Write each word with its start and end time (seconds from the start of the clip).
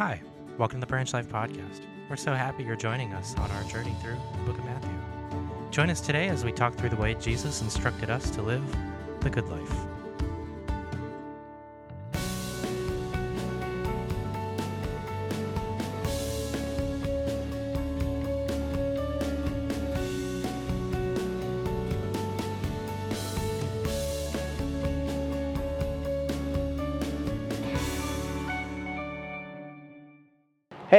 Hi, 0.00 0.22
welcome 0.56 0.80
to 0.80 0.86
the 0.86 0.88
Branch 0.88 1.12
Life 1.12 1.28
Podcast. 1.28 1.82
We're 2.08 2.16
so 2.16 2.32
happy 2.32 2.64
you're 2.64 2.74
joining 2.74 3.12
us 3.12 3.36
on 3.36 3.50
our 3.50 3.62
journey 3.64 3.94
through 4.00 4.16
the 4.32 4.44
book 4.44 4.56
of 4.56 4.64
Matthew. 4.64 4.98
Join 5.70 5.90
us 5.90 6.00
today 6.00 6.28
as 6.28 6.42
we 6.42 6.52
talk 6.52 6.74
through 6.74 6.88
the 6.88 6.96
way 6.96 7.12
Jesus 7.12 7.60
instructed 7.60 8.08
us 8.08 8.30
to 8.30 8.40
live 8.40 8.64
the 9.20 9.28
good 9.28 9.46
life. 9.50 9.99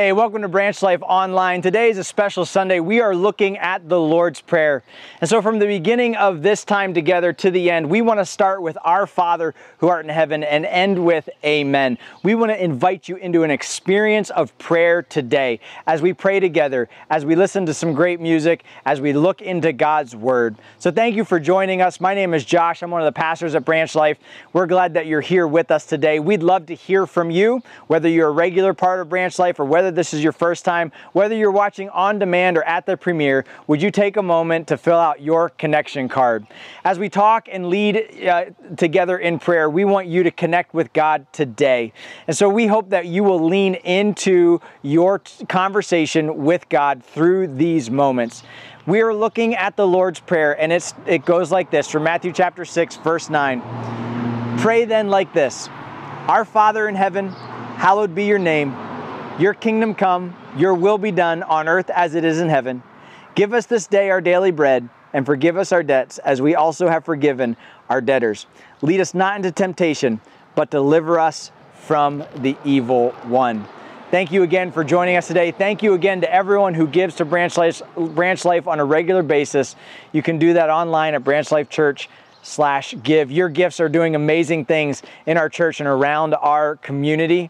Hey, 0.02 0.14
welcome 0.14 0.42
to 0.42 0.48
Branch 0.48 0.82
Life 0.82 1.04
Online. 1.04 1.62
Today 1.62 1.92
is 1.92 2.00
a 2.00 2.04
special 2.04 2.44
Sunday. 2.44 2.80
We 2.80 3.02
are 3.02 3.16
looking 3.16 3.60
at 3.60 3.88
the 3.88 4.00
Lord's 4.00 4.42
Prayer. 4.42 4.82
And 5.22 5.30
so, 5.30 5.44
from 5.44 5.60
the 5.60 5.68
beginning 5.68 6.16
of 6.16 6.42
this 6.42 6.66
time 6.66 6.96
together 6.96 7.34
to 7.34 7.52
the 7.52 7.70
end, 7.70 7.88
we 7.88 8.02
want 8.02 8.20
to 8.20 8.26
start 8.26 8.64
with 8.64 8.80
Our 8.84 9.06
Father 9.06 9.54
who 9.78 9.90
art 9.90 10.04
in 10.04 10.10
heaven 10.10 10.44
and 10.44 10.66
end 10.66 11.06
with 11.06 11.30
Amen. 11.46 12.00
We 12.24 12.34
want 12.34 12.52
to 12.52 12.60
invite 12.60 13.10
you 13.10 13.18
into 13.18 13.44
an 13.44 13.52
experience 13.52 14.32
of 14.32 14.58
prayer 14.58 15.04
today 15.04 15.60
as 15.86 16.02
we 16.02 16.14
pray 16.14 16.40
together, 16.40 16.90
as 17.12 17.24
we 17.24 17.36
listen 17.36 17.68
to 17.68 17.74
some 17.76 17.94
great 17.94 18.20
music, 18.20 18.64
as 18.88 19.00
we 19.00 19.14
look 19.14 19.44
into 19.44 19.72
God's 19.72 20.16
Word. 20.16 20.56
So, 20.80 20.90
thank 20.90 21.16
you 21.16 21.24
for 21.24 21.40
joining 21.40 21.84
us. 21.84 22.02
My 22.02 22.16
name 22.16 22.34
is 22.34 22.44
Josh. 22.44 22.82
I'm 22.82 22.90
one 22.90 23.02
of 23.02 23.06
the 23.06 23.20
pastors 23.20 23.54
at 23.54 23.66
Branch 23.66 23.94
Life. 23.94 24.18
We're 24.52 24.66
glad 24.66 24.96
that 24.96 25.06
you're 25.06 25.22
here 25.22 25.46
with 25.46 25.70
us 25.70 25.86
today. 25.86 26.20
We'd 26.20 26.42
love 26.42 26.66
to 26.66 26.74
hear 26.74 27.06
from 27.06 27.30
you, 27.30 27.62
whether 27.86 28.10
you're 28.10 28.30
a 28.30 28.32
regular 28.32 28.74
part 28.74 29.00
of 29.00 29.08
Branch 29.08 29.38
Life 29.38 29.60
or 29.60 29.66
whether 29.66 29.91
whether 29.92 30.00
this 30.00 30.14
is 30.14 30.24
your 30.24 30.32
first 30.32 30.64
time, 30.64 30.90
whether 31.12 31.36
you're 31.36 31.52
watching 31.52 31.90
on 31.90 32.18
demand 32.18 32.58
or 32.58 32.64
at 32.64 32.86
the 32.86 32.96
premiere, 32.96 33.44
would 33.68 33.82
you 33.82 33.92
take 33.92 34.16
a 34.16 34.24
moment 34.24 34.70
to 34.70 34.78
fill 34.78 34.98
out 34.98 35.22
your 35.22 35.50
connection 35.50 36.08
card? 36.08 36.48
As 36.86 36.98
we 36.98 37.10
talk 37.10 37.50
and 37.52 37.68
lead 37.68 38.26
uh, 38.26 38.46
together 38.78 39.18
in 39.18 39.38
prayer, 39.38 39.70
we 39.70 39.84
want 39.84 40.08
you 40.08 40.24
to 40.24 40.32
connect 40.32 40.74
with 40.74 40.94
God 40.94 41.26
today. 41.34 41.92
And 42.28 42.38
so 42.38 42.48
we 42.48 42.68
hope 42.68 42.90
that 42.92 43.06
you 43.06 43.26
will 43.26 43.44
lean 43.44 43.76
into 43.76 44.62
your 44.82 45.20
t- 45.20 45.46
conversation 45.48 46.46
with 46.46 46.70
God 46.70 47.04
through 47.04 47.48
these 47.48 47.92
moments. 47.92 48.44
We 48.88 49.02
are 49.02 49.14
looking 49.14 49.56
at 49.56 49.76
the 49.76 49.86
Lord's 49.86 50.22
Prayer, 50.22 50.60
and 50.60 50.72
it's, 50.72 50.94
it 51.06 51.26
goes 51.26 51.52
like 51.52 51.70
this 51.70 51.90
from 51.90 52.04
Matthew 52.04 52.32
chapter 52.32 52.64
6, 52.64 52.96
verse 52.98 53.30
9. 53.30 53.62
Pray 54.60 54.86
then 54.86 55.10
like 55.10 55.34
this 55.34 55.68
Our 56.30 56.46
Father 56.46 56.88
in 56.88 56.96
heaven, 56.96 57.28
hallowed 57.28 58.16
be 58.16 58.24
your 58.24 58.40
name. 58.40 58.91
Your 59.40 59.54
kingdom 59.54 59.96
come, 59.96 60.36
your 60.56 60.74
will 60.74 60.98
be 60.98 61.12
done 61.12 61.42
on 61.44 61.68
earth 61.68 61.90
as 61.90 62.16
it 62.16 62.24
is 62.24 62.40
in 62.40 62.50
heaven. 62.50 62.84
Give 63.34 63.54
us 63.54 63.66
this 63.66 63.88
day 63.88 64.10
our 64.10 64.22
daily 64.22 64.52
bread, 64.52 64.90
and 65.14 65.26
forgive 65.26 65.58
us 65.58 65.72
our 65.72 65.84
debts 65.84 66.18
as 66.20 66.42
we 66.42 66.56
also 66.56 66.90
have 66.90 67.06
forgiven 67.06 67.56
our 67.90 68.02
debtors. 68.02 68.46
Lead 68.82 69.00
us 69.00 69.14
not 69.14 69.38
into 69.38 69.52
temptation, 69.52 70.22
but 70.54 70.70
deliver 70.70 71.20
us 71.20 71.52
from 71.74 72.24
the 72.38 72.56
evil 72.64 73.12
one. 73.24 73.66
Thank 74.12 74.32
you 74.34 74.44
again 74.44 74.74
for 74.74 74.84
joining 74.84 75.16
us 75.16 75.28
today. 75.28 75.52
Thank 75.52 75.82
you 75.82 75.94
again 75.94 76.20
to 76.22 76.32
everyone 76.32 76.74
who 76.74 76.86
gives 76.86 77.16
to 77.16 77.26
Branch 77.26 77.56
Life, 77.56 77.82
Branch 77.96 78.44
Life 78.44 78.68
on 78.68 78.80
a 78.82 78.86
regular 78.86 79.24
basis. 79.24 79.78
You 80.12 80.22
can 80.22 80.38
do 80.38 80.54
that 80.54 80.70
online 80.70 81.14
at 81.14 81.24
Branch 81.24 81.50
Life 81.50 81.70
Church 81.70 82.10
slash 82.44 82.94
give. 83.02 83.32
Your 83.32 83.48
gifts 83.48 83.80
are 83.80 83.88
doing 83.88 84.16
amazing 84.16 84.66
things 84.66 85.02
in 85.26 85.38
our 85.38 85.48
church 85.48 85.80
and 85.80 85.88
around 85.88 86.34
our 86.34 86.76
community. 86.76 87.50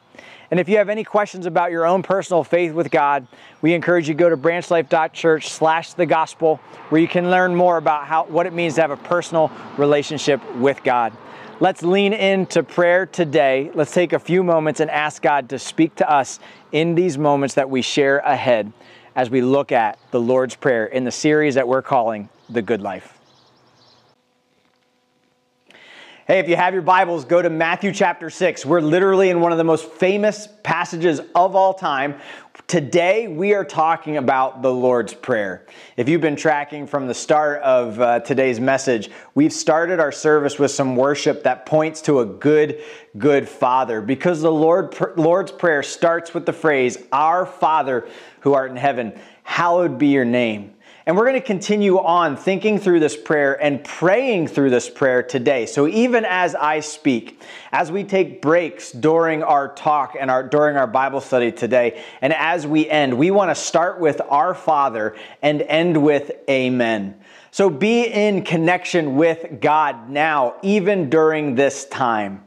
And 0.51 0.59
if 0.59 0.67
you 0.67 0.77
have 0.77 0.89
any 0.89 1.05
questions 1.05 1.45
about 1.45 1.71
your 1.71 1.85
own 1.85 2.03
personal 2.03 2.43
faith 2.43 2.73
with 2.73 2.91
God, 2.91 3.25
we 3.61 3.73
encourage 3.73 4.09
you 4.09 4.13
to 4.13 4.17
go 4.19 4.29
to 4.29 4.35
branchlife.church 4.35 5.47
slash 5.47 5.93
the 5.93 6.05
gospel, 6.05 6.57
where 6.89 6.99
you 6.99 7.07
can 7.07 7.31
learn 7.31 7.55
more 7.55 7.77
about 7.77 8.05
how, 8.05 8.25
what 8.25 8.45
it 8.45 8.51
means 8.51 8.75
to 8.75 8.81
have 8.81 8.91
a 8.91 8.97
personal 8.97 9.49
relationship 9.77 10.41
with 10.55 10.83
God. 10.83 11.13
Let's 11.61 11.83
lean 11.83 12.11
into 12.11 12.63
prayer 12.63 13.05
today. 13.05 13.71
Let's 13.73 13.93
take 13.93 14.11
a 14.11 14.19
few 14.19 14.43
moments 14.43 14.81
and 14.81 14.91
ask 14.91 15.21
God 15.21 15.49
to 15.49 15.59
speak 15.59 15.95
to 15.95 16.11
us 16.11 16.39
in 16.73 16.95
these 16.95 17.17
moments 17.17 17.55
that 17.55 17.69
we 17.69 17.81
share 17.81 18.17
ahead 18.17 18.73
as 19.15 19.29
we 19.29 19.41
look 19.41 19.71
at 19.71 19.99
the 20.11 20.19
Lord's 20.19 20.55
Prayer 20.55 20.85
in 20.85 21.05
the 21.05 21.11
series 21.11 21.55
that 21.55 21.67
we're 21.67 21.81
calling 21.81 22.27
The 22.49 22.61
Good 22.61 22.81
Life. 22.81 23.20
Hey, 26.31 26.39
if 26.39 26.47
you 26.47 26.55
have 26.55 26.71
your 26.71 26.81
Bibles, 26.81 27.25
go 27.25 27.41
to 27.41 27.49
Matthew 27.49 27.91
chapter 27.91 28.29
6. 28.29 28.65
We're 28.65 28.79
literally 28.79 29.29
in 29.29 29.41
one 29.41 29.51
of 29.51 29.57
the 29.57 29.65
most 29.65 29.85
famous 29.85 30.47
passages 30.63 31.19
of 31.35 31.57
all 31.57 31.73
time. 31.73 32.21
Today, 32.67 33.27
we 33.27 33.53
are 33.53 33.65
talking 33.65 34.15
about 34.15 34.61
the 34.61 34.73
Lord's 34.73 35.13
Prayer. 35.13 35.65
If 35.97 36.07
you've 36.07 36.21
been 36.21 36.37
tracking 36.37 36.87
from 36.87 37.07
the 37.07 37.13
start 37.13 37.61
of 37.63 37.99
uh, 37.99 38.21
today's 38.21 38.61
message, 38.61 39.09
we've 39.35 39.51
started 39.51 39.99
our 39.99 40.13
service 40.13 40.57
with 40.57 40.71
some 40.71 40.95
worship 40.95 41.43
that 41.43 41.65
points 41.65 41.99
to 42.03 42.21
a 42.21 42.25
good, 42.25 42.81
good 43.17 43.49
Father 43.49 43.99
because 43.99 44.39
the 44.39 44.53
Lord, 44.53 44.95
Lord's 45.17 45.51
Prayer 45.51 45.83
starts 45.83 46.33
with 46.33 46.45
the 46.45 46.53
phrase, 46.53 46.97
Our 47.11 47.45
Father 47.45 48.07
who 48.39 48.53
art 48.53 48.71
in 48.71 48.77
heaven, 48.77 49.19
hallowed 49.43 49.97
be 49.97 50.07
your 50.07 50.23
name. 50.23 50.75
And 51.05 51.17
we're 51.17 51.25
going 51.25 51.41
to 51.41 51.45
continue 51.45 51.97
on 51.97 52.37
thinking 52.37 52.77
through 52.77 52.99
this 52.99 53.17
prayer 53.17 53.61
and 53.61 53.83
praying 53.83 54.49
through 54.49 54.69
this 54.69 54.87
prayer 54.87 55.23
today. 55.23 55.65
So 55.65 55.87
even 55.87 56.25
as 56.25 56.53
I 56.53 56.79
speak, 56.81 57.41
as 57.71 57.91
we 57.91 58.03
take 58.03 58.39
breaks 58.39 58.91
during 58.91 59.41
our 59.41 59.73
talk 59.73 60.15
and 60.19 60.29
our 60.29 60.47
during 60.47 60.77
our 60.77 60.85
Bible 60.85 61.19
study 61.19 61.51
today, 61.51 62.03
and 62.21 62.33
as 62.33 62.67
we 62.67 62.87
end, 62.87 63.17
we 63.17 63.31
want 63.31 63.49
to 63.49 63.55
start 63.55 63.99
with 63.99 64.21
our 64.29 64.53
Father 64.53 65.15
and 65.41 65.63
end 65.63 66.03
with 66.03 66.31
amen. 66.47 67.19
So 67.49 67.69
be 67.69 68.03
in 68.03 68.43
connection 68.43 69.15
with 69.15 69.59
God 69.59 70.09
now, 70.09 70.55
even 70.61 71.09
during 71.09 71.55
this 71.55 71.85
time 71.85 72.43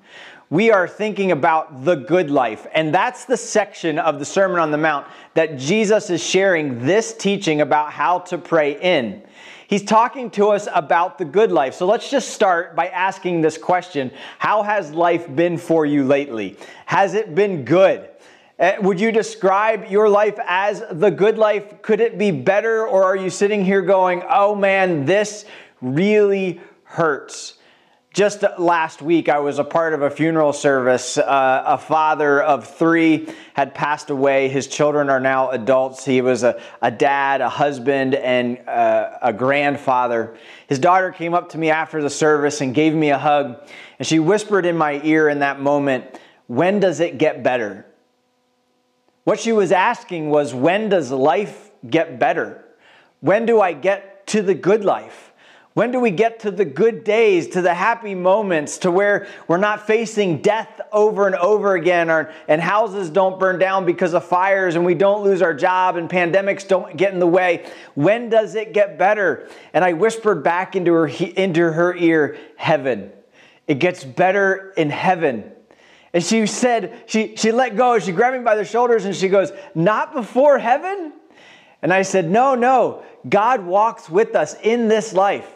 we 0.55 0.71
are 0.71 0.87
thinking 0.87 1.33
about 1.33 1.85
the 1.85 1.97
good 1.97 2.31
life. 2.31 2.65
And 2.73 2.95
that's 2.95 3.25
the 3.25 3.37
section 3.37 3.99
of 3.99 4.21
the 4.21 4.25
Sermon 4.25 4.61
on 4.61 4.71
the 4.71 4.79
Mount 4.79 5.05
that 5.35 5.59
Jesus 5.59 6.11
is 6.11 6.23
sharing 6.23 6.87
this 6.87 7.13
teaching 7.13 7.61
about 7.61 7.91
how 7.91 8.21
to 8.21 8.39
pray 8.39 8.81
in. 8.81 9.25
He's 9.67 9.83
talking 9.83 10.31
to 10.31 10.51
us 10.51 10.69
about 10.73 11.19
the 11.19 11.25
good 11.25 11.51
life. 11.51 11.75
So 11.75 11.87
let's 11.87 12.09
just 12.09 12.29
start 12.29 12.77
by 12.77 12.87
asking 12.87 13.41
this 13.41 13.59
question 13.59 14.13
How 14.39 14.63
has 14.63 14.93
life 14.93 15.27
been 15.35 15.59
for 15.59 15.85
you 15.85 16.05
lately? 16.05 16.57
Has 16.87 17.15
it 17.15 17.35
been 17.35 17.65
good? 17.65 18.09
Uh, 18.57 18.75
would 18.81 19.01
you 19.01 19.11
describe 19.11 19.91
your 19.91 20.09
life 20.09 20.39
as 20.47 20.85
the 20.89 21.11
good 21.11 21.37
life? 21.37 21.83
Could 21.83 21.99
it 21.99 22.17
be 22.17 22.31
better? 22.31 22.87
Or 22.87 23.03
are 23.03 23.17
you 23.17 23.29
sitting 23.29 23.65
here 23.65 23.83
going, 23.83 24.23
oh 24.31 24.55
man, 24.55 25.05
this 25.05 25.47
really 25.81 26.61
hurts? 26.85 27.55
Just 28.15 28.45
last 28.59 29.03
week, 29.03 29.29
I 29.29 29.41
was 29.41 29.59
a 29.59 29.65
part 29.65 29.93
of 29.93 30.03
a 30.03 30.09
funeral 30.09 30.53
service. 30.53 31.19
Uh, 31.19 31.65
a 31.67 31.77
father 31.77 32.41
of 32.41 32.65
three 32.65 33.29
had 33.55 33.75
passed 33.75 34.09
away. 34.09 34.49
His 34.49 34.69
children 34.69 35.11
are 35.11 35.19
now 35.19 35.51
adults. 35.51 36.05
He 36.05 36.21
was 36.21 36.45
a, 36.45 36.63
a 36.81 36.93
dad, 36.93 37.41
a 37.41 37.49
husband, 37.49 38.15
and 38.15 38.61
uh, 38.69 39.19
a 39.21 39.33
grandfather. 39.33 40.37
His 40.69 40.79
daughter 40.79 41.11
came 41.11 41.35
up 41.35 41.49
to 41.51 41.59
me 41.59 41.71
after 41.71 42.01
the 42.01 42.09
service 42.09 42.61
and 42.61 42.73
gave 42.73 42.95
me 42.95 43.11
a 43.11 43.19
hug. 43.19 43.59
And 43.99 44.07
she 44.07 44.21
whispered 44.21 44.65
in 44.65 44.77
my 44.77 45.01
ear 45.03 45.29
in 45.29 45.41
that 45.41 45.61
moment, 45.61 46.05
When 46.47 46.79
does 46.79 47.01
it 47.01 47.19
get 47.19 47.43
better? 47.43 47.85
What 49.25 49.41
she 49.41 49.51
was 49.51 49.73
asking 49.73 50.31
was, 50.31 50.55
When 50.55 50.89
does 50.89 51.11
life 51.11 51.73
get 51.91 52.21
better? 52.21 52.65
When 53.19 53.45
do 53.45 53.61
I 53.61 53.73
get 53.73 54.29
to 54.29 54.41
the 54.41 54.55
good 54.55 54.85
life? 54.85 55.24
When 55.75 55.91
do 55.91 55.99
we 55.99 56.13
get 56.13 56.39
to 56.41 56.53
the 56.53 56.65
good 56.65 57.03
days, 57.03 57.49
to 57.49 57.61
the 57.61 57.75
happy 57.75 58.15
moments, 58.15 58.79
to 58.79 58.93
where 58.93 59.27
we're 59.49 59.57
not 59.57 59.89
facing 59.89 60.41
death 60.41 60.81
over 60.93 61.27
and 61.27 61.35
over 61.35 61.75
again, 61.75 62.11
or, 62.11 62.33
and 62.47 62.61
houses 62.61 63.11
don't 63.11 63.41
burn 63.41 63.59
down 63.59 63.85
because 63.85 64.15
of 64.15 64.25
fires, 64.25 64.77
and 64.77 64.85
we 64.85 64.95
don't 64.95 65.25
lose 65.25 65.43
our 65.43 65.53
job, 65.53 65.97
and 65.97 66.09
pandemics 66.09 66.67
don't 66.67 66.97
get 66.97 67.13
in 67.13 67.19
the 67.19 67.27
way? 67.27 67.69
When 67.97 68.29
does 68.29 68.55
it 68.55 68.73
get 68.73 68.99
better? 68.99 69.49
And 69.73 69.85
I 69.85 69.95
whispered 69.95 70.45
back 70.45 70.77
into 70.77 70.93
her, 70.93 71.09
into 71.09 71.73
her 71.73 71.97
ear, 71.97 72.39
Heaven. 72.57 73.11
It 73.67 73.81
gets 73.81 74.05
better 74.05 74.73
in 74.77 74.91
heaven. 74.91 75.51
And 76.13 76.23
she 76.23 76.47
said, 76.47 77.03
she, 77.07 77.35
she 77.35 77.51
let 77.51 77.77
go, 77.77 77.99
she 77.99 78.13
grabbed 78.13 78.37
me 78.37 78.45
by 78.45 78.55
the 78.55 78.65
shoulders, 78.65 79.07
and 79.07 79.17
she 79.17 79.29
goes, 79.29 79.51
Not 79.75 80.13
before 80.13 80.59
heaven? 80.59 81.15
And 81.83 81.93
I 81.93 82.03
said, 82.03 82.31
No, 82.31 82.55
no. 82.55 83.03
God 83.29 83.67
walks 83.67 84.09
with 84.09 84.37
us 84.37 84.55
in 84.63 84.87
this 84.87 85.13
life. 85.13 85.51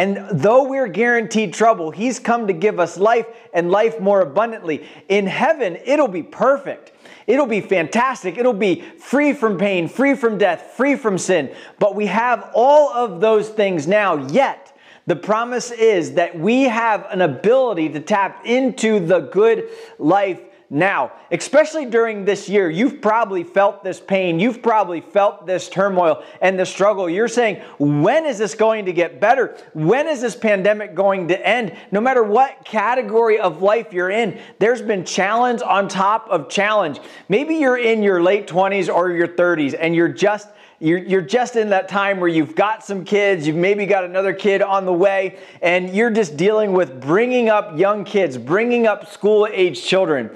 And 0.00 0.16
though 0.32 0.64
we're 0.64 0.88
guaranteed 0.88 1.52
trouble, 1.52 1.90
He's 1.90 2.18
come 2.18 2.46
to 2.46 2.54
give 2.54 2.80
us 2.80 2.96
life 2.96 3.26
and 3.52 3.70
life 3.70 4.00
more 4.00 4.22
abundantly. 4.22 4.88
In 5.10 5.26
heaven, 5.26 5.76
it'll 5.84 6.08
be 6.08 6.22
perfect. 6.22 6.92
It'll 7.26 7.44
be 7.44 7.60
fantastic. 7.60 8.38
It'll 8.38 8.54
be 8.54 8.80
free 8.80 9.34
from 9.34 9.58
pain, 9.58 9.88
free 9.88 10.14
from 10.14 10.38
death, 10.38 10.72
free 10.74 10.96
from 10.96 11.18
sin. 11.18 11.54
But 11.78 11.96
we 11.96 12.06
have 12.06 12.50
all 12.54 12.88
of 12.88 13.20
those 13.20 13.50
things 13.50 13.86
now, 13.86 14.26
yet 14.28 14.74
the 15.06 15.16
promise 15.16 15.70
is 15.70 16.14
that 16.14 16.38
we 16.38 16.62
have 16.62 17.06
an 17.10 17.20
ability 17.20 17.90
to 17.90 18.00
tap 18.00 18.46
into 18.46 19.00
the 19.00 19.20
good 19.20 19.68
life 19.98 20.40
now. 20.70 21.12
Especially 21.32 21.84
during 21.84 22.24
this 22.24 22.48
year, 22.48 22.70
you've 22.70 23.02
probably 23.02 23.42
felt 23.42 23.82
this 23.82 24.00
pain, 24.00 24.38
you've 24.38 24.62
probably 24.62 25.00
felt 25.00 25.44
this 25.44 25.68
turmoil 25.68 26.22
and 26.40 26.58
the 26.58 26.64
struggle. 26.64 27.10
You're 27.10 27.28
saying, 27.28 27.60
when 27.78 28.24
is 28.24 28.38
this 28.38 28.54
going 28.54 28.86
to 28.86 28.92
get 28.92 29.20
better? 29.20 29.56
When 29.74 30.06
is 30.06 30.20
this 30.20 30.36
pandemic 30.36 30.94
going 30.94 31.28
to 31.28 31.46
end? 31.46 31.76
No 31.90 32.00
matter 32.00 32.22
what 32.22 32.64
category 32.64 33.40
of 33.40 33.60
life 33.60 33.92
you're 33.92 34.10
in, 34.10 34.40
there's 34.60 34.80
been 34.80 35.04
challenge 35.04 35.60
on 35.60 35.88
top 35.88 36.28
of 36.30 36.48
challenge. 36.48 37.00
Maybe 37.28 37.56
you're 37.56 37.78
in 37.78 38.02
your 38.04 38.22
late 38.22 38.46
20s 38.46 38.92
or 38.92 39.10
your 39.10 39.28
30s 39.28 39.76
and 39.78 39.94
you're 39.94 40.08
just 40.08 40.48
you're, 40.82 40.98
you're 40.98 41.20
just 41.20 41.56
in 41.56 41.68
that 41.70 41.88
time 41.88 42.20
where 42.20 42.28
you've 42.28 42.54
got 42.54 42.82
some 42.82 43.04
kids, 43.04 43.46
you've 43.46 43.54
maybe 43.54 43.84
got 43.84 44.02
another 44.02 44.32
kid 44.32 44.62
on 44.62 44.86
the 44.86 44.92
way, 44.92 45.38
and 45.60 45.94
you're 45.94 46.10
just 46.10 46.38
dealing 46.38 46.72
with 46.72 47.02
bringing 47.02 47.50
up 47.50 47.78
young 47.78 48.02
kids, 48.02 48.38
bringing 48.38 48.86
up 48.86 49.12
school 49.12 49.46
age 49.52 49.84
children 49.84 50.30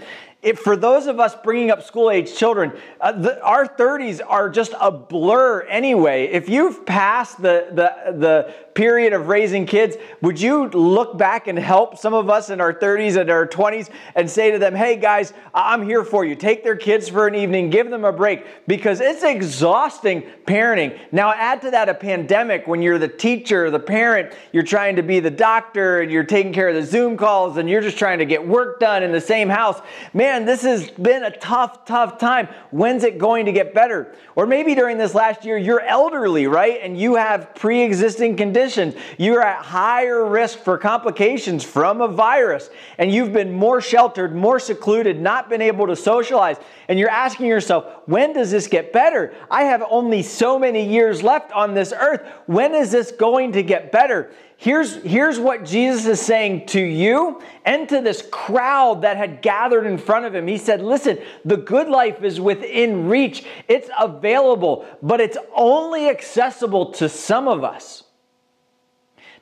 it, 0.45 0.59
for 0.59 0.77
those 0.77 1.07
of 1.07 1.19
us 1.19 1.35
bringing 1.43 1.71
up 1.71 1.83
school 1.83 2.11
age 2.11 2.37
children, 2.37 2.73
uh, 3.01 3.13
the, 3.13 3.43
our 3.43 3.67
30s 3.67 4.21
are 4.25 4.51
just 4.51 4.75
a 4.79 4.91
blur 4.91 5.63
anyway. 5.63 6.27
If 6.27 6.51
you've 6.51 6.85
passed 6.85 7.41
the, 7.41 7.69
the, 7.71 8.13
the 8.13 8.55
period 8.75 9.13
of 9.13 9.29
raising 9.29 9.65
kids, 9.65 9.97
would 10.21 10.41
you 10.41 10.69
look 10.69 11.17
back 11.17 11.47
and 11.47 11.59
help 11.59 11.97
some 11.97 12.13
of 12.13 12.29
us 12.29 12.51
in 12.51 12.61
our 12.61 12.75
30s 12.75 13.17
and 13.17 13.31
our 13.31 13.47
20s 13.47 13.89
and 14.15 14.29
say 14.29 14.51
to 14.51 14.59
them, 14.59 14.75
hey 14.75 14.97
guys, 14.97 15.33
I'm 15.55 15.83
here 15.83 16.05
for 16.05 16.25
you. 16.25 16.35
Take 16.35 16.63
their 16.63 16.77
kids 16.77 17.09
for 17.09 17.27
an 17.27 17.35
evening, 17.35 17.71
give 17.71 17.89
them 17.89 18.05
a 18.05 18.13
break 18.13 18.45
because 18.67 19.01
it's 19.01 19.23
exhausting 19.23 20.23
parenting. 20.45 20.99
Now, 21.11 21.33
add 21.33 21.63
to 21.63 21.71
that 21.71 21.89
a 21.89 21.95
pandemic 21.95 22.67
when 22.67 22.83
you're 22.83 22.99
the 22.99 23.09
teacher, 23.09 23.71
the 23.71 23.81
parent, 23.81 24.33
you're 24.53 24.63
trying 24.63 24.97
to 24.97 25.03
be 25.03 25.21
the 25.21 25.31
doctor 25.31 26.01
and 26.01 26.11
you're 26.11 26.25
taking 26.25 26.53
care 26.53 26.69
of 26.69 26.75
the 26.75 26.83
Zoom 26.83 27.17
calls 27.17 27.57
and 27.57 27.71
you're 27.71 27.81
just 27.81 27.97
trying 27.97 28.19
to 28.19 28.27
get 28.27 28.47
work 28.47 28.81
done 28.81 29.03
in 29.03 29.13
the 29.13 29.21
same 29.21 29.49
house. 29.49 29.81
Man, 30.13 30.34
man, 30.35 30.47
this 30.47 30.63
has 30.63 30.91
been 30.91 31.23
a 31.23 31.31
tough, 31.31 31.85
tough 31.85 32.19
time. 32.19 32.49
When's 32.71 33.05
it 33.05 33.19
going 33.19 33.47
to 33.47 33.53
get 33.53 33.73
better? 33.73 34.15
Or 34.35 34.47
maybe 34.47 34.75
during 34.75 34.99
this 34.99 35.15
last 35.15 35.45
year, 35.45 35.57
you're 35.57 35.81
elderly, 35.81 36.47
right? 36.47 36.81
And 36.83 36.99
you 36.99 37.15
have 37.15 37.55
pre 37.55 37.83
existing 37.83 38.37
conditions. 38.37 38.95
You're 39.17 39.43
at 39.43 39.65
higher 39.65 40.27
risk 40.27 40.59
for 40.59 40.77
complications 40.77 41.63
from 41.63 42.01
a 42.01 42.09
virus. 42.09 42.69
And 42.99 43.13
you've 43.13 43.33
been 43.33 43.53
more 43.53 43.81
sheltered, 43.81 44.35
more 44.35 44.59
secluded, 44.59 45.21
not 45.21 45.49
been 45.49 45.63
able 45.63 45.87
to 45.87 45.95
socialize. 45.95 46.57
And 46.89 46.99
you're 46.99 47.11
asking 47.11 47.47
yourself, 47.47 47.85
when 48.07 48.33
does 48.33 48.51
this 48.51 48.67
get 48.67 48.93
better? 48.93 49.35
I 49.51 49.65
have 49.65 49.85
only 49.89 50.23
so 50.23 50.59
many 50.59 50.87
years 50.87 51.23
left 51.23 51.53
on 51.53 51.75
this 51.75 51.93
earth. 51.97 52.27
When 52.47 52.75
is 52.75 52.91
this 52.91 53.13
going 53.13 53.53
to 53.53 53.63
get 53.63 53.93
better? 53.93 54.33
Here's, 54.57 54.95
here's 55.03 55.39
what 55.39 55.65
Jesus 55.65 56.07
is 56.07 56.21
saying 56.21 56.67
to 56.67 56.81
you 56.81 57.43
and 57.65 57.89
to 57.89 58.01
this 58.01 58.27
crowd 58.31 59.03
that 59.03 59.17
had 59.17 59.43
gathered 59.43 59.85
in 59.87 59.99
front 59.99 60.27
of 60.27 60.35
him. 60.35 60.47
He 60.47 60.59
said, 60.59 60.81
Listen, 60.81 61.19
the 61.45 61.57
good 61.57 61.89
life 61.89 62.23
is 62.23 62.41
within 62.41 63.09
reach, 63.09 63.45
it's 63.69 63.91
available, 63.99 64.87
but 65.03 65.21
it's 65.21 65.37
only 65.55 66.09
accessible 66.09 66.93
to 66.93 67.09
some 67.09 67.49
of 67.49 67.65
us. 67.65 68.05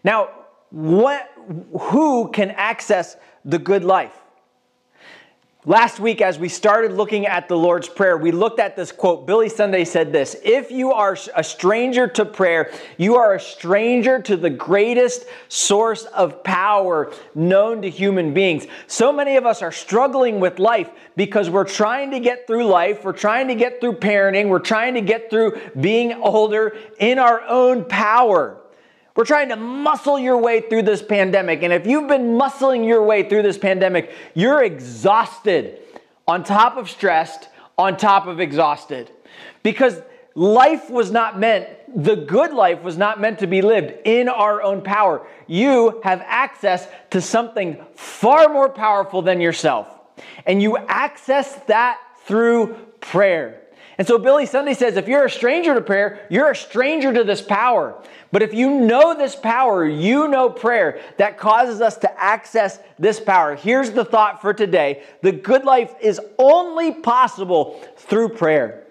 Now, 0.03 0.31
what, 0.71 1.31
who 1.79 2.31
can 2.31 2.51
access 2.51 3.17
the 3.45 3.59
good 3.59 3.85
life? 3.85 4.22
Last 5.65 6.01
week, 6.01 6.21
as 6.21 6.41
we 6.41 6.49
started 6.49 6.91
looking 6.91 7.25
at 7.25 7.47
the 7.47 7.57
Lord's 7.57 7.89
Prayer, 7.89 8.17
we 8.17 8.33
looked 8.33 8.59
at 8.59 8.75
this 8.75 8.91
quote. 8.91 9.29
Billy 9.29 9.49
Sunday 9.49 9.85
said 9.85 10.13
this 10.13 10.35
If 10.43 10.73
you 10.73 10.91
are 10.93 11.17
a 11.37 11.45
stranger 11.45 12.09
to 12.09 12.25
prayer, 12.25 12.73
you 12.99 13.15
are 13.15 13.35
a 13.35 13.41
stranger 13.41 14.21
to 14.23 14.37
the 14.37 14.51
greatest 14.51 15.25
source 15.47 16.03
of 16.07 16.43
power 16.43 17.13
known 17.37 17.81
to 17.83 17.89
human 17.89 18.35
beings. 18.35 18.67
So 18.89 19.13
many 19.13 19.37
of 19.37 19.47
us 19.47 19.63
are 19.63 19.71
struggling 19.71 20.41
with 20.41 20.59
life 20.59 20.91
because 21.15 21.49
we're 21.49 21.63
trying 21.63 22.11
to 22.11 22.19
get 22.19 22.49
through 22.49 22.65
life, 22.65 23.05
we're 23.05 23.13
trying 23.13 23.47
to 23.47 23.55
get 23.55 23.81
through 23.81 23.99
parenting, 24.01 24.49
we're 24.49 24.59
trying 24.59 24.95
to 24.95 25.01
get 25.01 25.31
through 25.31 25.61
being 25.81 26.13
older 26.15 26.77
in 26.99 27.21
our 27.21 27.41
own 27.43 27.85
power. 27.85 28.62
We're 29.15 29.25
trying 29.25 29.51
to 29.51 29.57
muscle 29.57 30.19
your 30.19 30.39
way 30.39 30.63
through 30.63 30.83
this 30.83 31.03
pandemic. 31.03 31.63
And 31.63 31.73
if 31.73 31.87
you've 31.87 32.09
been 32.09 32.39
muscling 32.39 32.87
your 32.87 33.03
way 33.03 33.29
through 33.29 33.43
this 33.43 33.59
pandemic, 33.59 34.15
you're 34.35 34.63
exhausted, 34.63 35.79
on 36.27 36.45
top 36.45 36.77
of 36.77 36.89
stressed, 36.89 37.49
on 37.77 37.97
top 37.97 38.27
of 38.27 38.41
exhausted. 38.41 39.11
Because 39.63 40.01
life 40.35 40.89
was 40.89 41.11
not 41.11 41.39
meant, 41.39 41.69
the 41.95 42.17
good 42.17 42.53
life 42.55 42.83
was 42.83 42.97
not 42.97 43.21
meant 43.21 43.41
to 43.41 43.47
be 43.47 43.61
lived 43.61 43.93
in 44.07 44.29
our 44.29 44.63
own 44.63 44.81
power. 44.81 45.27
You 45.47 46.01
have 46.05 46.23
access 46.25 46.87
to 47.11 47.21
something 47.21 47.85
far 47.95 48.49
more 48.49 48.71
powerful 48.71 49.21
than 49.21 49.41
yourself. 49.41 49.89
And 50.47 50.63
you 50.63 50.79
access 50.79 51.55
that 51.67 51.99
through 52.25 52.75
prayer. 53.01 53.61
And 53.99 54.07
so 54.07 54.19
Billy 54.19 54.47
Sunday 54.47 54.75
says 54.75 54.97
if 54.97 55.09
you're 55.09 55.27
a 55.27 55.31
stranger 55.31 55.75
to 55.75 55.81
prayer, 55.81 56.27
you're 56.31 56.51
a 56.51 56.57
stranger 56.57 57.13
to 57.13 57.25
this 57.25 57.43
power. 57.43 58.03
But 58.31 58.43
if 58.43 58.55
you 58.55 58.71
know 58.71 59.15
this 59.15 59.37
power, 59.37 59.87
you 59.87 60.29
know 60.29 60.49
prayer 60.49 61.01
that 61.19 61.39
causes 61.39 61.81
us 61.81 61.99
to 61.99 62.21
access 62.21 62.79
this 62.99 63.21
power. 63.21 63.55
Here's 63.55 63.91
the 63.91 64.05
thought 64.05 64.41
for 64.41 64.55
today 64.55 65.03
the 65.21 65.33
good 65.33 65.65
life 65.65 65.95
is 66.01 66.21
only 66.39 66.93
possible 66.93 67.81
through 67.97 68.31
prayer. 68.31 68.82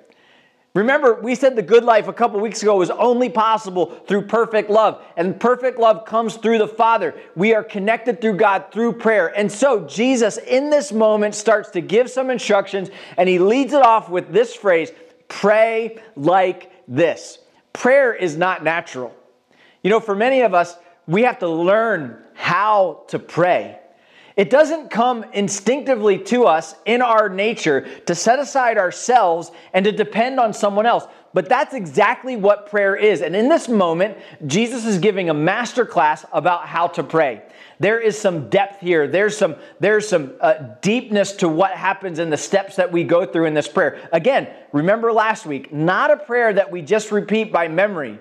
Remember, 0.74 1.16
we 1.16 1.36
said 1.36 1.58
the 1.58 1.62
good 1.62 1.84
life 1.84 2.08
a 2.08 2.14
couple 2.14 2.40
weeks 2.40 2.62
ago 2.62 2.78
was 2.78 2.90
only 2.92 3.30
possible 3.30 3.88
through 4.08 4.28
perfect 4.28 4.70
love, 4.70 5.04
and 5.18 5.38
perfect 5.38 5.78
love 5.78 6.06
comes 6.06 6.38
through 6.38 6.60
the 6.60 6.68
Father. 6.68 7.14
We 7.36 7.54
are 7.54 7.64
connected 7.64 8.22
through 8.22 8.38
God 8.38 8.66
through 8.72 8.94
prayer. 8.94 9.28
And 9.38 9.52
so, 9.52 9.86
Jesus, 9.86 10.38
in 10.38 10.70
this 10.70 10.94
moment, 10.94 11.36
starts 11.36 11.72
to 11.72 11.82
give 11.82 12.10
some 12.10 12.30
instructions, 12.30 12.90
and 13.18 13.28
he 13.28 13.38
leads 13.38 13.74
it 13.74 13.82
off 13.82 14.10
with 14.10 14.32
this 14.32 14.56
phrase 14.56 14.92
pray 15.28 15.98
like 16.16 16.72
this. 16.88 17.40
Prayer 17.74 18.14
is 18.14 18.38
not 18.38 18.64
natural. 18.64 19.14
You 19.84 19.90
know, 19.90 20.00
for 20.00 20.16
many 20.16 20.42
of 20.42 20.54
us, 20.54 20.78
we 21.06 21.24
have 21.24 21.40
to 21.40 21.50
learn 21.50 22.18
how 22.34 23.04
to 23.10 23.20
pray. 23.20 23.81
It 24.36 24.50
doesn't 24.50 24.90
come 24.90 25.26
instinctively 25.34 26.18
to 26.26 26.46
us 26.46 26.76
in 26.86 27.02
our 27.02 27.30
nature 27.30 27.88
to 28.06 28.16
set 28.16 28.40
aside 28.40 28.78
ourselves 28.78 29.52
and 29.74 29.86
to 29.86 29.92
depend 29.92 30.40
on 30.40 30.54
someone 30.54 30.86
else. 30.86 31.06
But 31.34 31.48
that's 31.48 31.74
exactly 31.74 32.36
what 32.36 32.70
prayer 32.70 32.96
is. 32.96 33.22
And 33.22 33.36
in 33.36 33.48
this 33.48 33.70
moment, 33.70 34.18
Jesus 34.48 34.86
is 34.86 34.98
giving 34.98 35.30
a 35.30 35.34
master 35.34 35.86
class 35.86 36.26
about 36.34 36.68
how 36.68 36.88
to 36.88 37.04
pray. 37.04 37.42
There 37.80 38.00
is 38.00 38.20
some 38.20 38.50
depth 38.50 38.82
here. 38.82 39.08
There's 39.08 39.38
some 39.38 39.56
there's 39.80 40.08
some 40.08 40.34
uh, 40.42 40.54
deepness 40.82 41.34
to 41.38 41.50
what 41.50 41.72
happens 41.72 42.20
in 42.20 42.30
the 42.30 42.38
steps 42.38 42.76
that 42.76 42.92
we 42.92 43.04
go 43.04 43.26
through 43.26 43.46
in 43.46 43.54
this 43.54 43.68
prayer. 43.68 43.98
Again, 44.12 44.50
remember 44.72 45.12
last 45.14 45.46
week, 45.46 45.74
not 45.74 46.12
a 46.12 46.18
prayer 46.18 46.54
that 46.54 46.70
we 46.70 46.82
just 46.82 47.12
repeat 47.12 47.52
by 47.52 47.68
memory 47.70 48.20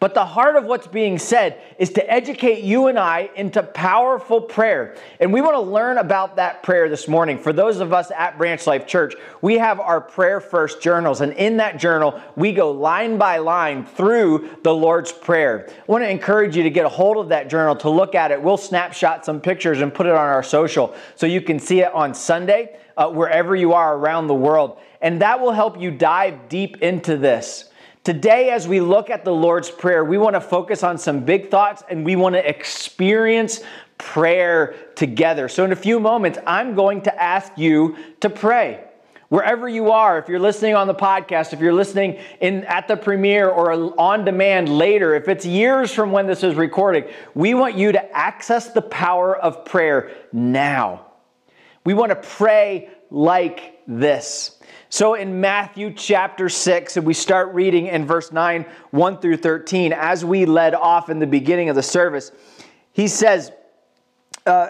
but 0.00 0.14
the 0.14 0.24
heart 0.24 0.54
of 0.54 0.64
what's 0.64 0.86
being 0.86 1.18
said 1.18 1.60
is 1.76 1.90
to 1.90 2.10
educate 2.10 2.62
you 2.62 2.86
and 2.86 2.96
I 2.96 3.30
into 3.34 3.64
powerful 3.64 4.40
prayer. 4.40 4.96
And 5.18 5.32
we 5.32 5.40
want 5.40 5.54
to 5.54 5.60
learn 5.60 5.98
about 5.98 6.36
that 6.36 6.62
prayer 6.62 6.88
this 6.88 7.08
morning. 7.08 7.36
For 7.36 7.52
those 7.52 7.80
of 7.80 7.92
us 7.92 8.12
at 8.12 8.38
Branch 8.38 8.64
Life 8.64 8.86
Church, 8.86 9.14
we 9.42 9.58
have 9.58 9.80
our 9.80 10.00
prayer 10.00 10.40
first 10.40 10.80
journals. 10.80 11.20
And 11.20 11.32
in 11.32 11.56
that 11.56 11.78
journal, 11.78 12.20
we 12.36 12.52
go 12.52 12.70
line 12.70 13.18
by 13.18 13.38
line 13.38 13.84
through 13.84 14.48
the 14.62 14.72
Lord's 14.72 15.10
Prayer. 15.10 15.68
I 15.68 15.90
want 15.90 16.04
to 16.04 16.10
encourage 16.10 16.56
you 16.56 16.62
to 16.62 16.70
get 16.70 16.86
a 16.86 16.90
hold 16.90 17.16
of 17.16 17.30
that 17.30 17.50
journal 17.50 17.74
to 17.76 17.90
look 17.90 18.14
at 18.14 18.30
it. 18.30 18.40
We'll 18.40 18.56
snapshot 18.56 19.24
some 19.24 19.40
pictures 19.40 19.80
and 19.80 19.92
put 19.92 20.06
it 20.06 20.12
on 20.12 20.18
our 20.18 20.44
social 20.44 20.94
so 21.16 21.26
you 21.26 21.40
can 21.40 21.58
see 21.58 21.80
it 21.80 21.92
on 21.92 22.14
Sunday, 22.14 22.78
uh, 22.96 23.10
wherever 23.10 23.56
you 23.56 23.72
are 23.72 23.96
around 23.96 24.28
the 24.28 24.34
world. 24.34 24.78
And 25.00 25.22
that 25.22 25.40
will 25.40 25.52
help 25.52 25.80
you 25.80 25.90
dive 25.90 26.48
deep 26.48 26.82
into 26.82 27.16
this. 27.16 27.68
Today, 28.08 28.48
as 28.48 28.66
we 28.66 28.80
look 28.80 29.10
at 29.10 29.22
the 29.22 29.34
Lord's 29.34 29.70
Prayer, 29.70 30.02
we 30.02 30.16
want 30.16 30.32
to 30.32 30.40
focus 30.40 30.82
on 30.82 30.96
some 30.96 31.26
big 31.26 31.50
thoughts 31.50 31.82
and 31.90 32.06
we 32.06 32.16
want 32.16 32.36
to 32.36 32.48
experience 32.48 33.60
prayer 33.98 34.74
together. 34.94 35.46
So, 35.46 35.62
in 35.66 35.72
a 35.72 35.76
few 35.76 36.00
moments, 36.00 36.38
I'm 36.46 36.74
going 36.74 37.02
to 37.02 37.22
ask 37.22 37.52
you 37.58 37.98
to 38.20 38.30
pray. 38.30 38.82
Wherever 39.28 39.68
you 39.68 39.90
are, 39.90 40.18
if 40.18 40.26
you're 40.26 40.40
listening 40.40 40.74
on 40.74 40.86
the 40.86 40.94
podcast, 40.94 41.52
if 41.52 41.60
you're 41.60 41.74
listening 41.74 42.18
in 42.40 42.64
at 42.64 42.88
the 42.88 42.96
premiere 42.96 43.50
or 43.50 44.00
on 44.00 44.24
demand 44.24 44.70
later, 44.70 45.14
if 45.14 45.28
it's 45.28 45.44
years 45.44 45.92
from 45.92 46.10
when 46.10 46.26
this 46.26 46.42
is 46.42 46.54
recorded, 46.54 47.12
we 47.34 47.52
want 47.52 47.76
you 47.76 47.92
to 47.92 48.16
access 48.16 48.72
the 48.72 48.80
power 48.80 49.36
of 49.36 49.66
prayer 49.66 50.12
now. 50.32 51.08
We 51.84 51.92
want 51.92 52.08
to 52.12 52.16
pray 52.16 52.88
like 53.10 53.77
this. 53.88 54.58
So 54.90 55.14
in 55.14 55.40
Matthew 55.40 55.92
chapter 55.92 56.48
6, 56.48 56.96
and 56.96 57.06
we 57.06 57.14
start 57.14 57.52
reading 57.54 57.86
in 57.86 58.06
verse 58.06 58.30
9, 58.30 58.64
1 58.90 59.18
through 59.18 59.38
13, 59.38 59.92
as 59.92 60.24
we 60.24 60.46
led 60.46 60.74
off 60.74 61.10
in 61.10 61.18
the 61.18 61.26
beginning 61.26 61.68
of 61.68 61.76
the 61.76 61.82
service, 61.82 62.30
he 62.92 63.08
says 63.08 63.50
uh, 64.46 64.68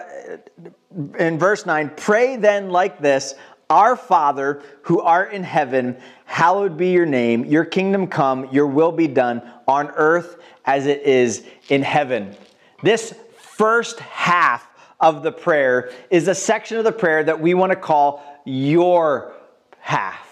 in 1.17 1.37
verse 1.37 1.65
9, 1.65 1.91
Pray 1.95 2.35
then 2.35 2.69
like 2.69 2.99
this 2.99 3.35
Our 3.69 3.95
Father 3.95 4.61
who 4.83 5.01
art 5.01 5.33
in 5.33 5.43
heaven, 5.43 5.97
hallowed 6.25 6.75
be 6.75 6.91
your 6.91 7.05
name, 7.05 7.45
your 7.45 7.65
kingdom 7.65 8.07
come, 8.07 8.49
your 8.51 8.67
will 8.67 8.91
be 8.91 9.07
done 9.07 9.41
on 9.67 9.89
earth 9.91 10.37
as 10.65 10.85
it 10.85 11.03
is 11.03 11.45
in 11.69 11.81
heaven. 11.81 12.35
This 12.83 13.13
first 13.37 13.99
half 13.99 14.67
of 14.99 15.23
the 15.23 15.31
prayer 15.31 15.91
is 16.09 16.27
a 16.27 16.35
section 16.35 16.77
of 16.77 16.83
the 16.83 16.91
prayer 16.91 17.23
that 17.23 17.39
we 17.39 17.53
want 17.53 17.71
to 17.71 17.75
call 17.75 18.28
your 18.49 19.33
half. 19.79 20.25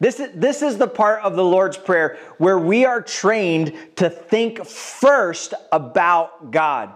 This 0.00 0.18
is, 0.18 0.30
this 0.34 0.62
is 0.62 0.78
the 0.78 0.88
part 0.88 1.22
of 1.22 1.36
the 1.36 1.44
Lord's 1.44 1.76
Prayer 1.76 2.18
where 2.38 2.58
we 2.58 2.86
are 2.86 3.02
trained 3.02 3.74
to 3.96 4.08
think 4.08 4.64
first 4.64 5.52
about 5.70 6.50
God. 6.50 6.94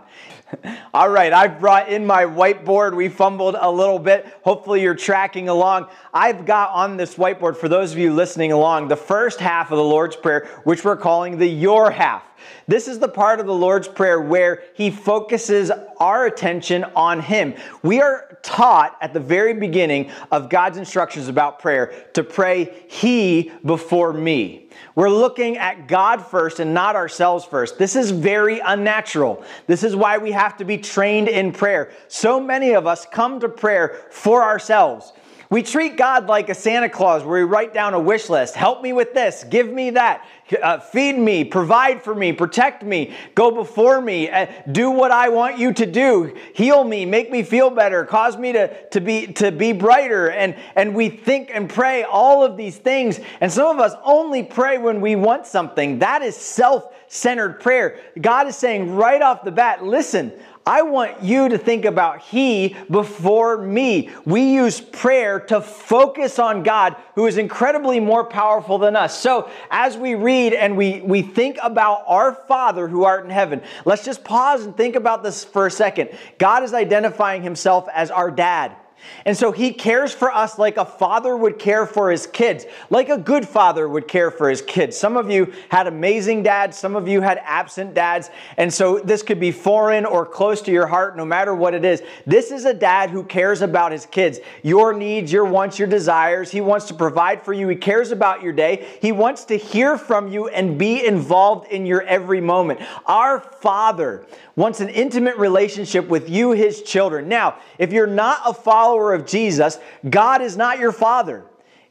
All 0.94 1.10
right, 1.10 1.32
I've 1.32 1.60
brought 1.60 1.90
in 1.90 2.06
my 2.06 2.24
whiteboard. 2.24 2.96
We 2.96 3.10
fumbled 3.10 3.56
a 3.58 3.70
little 3.70 3.98
bit. 3.98 4.26
Hopefully, 4.42 4.80
you're 4.80 4.94
tracking 4.94 5.50
along. 5.50 5.88
I've 6.14 6.46
got 6.46 6.70
on 6.70 6.96
this 6.96 7.16
whiteboard, 7.16 7.56
for 7.56 7.68
those 7.68 7.92
of 7.92 7.98
you 7.98 8.14
listening 8.14 8.52
along, 8.52 8.88
the 8.88 8.96
first 8.96 9.38
half 9.38 9.70
of 9.70 9.76
the 9.76 9.84
Lord's 9.84 10.16
Prayer, 10.16 10.46
which 10.64 10.82
we're 10.82 10.96
calling 10.96 11.36
the 11.36 11.46
Your 11.46 11.90
Half. 11.90 12.22
This 12.66 12.88
is 12.88 12.98
the 12.98 13.08
part 13.08 13.40
of 13.40 13.46
the 13.46 13.54
Lord's 13.54 13.88
Prayer 13.88 14.20
where 14.20 14.62
He 14.74 14.90
focuses 14.90 15.70
our 15.98 16.26
attention 16.26 16.84
on 16.96 17.20
Him. 17.20 17.54
We 17.82 18.00
are 18.00 18.38
taught 18.42 18.96
at 19.00 19.12
the 19.12 19.20
very 19.20 19.54
beginning 19.54 20.10
of 20.30 20.48
God's 20.50 20.78
instructions 20.78 21.28
about 21.28 21.58
prayer 21.58 21.94
to 22.14 22.22
pray 22.22 22.84
He 22.88 23.52
before 23.64 24.12
me. 24.12 24.64
We're 24.94 25.10
looking 25.10 25.56
at 25.56 25.88
God 25.88 26.24
first 26.24 26.60
and 26.60 26.74
not 26.74 26.96
ourselves 26.96 27.44
first. 27.44 27.78
This 27.78 27.96
is 27.96 28.10
very 28.10 28.60
unnatural. 28.60 29.44
This 29.66 29.82
is 29.82 29.96
why 29.96 30.18
we 30.18 30.32
have 30.32 30.56
to 30.58 30.64
be 30.64 30.78
trained 30.78 31.28
in 31.28 31.52
prayer. 31.52 31.90
So 32.08 32.40
many 32.40 32.74
of 32.74 32.86
us 32.86 33.06
come 33.06 33.40
to 33.40 33.48
prayer 33.48 34.00
for 34.10 34.42
ourselves. 34.42 35.12
We 35.54 35.62
treat 35.62 35.96
God 35.96 36.26
like 36.26 36.48
a 36.48 36.54
Santa 36.54 36.88
Claus 36.88 37.22
where 37.22 37.38
we 37.38 37.48
write 37.48 37.72
down 37.72 37.94
a 37.94 38.00
wish 38.00 38.28
list. 38.28 38.56
Help 38.56 38.82
me 38.82 38.92
with 38.92 39.14
this, 39.14 39.44
give 39.44 39.72
me 39.72 39.90
that, 39.90 40.26
uh, 40.60 40.80
feed 40.80 41.16
me, 41.16 41.44
provide 41.44 42.02
for 42.02 42.12
me, 42.12 42.32
protect 42.32 42.82
me, 42.82 43.14
go 43.36 43.52
before 43.52 44.00
me, 44.00 44.28
uh, 44.28 44.46
do 44.72 44.90
what 44.90 45.12
I 45.12 45.28
want 45.28 45.56
you 45.56 45.72
to 45.74 45.86
do, 45.86 46.34
heal 46.56 46.82
me, 46.82 47.06
make 47.06 47.30
me 47.30 47.44
feel 47.44 47.70
better, 47.70 48.04
cause 48.04 48.36
me 48.36 48.50
to, 48.50 48.88
to, 48.88 49.00
be, 49.00 49.28
to 49.34 49.52
be 49.52 49.70
brighter. 49.70 50.28
And, 50.28 50.56
and 50.74 50.92
we 50.92 51.08
think 51.08 51.52
and 51.54 51.70
pray 51.70 52.02
all 52.02 52.42
of 52.42 52.56
these 52.56 52.76
things. 52.76 53.20
And 53.40 53.52
some 53.52 53.68
of 53.68 53.78
us 53.78 53.94
only 54.02 54.42
pray 54.42 54.78
when 54.78 55.00
we 55.00 55.14
want 55.14 55.46
something. 55.46 56.00
That 56.00 56.22
is 56.22 56.36
self 56.36 56.92
centered 57.06 57.60
prayer. 57.60 58.00
God 58.20 58.48
is 58.48 58.56
saying 58.56 58.96
right 58.96 59.22
off 59.22 59.44
the 59.44 59.52
bat, 59.52 59.84
listen, 59.84 60.32
I 60.66 60.80
want 60.82 61.22
you 61.22 61.50
to 61.50 61.58
think 61.58 61.84
about 61.84 62.22
He 62.22 62.74
before 62.90 63.58
me. 63.58 64.10
We 64.24 64.54
use 64.54 64.80
prayer 64.80 65.40
to 65.40 65.60
focus 65.60 66.38
on 66.38 66.62
God, 66.62 66.96
who 67.14 67.26
is 67.26 67.36
incredibly 67.36 68.00
more 68.00 68.24
powerful 68.24 68.78
than 68.78 68.96
us. 68.96 69.18
So, 69.18 69.50
as 69.70 69.98
we 69.98 70.14
read 70.14 70.54
and 70.54 70.76
we, 70.76 71.02
we 71.02 71.20
think 71.20 71.58
about 71.62 72.04
our 72.06 72.34
Father 72.34 72.88
who 72.88 73.04
art 73.04 73.24
in 73.24 73.30
heaven, 73.30 73.60
let's 73.84 74.04
just 74.04 74.24
pause 74.24 74.64
and 74.64 74.74
think 74.74 74.96
about 74.96 75.22
this 75.22 75.44
for 75.44 75.66
a 75.66 75.70
second. 75.70 76.10
God 76.38 76.62
is 76.62 76.72
identifying 76.72 77.42
Himself 77.42 77.86
as 77.92 78.10
our 78.10 78.30
dad. 78.30 78.74
And 79.24 79.36
so 79.36 79.52
he 79.52 79.72
cares 79.72 80.12
for 80.12 80.30
us 80.30 80.58
like 80.58 80.76
a 80.76 80.84
father 80.84 81.36
would 81.36 81.58
care 81.58 81.86
for 81.86 82.10
his 82.10 82.26
kids, 82.26 82.66
like 82.90 83.08
a 83.08 83.18
good 83.18 83.46
father 83.46 83.88
would 83.88 84.08
care 84.08 84.30
for 84.30 84.48
his 84.50 84.60
kids. 84.62 84.96
Some 84.96 85.16
of 85.16 85.30
you 85.30 85.52
had 85.68 85.86
amazing 85.86 86.42
dads, 86.42 86.76
some 86.76 86.96
of 86.96 87.08
you 87.08 87.20
had 87.20 87.40
absent 87.44 87.94
dads. 87.94 88.30
And 88.56 88.72
so 88.72 88.98
this 88.98 89.22
could 89.22 89.40
be 89.40 89.50
foreign 89.50 90.04
or 90.04 90.26
close 90.26 90.60
to 90.62 90.72
your 90.72 90.86
heart, 90.86 91.16
no 91.16 91.24
matter 91.24 91.54
what 91.54 91.74
it 91.74 91.84
is. 91.84 92.02
This 92.26 92.50
is 92.50 92.64
a 92.64 92.74
dad 92.74 93.10
who 93.10 93.24
cares 93.24 93.62
about 93.62 93.92
his 93.92 94.06
kids, 94.06 94.40
your 94.62 94.92
needs, 94.92 95.32
your 95.32 95.44
wants, 95.44 95.78
your 95.78 95.88
desires. 95.88 96.50
He 96.50 96.60
wants 96.60 96.86
to 96.86 96.94
provide 96.94 97.42
for 97.42 97.52
you. 97.52 97.68
He 97.68 97.76
cares 97.76 98.10
about 98.10 98.42
your 98.42 98.52
day. 98.52 98.86
He 99.00 99.12
wants 99.12 99.44
to 99.46 99.56
hear 99.56 99.96
from 99.96 100.28
you 100.28 100.48
and 100.48 100.78
be 100.78 101.04
involved 101.04 101.70
in 101.70 101.86
your 101.86 102.02
every 102.02 102.40
moment. 102.40 102.80
Our 103.06 103.40
father 103.40 104.26
wants 104.56 104.80
an 104.80 104.88
intimate 104.88 105.36
relationship 105.36 106.08
with 106.08 106.30
you, 106.30 106.52
his 106.52 106.82
children. 106.82 107.28
Now, 107.28 107.58
if 107.78 107.92
you're 107.92 108.06
not 108.06 108.40
a 108.46 108.54
follower 108.54 109.14
of 109.14 109.26
Jesus, 109.26 109.78
God 110.08 110.42
is 110.42 110.56
not 110.56 110.78
your 110.78 110.92
father. 110.92 111.44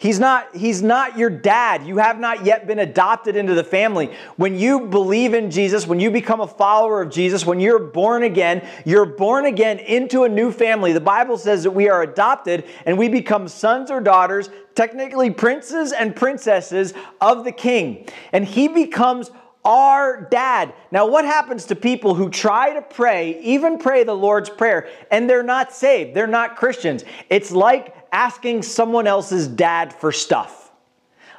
He's 0.04 0.20
not, 0.20 0.54
he's 0.54 0.82
not 0.82 1.18
your 1.18 1.30
dad. 1.30 1.88
You 1.88 2.00
have 2.00 2.20
not 2.20 2.46
yet 2.46 2.68
been 2.68 2.80
adopted 2.80 3.38
into 3.38 3.54
the 3.54 3.64
family. 3.64 4.14
When 4.36 4.60
you 4.60 4.88
believe 4.88 5.34
in 5.34 5.50
Jesus, 5.50 5.88
when 5.88 6.02
you 6.02 6.12
become 6.12 6.42
a 6.42 6.48
follower 6.48 7.02
of 7.02 7.10
Jesus, 7.10 7.46
when 7.46 7.62
you're 7.62 7.80
born 7.80 8.24
again, 8.24 8.68
you're 8.84 9.06
born 9.06 9.46
again 9.46 9.80
into 9.80 10.24
a 10.24 10.30
new 10.30 10.52
family. 10.52 10.92
The 10.92 11.00
Bible 11.00 11.38
says 11.38 11.64
that 11.64 11.72
we 11.72 11.88
are 11.88 12.04
adopted 12.04 12.66
and 12.86 12.98
we 12.98 13.08
become 13.08 13.48
sons 13.48 13.90
or 13.90 14.02
daughters, 14.02 14.50
technically 14.76 15.30
princes 15.30 15.94
and 15.94 16.14
princesses 16.14 16.94
of 17.22 17.46
the 17.46 17.54
king. 17.54 18.06
And 18.34 18.44
he 18.44 18.68
becomes 18.68 19.32
our 19.66 20.28
dad. 20.30 20.74
Now, 20.92 21.08
what 21.08 21.26
happens 21.26 21.66
to 21.66 21.76
people 21.76 22.16
who 22.16 22.30
try 22.30 22.74
to 22.74 22.82
pray, 22.82 23.40
even 23.42 23.78
pray 23.78 24.04
the 24.04 24.16
Lord's 24.16 24.50
Prayer, 24.50 24.90
and 25.12 25.30
they're 25.30 25.44
not 25.44 25.74
saved? 25.74 26.14
They're 26.14 26.28
not 26.28 26.56
Christians. 26.56 27.04
It's 27.30 27.52
like 27.52 27.96
asking 28.12 28.64
someone 28.64 29.08
else's 29.08 29.48
dad 29.48 29.94
for 29.94 30.12
stuff. 30.12 30.64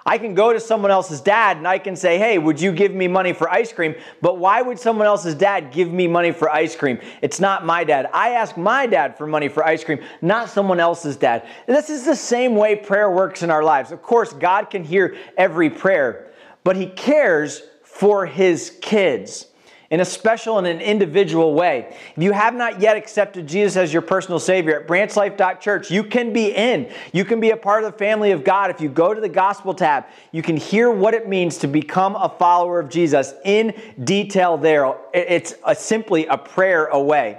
I 0.07 0.19
can 0.19 0.35
go 0.35 0.53
to 0.53 0.61
someone 0.61 0.91
else's 0.91 1.23
dad 1.23 1.57
and 1.57 1.67
I 1.67 1.79
can 1.79 1.97
say, 1.97 2.19
hey, 2.19 2.37
would 2.37 2.61
you 2.61 2.73
give 2.73 2.93
me 2.93 3.09
money 3.09 3.33
for 3.33 3.49
ice 3.51 3.73
cream? 3.73 3.95
But 4.21 4.39
why 4.39 4.61
would 4.61 4.79
someone 4.79 5.07
else's 5.07 5.35
dad 5.35 5.73
give 5.73 5.91
me 5.91 6.07
money 6.07 6.31
for 6.31 6.51
ice 6.51 6.77
cream? 6.77 6.99
It's 7.23 7.41
not 7.41 7.65
my 7.65 7.85
dad. 7.85 8.11
I 8.13 8.31
ask 8.31 8.57
my 8.59 8.87
dad 8.87 9.17
for 9.17 9.27
money 9.27 9.49
for 9.49 9.65
ice 9.65 9.83
cream, 9.83 10.01
not 10.21 10.51
someone 10.51 10.79
else's 10.79 11.17
dad. 11.17 11.49
This 11.67 11.89
is 11.89 12.05
the 12.05 12.17
same 12.17 12.55
way 12.55 12.77
prayer 12.77 13.11
works 13.11 13.43
in 13.43 13.51
our 13.51 13.63
lives. 13.63 13.93
Of 13.93 14.03
course, 14.03 14.35
God 14.35 14.69
can 14.69 14.85
hear 14.85 15.17
every 15.39 15.71
prayer, 15.71 16.31
but 16.65 16.77
He 16.77 16.87
cares 16.87 17.63
for 17.95 18.27
his 18.27 18.77
kids 18.83 19.47
in 19.89 20.01
a 20.01 20.05
special 20.05 20.59
and 20.59 20.67
an 20.67 20.81
individual 20.81 21.55
way. 21.55 21.97
If 22.17 22.23
you 22.23 22.33
have 22.33 22.53
not 22.53 22.81
yet 22.81 22.97
accepted 22.97 23.47
Jesus 23.47 23.77
as 23.77 23.93
your 23.93 24.03
personal 24.03 24.41
Savior 24.41 24.81
at 24.81 24.89
branchlife.church, 24.89 25.93
you 25.93 26.03
can 26.03 26.33
be 26.33 26.49
in. 26.53 26.91
You 27.13 27.25
can 27.25 27.39
be 27.39 27.51
a 27.51 27.57
part 27.57 27.85
of 27.85 27.93
the 27.93 27.99
family 27.99 28.33
of 28.33 28.43
God. 28.43 28.71
If 28.71 28.81
you 28.81 28.89
go 28.89 29.15
to 29.15 29.21
the 29.21 29.29
Gospel 29.29 29.73
tab, 29.73 30.07
you 30.33 30.43
can 30.43 30.57
hear 30.57 30.91
what 30.91 31.15
it 31.15 31.29
means 31.29 31.59
to 31.59 31.69
become 31.69 32.17
a 32.17 32.29
follower 32.29 32.81
of 32.81 32.89
Jesus 32.89 33.35
in 33.45 33.81
detail 34.03 34.57
there. 34.57 34.97
It's 35.13 35.55
a, 35.65 35.77
simply 35.77 36.27
a 36.27 36.39
prayer 36.39 36.87
away. 36.87 37.39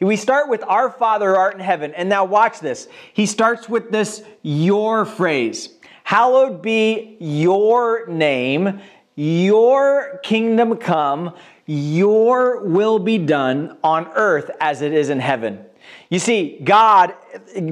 We 0.00 0.16
start 0.16 0.48
with 0.48 0.64
Our 0.66 0.90
Father 0.90 1.32
who 1.32 1.36
art 1.36 1.52
in 1.52 1.60
heaven. 1.60 1.92
And 1.92 2.08
now 2.08 2.24
watch 2.24 2.60
this. 2.60 2.88
He 3.12 3.26
starts 3.26 3.68
with 3.68 3.90
this 3.90 4.24
your 4.40 5.04
phrase. 5.04 5.68
Hallowed 6.04 6.62
be 6.62 7.18
your 7.20 8.06
name 8.06 8.80
your 9.20 10.18
kingdom 10.22 10.78
come, 10.78 11.34
your 11.66 12.64
will 12.64 12.98
be 12.98 13.18
done 13.18 13.76
on 13.84 14.08
earth 14.14 14.50
as 14.62 14.80
it 14.80 14.94
is 14.94 15.10
in 15.10 15.20
heaven. 15.20 15.62
You 16.08 16.18
see, 16.18 16.58
God, 16.64 17.14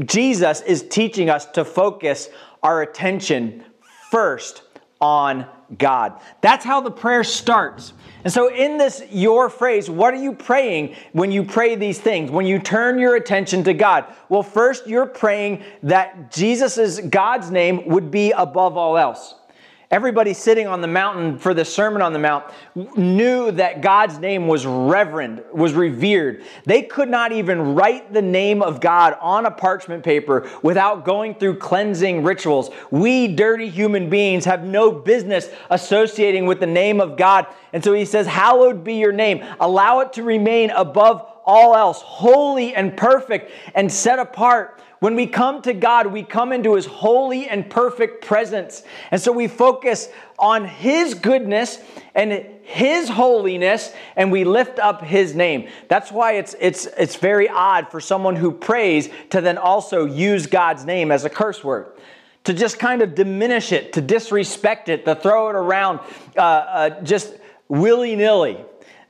Jesus 0.05 0.61
is 0.61 0.83
teaching 0.83 1.31
us 1.31 1.47
to 1.47 1.65
focus 1.65 2.29
our 2.63 2.83
attention 2.83 3.65
first 4.11 4.61
on 5.01 5.47
God. 5.79 6.21
That's 6.43 6.67
how 6.67 6.83
the 6.83 6.91
prayer 6.91 7.25
starts. 7.25 7.95
And 8.25 8.33
so, 8.33 8.55
in 8.55 8.77
this 8.77 9.03
your 9.11 9.49
phrase, 9.49 9.89
what 9.89 10.13
are 10.13 10.23
you 10.23 10.35
praying 10.35 10.97
when 11.13 11.33
you 11.33 11.45
pray 11.45 11.77
these 11.77 11.99
things? 11.99 12.31
When 12.31 12.45
you 12.45 12.59
turn 12.59 12.99
your 12.99 13.17
attention 13.17 13.65
to 13.65 13.73
God? 13.73 14.05
Well, 14.29 14.43
first, 14.43 14.87
you're 14.87 15.07
praying 15.07 15.63
that 15.83 16.31
Jesus' 16.31 17.01
God's 17.01 17.51
name 17.51 17.89
would 17.89 18.11
be 18.11 18.33
above 18.33 18.77
all 18.77 18.99
else. 18.99 19.35
Everybody 19.91 20.35
sitting 20.35 20.67
on 20.67 20.83
the 20.83 20.87
mountain 20.87 21.39
for 21.39 21.55
the 21.55 21.65
Sermon 21.65 22.03
on 22.03 22.13
the 22.13 22.19
Mount 22.19 22.45
knew 22.75 23.51
that 23.53 23.81
God's 23.81 24.19
name 24.19 24.47
was 24.47 24.67
reverend, 24.67 25.43
was 25.51 25.73
revered. 25.73 26.45
They 26.67 26.83
could 26.83 27.09
not 27.09 27.33
even 27.33 27.75
write 27.75 28.13
the 28.13 28.21
name 28.21 28.61
of 28.61 28.83
God 28.83 29.17
on 29.19 29.47
a 29.47 29.51
parchment 29.51 30.05
paper 30.05 30.47
without 30.63 31.07
going 31.07 31.37
through 31.37 31.57
cleansing 31.57 32.23
rituals. 32.23 32.69
We 32.91 33.29
dirty 33.29 33.71
human 33.71 34.11
beings 34.11 34.45
have 34.45 34.63
no 34.63 34.93
business 34.93 35.49
associating 35.71 36.45
with 36.45 36.61
the 36.61 36.67
name 36.67 37.01
of 37.01 37.17
God. 37.17 37.47
And 37.73 37.83
so 37.83 37.95
he 37.95 38.05
says, 38.05 38.27
Hallowed 38.27 38.85
be 38.85 38.97
your 38.97 39.13
name. 39.13 39.43
Allow 39.59 40.01
it 40.01 40.13
to 40.15 40.23
remain 40.23 40.69
above 40.69 41.27
all 41.47 41.75
else, 41.75 42.03
holy 42.03 42.75
and 42.75 42.95
perfect 42.95 43.51
and 43.75 43.91
set 43.91 44.19
apart 44.19 44.79
when 45.01 45.15
we 45.15 45.27
come 45.27 45.63
to 45.63 45.73
God, 45.73 46.09
we 46.09 46.23
come 46.23 46.53
into 46.53 46.75
His 46.75 46.87
holy 46.87 47.49
and 47.49 47.69
perfect 47.69 48.25
presence. 48.25 48.83
And 49.11 49.21
so 49.21 49.33
we 49.33 49.47
focus 49.47 50.09
on 50.39 50.65
His 50.65 51.15
goodness 51.15 51.79
and 52.15 52.33
His 52.63 53.09
holiness, 53.09 53.93
and 54.17 54.33
we 54.33 54.45
lift 54.45 54.79
up 54.79 55.03
His 55.03 55.35
name. 55.35 55.69
That's 55.89 56.11
why 56.11 56.33
it's, 56.33 56.55
it's, 56.61 56.87
it's 56.99 57.17
very 57.17 57.49
odd 57.49 57.91
for 57.91 58.01
someone 58.01 58.37
who 58.37 58.53
prays 58.53 59.09
to 59.31 59.41
then 59.41 59.59
also 59.59 60.05
use 60.05 60.47
God's 60.47 60.85
name 60.85 61.13
as 61.13 61.25
a 61.25 61.31
curse 61.31 61.63
word 61.63 61.93
to 62.45 62.55
just 62.55 62.79
kind 62.79 63.03
of 63.03 63.15
diminish 63.15 63.73
it, 63.73 63.93
to 63.93 64.01
disrespect 64.01 64.89
it, 64.89 65.05
to 65.05 65.15
throw 65.15 65.51
it 65.51 65.55
around 65.55 66.01
uh, 66.37 66.41
uh, 66.41 67.01
just 67.03 67.35
willy 67.69 68.17
nilly. 68.17 68.57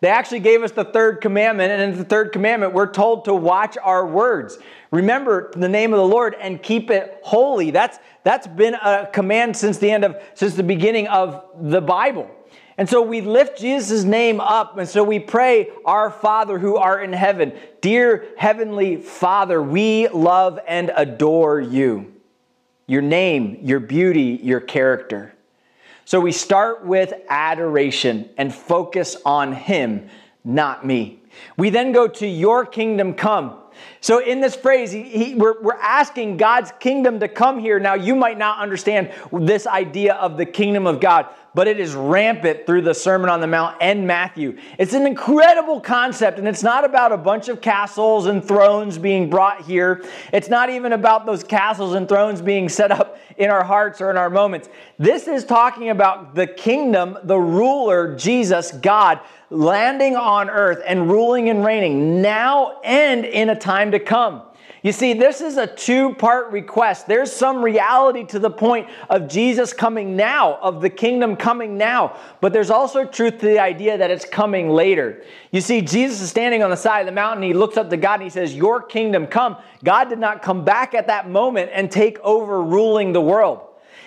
They 0.01 0.09
actually 0.09 0.41
gave 0.41 0.63
us 0.63 0.73
the 0.73 0.85
third 0.85 1.21
commandment, 1.21 1.73
and 1.73 1.93
in 1.93 1.99
the 1.99 2.05
third 2.05 2.33
commandment, 2.33 2.73
we're 2.73 2.91
told 2.91 3.25
to 3.27 3.35
watch 3.35 3.77
our 3.83 4.07
words. 4.07 4.59
Remember 4.91 5.51
the 5.55 5.69
name 5.69 5.93
of 5.93 5.99
the 5.99 6.07
Lord 6.07 6.35
and 6.41 6.63
keep 6.63 6.91
it 6.91 7.21
holy. 7.23 7.71
That's, 7.71 7.99
that's 8.23 8.47
been 8.47 8.75
a 8.75 9.09
command 9.13 9.57
since 9.57 9.79
the 9.79 9.91
end 9.91 10.05
of, 10.05 10.17
since 10.35 10.55
the 10.55 10.63
beginning 10.63 11.09
of 11.09 11.45
the 11.61 11.81
Bible. 11.81 12.31
And 12.79 12.89
so 12.89 13.03
we 13.03 13.21
lift 13.21 13.59
Jesus' 13.59 14.05
name 14.05 14.41
up, 14.41 14.79
and 14.79 14.89
so 14.89 15.03
we 15.03 15.19
pray, 15.19 15.69
Our 15.85 16.11
Father 16.11 16.59
who 16.61 16.77
art 16.77 17.03
in 17.03 17.13
heaven. 17.13 17.53
Dear 17.81 18.29
Heavenly 18.39 18.97
Father, 18.97 19.61
we 19.61 20.07
love 20.09 20.61
and 20.67 20.93
adore 20.95 21.61
you. 21.61 22.13
your 22.89 23.03
name, 23.03 23.59
your 23.63 23.79
beauty, 23.79 24.41
your 24.43 24.61
character. 24.61 25.33
So 26.05 26.19
we 26.19 26.33
start 26.33 26.85
with 26.85 27.13
adoration 27.29 28.31
and 28.37 28.53
focus 28.53 29.17
on 29.25 29.53
Him, 29.53 30.09
not 30.43 30.85
me. 30.85 31.21
We 31.57 31.71
then 31.71 31.93
go 31.93 32.09
to 32.09 32.27
your 32.27 32.67
kingdom 32.67 33.15
come. 33.15 33.59
So 34.01 34.21
in 34.21 34.41
this 34.41 34.55
phrase, 34.55 34.93
he, 34.93 35.03
he, 35.03 35.35
we're, 35.35 35.61
we're 35.61 35.75
asking 35.75 36.37
God's 36.37 36.73
kingdom 36.81 37.21
to 37.21 37.29
come 37.29 37.59
here. 37.59 37.81
Now, 37.81 37.95
you 37.95 38.15
might 38.15 38.39
not 38.39 38.59
understand 38.59 39.13
this 39.33 39.67
idea 39.67 40.15
of 40.15 40.37
the 40.37 40.47
kingdom 40.47 40.87
of 40.87 41.01
God, 41.01 41.27
but 41.55 41.67
it 41.67 41.81
is 41.81 41.95
rampant 41.95 42.67
through 42.67 42.83
the 42.83 42.95
Sermon 42.95 43.29
on 43.31 43.41
the 43.41 43.47
Mount 43.47 43.77
and 43.81 44.07
Matthew. 44.07 44.59
It's 44.79 44.93
an 44.93 45.07
incredible 45.07 45.81
concept, 45.81 46.39
and 46.39 46.47
it's 46.47 46.63
not 46.63 46.85
about 46.85 47.13
a 47.13 47.17
bunch 47.17 47.49
of 47.49 47.61
castles 47.61 48.27
and 48.27 48.47
thrones 48.47 48.99
being 48.99 49.29
brought 49.29 49.63
here. 49.63 50.05
It's 50.33 50.49
not 50.49 50.71
even 50.71 50.93
about 50.93 51.27
those 51.27 51.43
castles 51.43 51.95
and 51.95 52.09
thrones 52.09 52.41
being 52.41 52.69
set 52.69 52.93
up 52.93 53.19
in 53.37 53.51
our 53.51 53.65
hearts 53.65 54.01
or 54.01 54.11
in 54.11 54.17
our 54.17 54.31
moments. 54.31 54.69
This 54.99 55.27
is 55.27 55.45
talking 55.45 55.91
about 55.91 56.35
the 56.35 56.47
kingdom, 56.47 57.19
the 57.25 57.39
ruler, 57.39 58.17
Jesus, 58.17 58.73
God, 58.73 59.21
landing 59.51 60.17
on 60.17 60.51
earth 60.51 60.83
and 60.87 61.11
ruling 61.11 61.49
and 61.49 61.65
reigning 61.65 62.21
now 62.21 62.81
and 62.83 63.25
in 63.25 63.51
a 63.51 63.57
time 63.57 63.93
to 63.93 63.99
come. 63.99 64.43
You 64.83 64.93
see, 64.93 65.13
this 65.13 65.41
is 65.41 65.57
a 65.57 65.67
two 65.67 66.15
part 66.15 66.53
request. 66.53 67.09
There's 67.09 67.33
some 67.33 67.63
reality 67.63 68.25
to 68.27 68.39
the 68.39 68.51
point 68.51 68.89
of 69.11 69.29
Jesus 69.29 69.73
coming 69.73 70.15
now, 70.15 70.57
of 70.63 70.81
the 70.81 70.91
kingdom 70.91 71.35
coming 71.35 71.77
now, 71.77 72.17
but 72.41 72.53
there's 72.53 72.71
also 72.71 73.05
truth 73.05 73.39
to 73.41 73.47
the 73.47 73.59
idea 73.59 73.99
that 73.99 74.11
it's 74.11 74.25
coming 74.25 74.69
later. 74.69 75.25
You 75.51 75.61
see, 75.61 75.81
Jesus 75.81 76.21
is 76.21 76.31
standing 76.31 76.63
on 76.63 76.71
the 76.71 76.77
side 76.77 77.01
of 77.01 77.07
the 77.07 77.13
mountain. 77.13 77.43
He 77.43 77.55
looks 77.55 77.77
up 77.77 77.91
to 77.91 77.97
God 77.97 78.15
and 78.15 78.23
he 78.23 78.31
says, 78.31 78.55
Your 78.55 78.81
kingdom 78.81 79.27
come. 79.27 79.57
God 79.83 80.09
did 80.09 80.21
not 80.21 80.43
come 80.43 80.65
back 80.65 80.95
at 80.95 81.09
that 81.09 81.29
moment 81.29 81.71
and 81.73 81.91
take 81.91 82.21
over 82.21 82.63
ruling 82.63 83.13
the 83.13 83.21
world. 83.21 83.63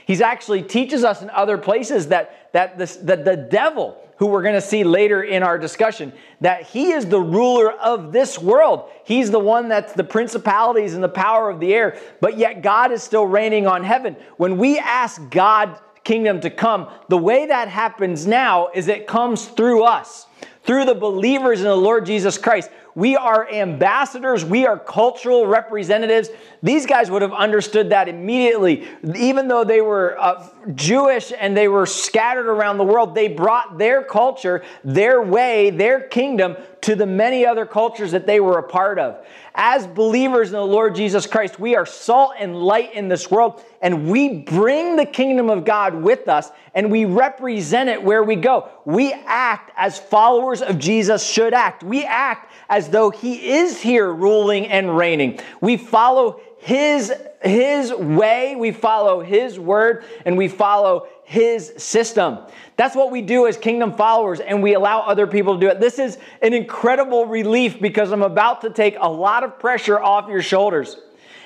He's 0.06 0.22
actually 0.22 0.64
teaches 0.64 1.04
us 1.04 1.22
in 1.22 1.30
other 1.30 1.58
places 1.58 2.08
that, 2.08 2.52
that, 2.54 2.78
this, 2.78 2.96
that 2.98 3.26
the 3.26 3.36
devil, 3.36 4.01
who 4.22 4.28
we're 4.28 4.44
going 4.44 4.54
to 4.54 4.62
see 4.62 4.84
later 4.84 5.24
in 5.24 5.42
our 5.42 5.58
discussion, 5.58 6.14
that 6.42 6.62
he 6.62 6.92
is 6.92 7.08
the 7.08 7.20
ruler 7.20 7.72
of 7.72 8.12
this 8.12 8.38
world. 8.38 8.88
He's 9.04 9.32
the 9.32 9.40
one 9.40 9.68
that's 9.68 9.94
the 9.94 10.04
principalities 10.04 10.94
and 10.94 11.04
the 11.04 11.10
power 11.10 11.50
of 11.50 11.60
the 11.60 11.74
air, 11.74 11.98
but 12.20 12.38
yet 12.38 12.62
God 12.62 12.92
is 12.92 13.02
still 13.02 13.26
reigning 13.26 13.66
on 13.66 13.84
heaven. 13.84 14.16
When 14.38 14.60
we 14.60 14.78
ask 14.78 15.20
God 15.32 15.76
kingdom 16.04 16.40
to 16.42 16.52
come, 16.52 16.88
the 17.10 17.18
way 17.18 17.48
that 17.48 17.68
happens 17.68 18.28
now 18.28 18.68
is 18.76 18.90
it 18.90 19.08
comes 19.08 19.48
through 19.48 19.86
us, 19.86 20.28
through 20.66 20.86
the 20.86 20.94
believers 20.94 21.62
in 21.62 21.66
the 21.66 21.76
Lord 21.76 22.06
Jesus 22.06 22.38
Christ. 22.38 22.70
We 22.96 23.16
are 23.16 23.50
ambassadors. 23.50 24.44
We 24.44 24.66
are 24.66 24.78
cultural 24.78 25.48
representatives. 25.48 26.30
These 26.62 26.86
guys 26.86 27.10
would 27.10 27.22
have 27.22 27.34
understood 27.34 27.90
that 27.92 28.10
immediately. 28.10 28.88
Even 29.16 29.48
though 29.48 29.64
they 29.64 29.82
were 29.82 30.20
uh, 30.20 30.48
Jewish 30.76 31.32
and 31.38 31.56
they 31.56 31.68
were 31.68 31.86
scattered 31.86 32.48
around 32.48 32.78
the 32.78 32.84
world, 32.84 33.16
they 33.16 33.30
brought 33.30 33.78
their 33.78 34.04
culture, 34.04 34.64
their 34.84 35.22
way, 35.22 35.70
their 35.70 36.02
kingdom 36.02 36.58
to 36.82 36.96
the 36.96 37.06
many 37.06 37.46
other 37.46 37.66
cultures 37.66 38.12
that 38.12 38.28
they 38.28 38.40
were 38.40 38.58
a 38.58 38.64
part 38.64 39.00
of. 39.00 39.26
As 39.54 39.86
believers 39.86 40.48
in 40.48 40.54
the 40.54 40.66
Lord 40.66 40.96
Jesus 40.96 41.28
Christ, 41.28 41.60
we 41.60 41.76
are 41.76 41.86
salt 41.86 42.34
and 42.40 42.56
light 42.56 42.94
in 42.94 43.08
this 43.08 43.30
world, 43.30 43.64
and 43.82 44.10
we 44.10 44.40
bring 44.40 44.96
the 44.96 45.06
kingdom 45.06 45.50
of 45.50 45.66
God 45.66 45.94
with 45.94 46.28
us 46.28 46.50
and 46.74 46.92
we 46.92 47.06
represent 47.06 47.90
it 47.90 48.02
where 48.02 48.24
we 48.24 48.36
go. 48.36 48.70
We 48.86 49.14
act 49.14 49.72
as 49.76 50.00
followers 50.00 50.62
of 50.62 50.80
Jesus 50.80 51.26
should 51.26 51.54
act. 51.54 51.84
We 51.84 52.06
act 52.06 52.51
as 52.72 52.88
though 52.88 53.10
he 53.12 53.52
is 53.52 53.82
here 53.82 54.12
ruling 54.12 54.66
and 54.68 54.98
reigning. 54.98 55.40
We 55.60 55.78
follow 55.78 56.40
his 56.58 57.14
his 57.44 57.92
way, 57.92 58.56
we 58.56 58.72
follow 58.72 59.22
his 59.22 59.60
word, 59.60 60.06
and 60.26 60.38
we 60.38 60.48
follow 60.48 61.08
his 61.24 61.74
system. 61.78 62.38
That's 62.78 62.96
what 62.96 63.12
we 63.12 63.24
do 63.24 63.48
as 63.48 63.58
kingdom 63.58 63.94
followers, 63.94 64.40
and 64.40 64.62
we 64.62 64.76
allow 64.76 65.02
other 65.02 65.26
people 65.26 65.56
to 65.56 65.60
do 65.60 65.68
it. 65.70 65.80
This 65.80 65.98
is 65.98 66.20
an 66.44 66.54
incredible 66.54 67.26
relief 67.26 67.82
because 67.82 68.12
I'm 68.12 68.22
about 68.22 68.62
to 68.62 68.70
take 68.70 68.96
a 69.00 69.10
lot 69.10 69.44
of 69.44 69.58
pressure 69.58 70.00
off 70.00 70.30
your 70.30 70.44
shoulders. 70.44 70.98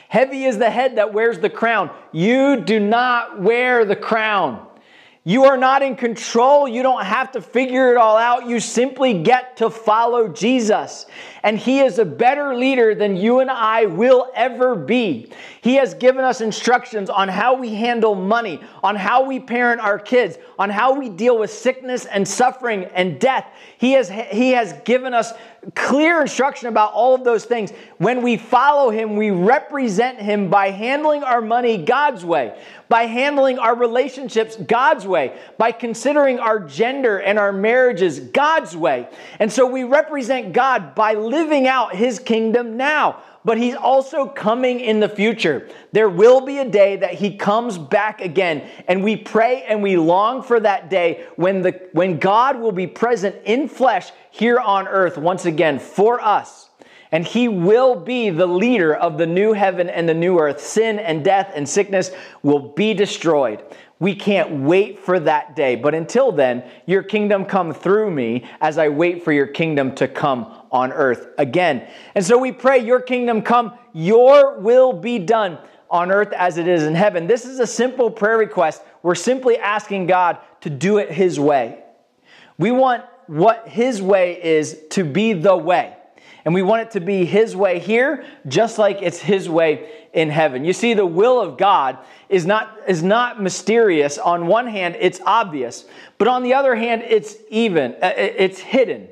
Heavy 0.10 0.44
is 0.44 0.58
the 0.58 0.70
head 0.70 0.98
that 0.98 1.14
wears 1.14 1.40
the 1.40 1.50
crown. 1.50 1.90
You 2.12 2.58
do 2.58 2.80
not 2.80 3.42
wear 3.42 3.86
the 3.86 3.96
crown. 3.96 4.68
You 5.28 5.46
are 5.46 5.58
not 5.58 5.82
in 5.82 5.96
control. 5.96 6.68
You 6.68 6.84
don't 6.84 7.04
have 7.04 7.32
to 7.32 7.42
figure 7.42 7.92
it 7.92 7.98
all 7.98 8.16
out. 8.16 8.46
You 8.46 8.60
simply 8.60 9.24
get 9.24 9.58
to 9.58 9.72
follow 9.72 10.28
Jesus. 10.28 11.08
And 11.42 11.58
He 11.58 11.80
is 11.80 11.98
a 11.98 12.06
better 12.06 12.56
leader 12.56 12.94
than 12.94 13.18
you 13.18 13.40
and 13.40 13.50
I 13.50 13.88
will 13.88 14.32
ever 14.36 14.76
be. 14.76 15.32
He 15.62 15.78
has 15.78 15.96
given 15.96 16.24
us 16.24 16.42
instructions 16.42 17.10
on 17.10 17.28
how 17.28 17.56
we 17.56 17.74
handle 17.74 18.14
money, 18.14 18.62
on 18.84 18.96
how 18.96 19.26
we 19.26 19.40
parent 19.40 19.82
our 19.82 19.98
kids, 19.98 20.38
on 20.60 20.70
how 20.70 20.94
we 20.94 21.10
deal 21.10 21.40
with 21.40 21.50
sickness 21.50 22.06
and 22.06 22.28
suffering 22.28 22.86
and 22.94 23.20
death. 23.20 23.48
He 23.80 23.94
has, 23.94 24.08
he 24.10 24.52
has 24.52 24.74
given 24.86 25.16
us 25.16 25.34
clear 25.74 26.22
instruction 26.22 26.68
about 26.68 26.94
all 26.94 27.16
of 27.16 27.24
those 27.24 27.46
things. 27.46 27.72
When 27.98 28.22
we 28.22 28.38
follow 28.38 28.92
Him, 28.92 29.16
we 29.16 29.32
represent 29.32 30.20
Him 30.20 30.50
by 30.50 30.70
handling 30.70 31.24
our 31.24 31.42
money 31.42 31.78
God's 31.78 32.24
way, 32.24 32.56
by 32.88 33.04
handling 33.04 33.58
our 33.58 33.76
relationships 33.76 34.56
God's 34.56 35.08
way, 35.08 35.36
by 35.58 35.72
considering 35.72 36.40
our 36.40 36.60
gender 36.60 37.18
and 37.18 37.40
our 37.40 37.52
marriages 37.52 38.20
God's 38.20 38.78
way. 38.78 39.08
And 39.40 39.52
so 39.52 39.66
we 39.66 39.84
represent 39.84 40.54
God 40.54 40.94
by 40.94 41.14
living 41.14 41.68
out 41.68 41.96
His 41.96 42.20
kingdom 42.20 42.78
now 42.78 43.22
but 43.46 43.60
he's 43.60 43.76
also 43.76 44.26
coming 44.28 44.80
in 44.80 45.00
the 45.00 45.08
future. 45.08 45.70
There 45.92 46.10
will 46.10 46.42
be 46.42 46.58
a 46.58 46.70
day 46.70 46.98
that 46.98 47.14
he 47.14 47.38
comes 47.38 47.78
back 47.78 48.20
again, 48.20 48.68
and 48.88 49.04
we 49.04 49.16
pray 49.16 49.64
and 49.64 49.82
we 49.82 49.96
long 49.96 50.42
for 50.42 50.60
that 50.60 50.90
day 50.90 51.26
when, 51.36 51.62
the, 51.62 51.80
when 51.94 52.18
God 52.18 52.60
will 52.60 52.72
be 52.72 52.88
present 52.88 53.36
in 53.46 53.70
flesh 53.70 54.12
here 54.32 54.60
on 54.60 54.88
earth 54.88 55.18
once 55.18 55.46
again 55.46 55.80
for 55.80 56.20
us. 56.20 56.70
And 57.12 57.26
he 57.26 57.48
will 57.48 57.96
be 57.96 58.32
the 58.32 58.48
leader 58.48 58.94
of 58.94 59.18
the 59.18 59.28
new 59.28 59.54
heaven 59.54 59.90
and 59.90 60.10
the 60.10 60.14
new 60.14 60.40
earth. 60.40 60.60
Sin 60.60 61.00
and 61.00 61.24
death 61.24 61.52
and 61.56 61.70
sickness 61.70 62.12
will 62.42 62.74
be 62.74 62.94
destroyed. 62.94 63.64
We 64.00 64.14
can't 64.14 64.64
wait 64.64 65.00
for 65.00 65.20
that 65.22 65.56
day. 65.56 65.76
But 65.76 65.96
until 65.96 66.32
then, 66.32 66.64
your 66.86 67.02
kingdom 67.02 67.46
come 67.46 67.74
through 67.74 68.12
me 68.12 68.46
as 68.60 68.78
I 68.78 68.90
wait 68.90 69.24
for 69.24 69.32
your 69.32 69.48
kingdom 69.48 69.96
to 69.96 70.08
come 70.08 70.52
on 70.72 70.92
earth 70.92 71.30
again. 71.38 71.88
And 72.14 72.26
so 72.26 72.38
we 72.38 72.52
pray, 72.52 72.80
Your 72.80 73.00
kingdom 73.00 73.42
come, 73.42 73.78
your 73.94 74.60
will 74.60 74.92
be 74.92 75.20
done 75.20 75.58
on 75.90 76.12
earth 76.12 76.34
as 76.34 76.58
it 76.58 76.68
is 76.68 76.84
in 76.84 76.94
heaven. 76.94 77.28
This 77.28 77.46
is 77.46 77.60
a 77.60 77.68
simple 77.68 78.12
prayer 78.12 78.38
request. 78.38 78.82
We're 79.02 79.16
simply 79.16 79.58
asking 79.58 80.08
God 80.08 80.40
to 80.62 80.70
do 80.70 80.98
it 80.98 81.10
His 81.10 81.40
way. 81.40 81.82
We 82.58 82.72
want 82.72 83.06
what 83.28 83.68
His 83.70 84.02
way 84.02 84.44
is 84.44 84.78
to 84.92 85.06
be 85.06 85.34
the 85.34 85.56
way. 85.56 85.96
And 86.46 86.54
we 86.54 86.62
want 86.62 86.84
it 86.84 86.92
to 86.92 87.00
be 87.00 87.26
His 87.26 87.56
way 87.56 87.80
here, 87.80 88.24
just 88.48 88.78
like 88.78 89.02
it's 89.02 89.20
His 89.20 89.50
way 89.50 89.90
in 90.14 90.30
heaven. 90.30 90.64
You 90.64 90.74
see, 90.74 90.94
the 90.94 91.06
will 91.06 91.42
of 91.42 91.58
God 91.58 91.98
is 92.30 92.46
not, 92.46 92.78
is 92.88 93.02
not 93.02 93.42
mysterious. 93.42 94.20
On 94.20 94.46
one 94.46 94.68
hand, 94.68 94.96
it's 95.00 95.20
obvious, 95.26 95.86
but 96.20 96.28
on 96.28 96.44
the 96.44 96.54
other 96.54 96.76
hand, 96.76 97.04
it's 97.08 97.36
even, 97.50 97.96
uh, 98.02 98.14
it's 98.16 98.60
hidden. 98.60 99.10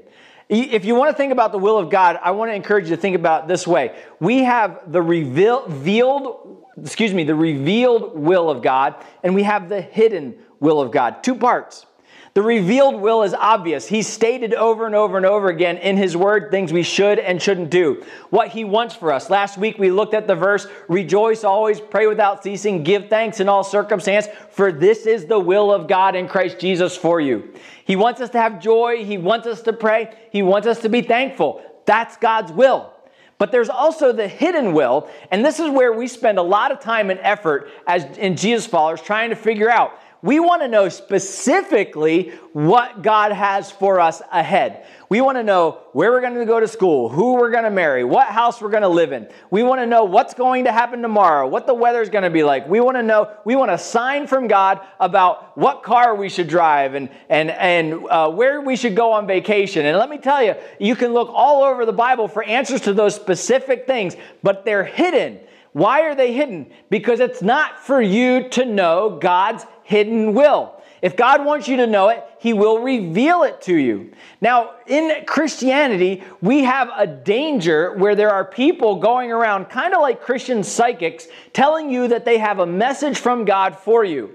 If 0.48 0.86
you 0.86 0.94
want 0.94 1.10
to 1.10 1.18
think 1.18 1.32
about 1.32 1.52
the 1.52 1.58
will 1.58 1.80
of 1.80 1.90
God, 1.90 2.20
I 2.22 2.32
want 2.32 2.52
to 2.52 2.56
encourage 2.56 2.86
you 2.90 2.96
to 2.96 3.02
think 3.02 3.16
about 3.16 3.48
this 3.48 3.66
way. 3.66 3.96
We 4.20 4.44
have 4.44 4.92
the 4.92 5.02
revealed, 5.02 6.66
excuse 6.80 7.14
me, 7.14 7.24
the 7.24 7.34
revealed 7.34 8.16
will 8.16 8.50
of 8.50 8.62
God, 8.62 8.96
and 9.24 9.34
we 9.34 9.44
have 9.44 9.70
the 9.70 9.82
hidden 9.82 10.36
will 10.60 10.80
of 10.80 10.92
God. 10.92 11.24
Two 11.24 11.36
parts. 11.36 11.88
The 12.34 12.42
revealed 12.42 13.00
will 13.00 13.22
is 13.22 13.36
obvious. 13.36 13.88
He 13.88 14.02
stated 14.02 14.56
over 14.56 14.88
and 14.88 14.96
over 14.96 15.18
and 15.18 15.26
over 15.26 15.50
again 15.50 15.78
in 15.78 15.98
His 15.98 16.18
Word 16.18 16.50
things 16.50 16.74
we 16.74 16.82
should 16.82 17.20
and 17.20 17.40
shouldn't 17.40 17.70
do. 17.70 18.04
What 18.32 18.48
He 18.48 18.64
wants 18.64 18.96
for 18.96 19.12
us. 19.14 19.30
Last 19.30 19.56
week 19.60 19.78
we 19.78 19.92
looked 19.92 20.16
at 20.16 20.26
the 20.26 20.36
verse 20.36 20.66
Rejoice 20.88 21.44
always, 21.44 21.80
pray 21.80 22.08
without 22.08 22.42
ceasing, 22.42 22.84
give 22.84 23.08
thanks 23.08 23.40
in 23.40 23.48
all 23.48 23.64
circumstance, 23.64 24.28
for 24.50 24.72
this 24.72 25.06
is 25.06 25.26
the 25.26 25.40
will 25.40 25.72
of 25.72 25.88
God 25.88 26.16
in 26.16 26.28
Christ 26.28 26.58
Jesus 26.58 26.98
for 26.98 27.22
you. 27.22 27.54
He 27.86 27.96
wants 27.96 28.20
us 28.20 28.32
to 28.32 28.40
have 28.40 28.60
joy. 28.60 29.06
He 29.06 29.20
wants 29.20 29.46
us 29.46 29.62
to 29.64 29.74
pray. 29.74 30.12
He 30.32 30.42
wants 30.42 30.66
us 30.66 30.80
to 30.80 30.90
be 30.90 31.04
thankful. 31.04 31.62
That's 31.86 32.18
God's 32.18 32.52
will. 32.52 32.92
But 33.38 33.52
there's 33.52 33.70
also 33.70 34.12
the 34.12 34.28
hidden 34.28 34.74
will, 34.74 35.10
and 35.30 35.44
this 35.44 35.60
is 35.60 35.70
where 35.70 35.92
we 35.92 36.08
spend 36.08 36.38
a 36.38 36.44
lot 36.44 36.72
of 36.72 36.80
time 36.80 37.10
and 37.10 37.20
effort 37.22 37.70
as 37.86 38.06
in 38.18 38.38
Jesus 38.38 38.66
followers 38.66 39.02
trying 39.02 39.32
to 39.32 39.36
figure 39.36 39.70
out 39.70 40.00
we 40.24 40.40
want 40.40 40.62
to 40.62 40.70
know 40.70 40.88
specifically 40.88 42.32
what 42.54 43.02
God 43.04 43.34
has 43.34 43.72
for 43.72 44.00
us 44.00 44.22
ahead. 44.32 44.86
We 45.10 45.20
want 45.20 45.38
to 45.38 45.44
know 45.44 45.84
where 45.92 46.12
we're 46.12 46.22
going 46.22 46.36
to 46.36 46.46
go 46.46 46.62
to 46.62 46.68
school, 46.68 47.10
who 47.10 47.34
we're 47.34 47.52
going 47.52 47.66
to 47.66 47.70
marry, 47.70 48.06
what 48.06 48.28
house 48.28 48.62
we're 48.62 48.70
going 48.70 48.84
to 48.84 48.90
live 48.90 49.12
in. 49.12 49.28
We 49.52 49.64
want 49.64 49.82
to 49.82 49.86
know 49.86 50.06
what's 50.06 50.34
going 50.34 50.64
to 50.64 50.72
happen 50.72 51.02
tomorrow, 51.02 51.46
what 51.48 51.68
the 51.68 51.74
weather's 51.74 52.10
going 52.10 52.24
to 52.24 52.30
be 52.30 52.44
like. 52.44 52.70
We 52.70 52.80
want 52.80 52.96
to 52.96 53.04
know, 53.04 53.36
we 53.44 53.58
want 53.58 53.72
a 53.72 53.78
sign 53.78 54.26
from 54.26 54.48
God 54.48 54.80
about 54.98 55.58
what 55.58 55.84
car 55.84 56.16
we 56.16 56.30
should 56.30 56.48
drive 56.48 56.96
and, 56.96 57.10
and, 57.28 57.52
and 57.52 58.06
uh, 58.10 58.32
where 58.32 58.62
we 58.62 58.78
should 58.78 58.96
go 58.96 59.12
on 59.12 59.28
vacation. 59.28 59.86
And 59.86 59.98
let 59.98 60.10
me 60.10 60.18
tell 60.18 60.42
you, 60.42 60.56
you 60.80 60.96
can 60.96 61.14
look 61.14 61.30
all 61.32 61.64
over 61.64 61.86
the 61.86 61.94
Bible 61.94 62.30
for 62.30 62.44
answers 62.44 62.82
to 62.82 62.94
those 62.94 63.14
specific 63.14 63.86
things, 63.86 64.16
but 64.42 64.64
they're 64.64 64.86
hidden 64.86 65.42
Why 65.74 66.02
are 66.02 66.16
they 66.16 66.34
hidden? 66.34 66.72
Because 66.90 67.20
it's 67.20 67.42
not 67.42 67.80
for 67.80 68.00
you 68.00 68.48
to 68.50 68.64
know 68.64 69.18
God's 69.20 69.66
hidden 69.84 70.34
will. 70.34 70.82
If 71.02 71.18
God 71.18 71.46
wants 71.46 71.68
you 71.68 71.78
to 71.78 71.88
know 71.88 72.10
it, 72.10 72.24
He 72.40 72.54
will 72.54 72.80
reveal 72.80 73.44
it 73.44 73.62
to 73.64 73.76
you. 73.76 74.14
Now, 74.40 74.72
in 74.88 75.26
Christianity, 75.26 76.24
we 76.42 76.64
have 76.64 76.90
a 76.96 77.06
danger 77.06 77.94
where 77.98 78.16
there 78.16 78.32
are 78.32 78.46
people 78.46 78.96
going 78.96 79.32
around, 79.32 79.66
kind 79.66 79.94
of 79.94 80.02
like 80.02 80.22
Christian 80.22 80.64
psychics, 80.64 81.28
telling 81.52 81.90
you 81.90 82.08
that 82.08 82.24
they 82.24 82.38
have 82.38 82.60
a 82.60 82.66
message 82.66 83.18
from 83.18 83.44
God 83.44 83.78
for 83.78 84.06
you. 84.06 84.34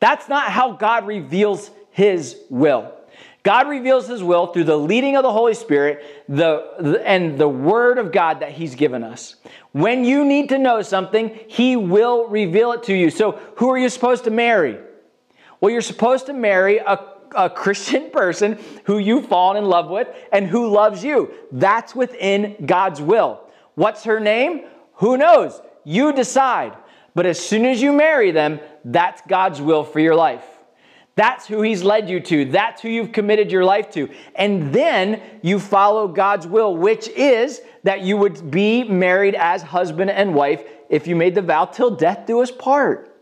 That's 0.00 0.28
not 0.28 0.50
how 0.50 0.72
God 0.72 1.06
reveals 1.06 1.70
His 1.92 2.36
will. 2.48 2.92
God 3.42 3.68
reveals 3.68 4.06
His 4.06 4.22
will 4.22 4.48
through 4.48 4.64
the 4.64 4.76
leading 4.76 5.16
of 5.16 5.22
the 5.22 5.32
Holy 5.32 5.54
Spirit 5.54 6.24
the, 6.28 6.74
the, 6.78 7.06
and 7.06 7.38
the 7.38 7.48
Word 7.48 7.98
of 7.98 8.12
God 8.12 8.40
that 8.40 8.52
He's 8.52 8.74
given 8.74 9.02
us. 9.02 9.36
When 9.72 10.04
you 10.04 10.24
need 10.24 10.50
to 10.50 10.58
know 10.58 10.82
something, 10.82 11.38
He 11.48 11.76
will 11.76 12.26
reveal 12.28 12.72
it 12.72 12.82
to 12.84 12.94
you. 12.94 13.10
So, 13.10 13.32
who 13.56 13.70
are 13.70 13.78
you 13.78 13.88
supposed 13.88 14.24
to 14.24 14.30
marry? 14.30 14.78
Well, 15.60 15.70
you're 15.70 15.80
supposed 15.80 16.26
to 16.26 16.32
marry 16.32 16.78
a, 16.78 17.02
a 17.34 17.48
Christian 17.48 18.10
person 18.12 18.58
who 18.84 18.98
you've 18.98 19.26
fallen 19.26 19.56
in 19.56 19.64
love 19.64 19.88
with 19.88 20.08
and 20.32 20.46
who 20.46 20.68
loves 20.68 21.02
you. 21.02 21.32
That's 21.52 21.94
within 21.94 22.56
God's 22.66 23.00
will. 23.00 23.40
What's 23.74 24.04
her 24.04 24.20
name? 24.20 24.66
Who 24.94 25.16
knows? 25.16 25.60
You 25.84 26.12
decide. 26.12 26.76
But 27.14 27.26
as 27.26 27.40
soon 27.40 27.64
as 27.64 27.80
you 27.80 27.92
marry 27.92 28.30
them, 28.30 28.60
that's 28.84 29.22
God's 29.26 29.60
will 29.60 29.84
for 29.84 30.00
your 30.00 30.14
life. 30.14 30.44
That's 31.20 31.46
who 31.46 31.60
He's 31.60 31.82
led 31.82 32.08
you 32.08 32.18
to. 32.18 32.46
That's 32.46 32.80
who 32.80 32.88
you've 32.88 33.12
committed 33.12 33.52
your 33.52 33.62
life 33.62 33.90
to. 33.90 34.08
And 34.34 34.72
then 34.72 35.20
you 35.42 35.60
follow 35.60 36.08
God's 36.08 36.46
will, 36.46 36.74
which 36.74 37.08
is 37.08 37.60
that 37.82 38.00
you 38.00 38.16
would 38.16 38.50
be 38.50 38.84
married 38.84 39.34
as 39.34 39.60
husband 39.60 40.10
and 40.10 40.34
wife 40.34 40.64
if 40.88 41.06
you 41.06 41.14
made 41.14 41.34
the 41.34 41.42
vow 41.42 41.66
till 41.66 41.90
death 41.90 42.24
do 42.26 42.40
us 42.40 42.50
part. 42.50 43.14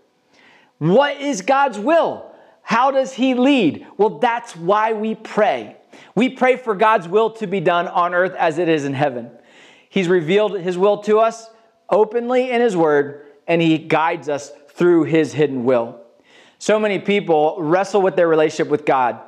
What 0.78 1.20
is 1.20 1.42
God's 1.42 1.76
will? 1.76 2.32
How 2.62 2.92
does 2.92 3.14
He 3.14 3.34
lead? 3.34 3.84
Well, 3.96 4.20
that's 4.20 4.54
why 4.54 4.92
we 4.92 5.16
pray. 5.16 5.76
We 6.14 6.28
pray 6.28 6.54
for 6.54 6.76
God's 6.76 7.08
will 7.08 7.30
to 7.30 7.48
be 7.48 7.58
done 7.58 7.88
on 7.88 8.14
earth 8.14 8.36
as 8.36 8.58
it 8.58 8.68
is 8.68 8.84
in 8.84 8.94
heaven. 8.94 9.28
He's 9.88 10.06
revealed 10.06 10.60
His 10.60 10.78
will 10.78 10.98
to 10.98 11.18
us 11.18 11.50
openly 11.90 12.52
in 12.52 12.60
His 12.60 12.76
Word, 12.76 13.26
and 13.48 13.60
He 13.60 13.76
guides 13.76 14.28
us 14.28 14.52
through 14.68 15.02
His 15.02 15.32
hidden 15.32 15.64
will. 15.64 16.04
So 16.58 16.78
many 16.78 16.98
people 16.98 17.56
wrestle 17.58 18.02
with 18.02 18.16
their 18.16 18.28
relationship 18.28 18.68
with 18.68 18.84
God 18.84 19.20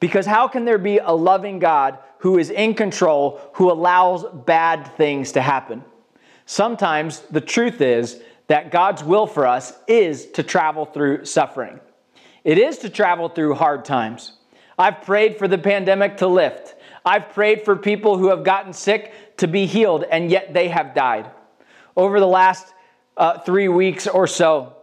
because 0.00 0.26
how 0.26 0.48
can 0.48 0.64
there 0.64 0.78
be 0.78 0.98
a 0.98 1.12
loving 1.12 1.58
God 1.58 1.98
who 2.18 2.38
is 2.38 2.50
in 2.50 2.74
control, 2.74 3.40
who 3.54 3.70
allows 3.70 4.24
bad 4.46 4.96
things 4.96 5.32
to 5.32 5.42
happen? 5.42 5.84
Sometimes 6.46 7.20
the 7.30 7.40
truth 7.40 7.80
is 7.80 8.20
that 8.46 8.70
God's 8.70 9.04
will 9.04 9.26
for 9.26 9.46
us 9.46 9.74
is 9.86 10.26
to 10.32 10.42
travel 10.42 10.86
through 10.86 11.26
suffering. 11.26 11.80
It 12.42 12.58
is 12.58 12.78
to 12.78 12.88
travel 12.88 13.28
through 13.28 13.54
hard 13.54 13.84
times. 13.84 14.32
I've 14.78 15.02
prayed 15.02 15.38
for 15.38 15.48
the 15.48 15.58
pandemic 15.58 16.18
to 16.18 16.28
lift. 16.28 16.74
I've 17.04 17.30
prayed 17.30 17.64
for 17.64 17.76
people 17.76 18.16
who 18.16 18.28
have 18.28 18.44
gotten 18.44 18.72
sick 18.72 19.36
to 19.38 19.46
be 19.46 19.66
healed, 19.66 20.04
and 20.04 20.30
yet 20.30 20.54
they 20.54 20.68
have 20.68 20.94
died. 20.94 21.30
Over 21.96 22.20
the 22.20 22.26
last 22.26 22.72
uh, 23.16 23.38
three 23.40 23.68
weeks 23.68 24.06
or 24.06 24.26
so, 24.26 24.77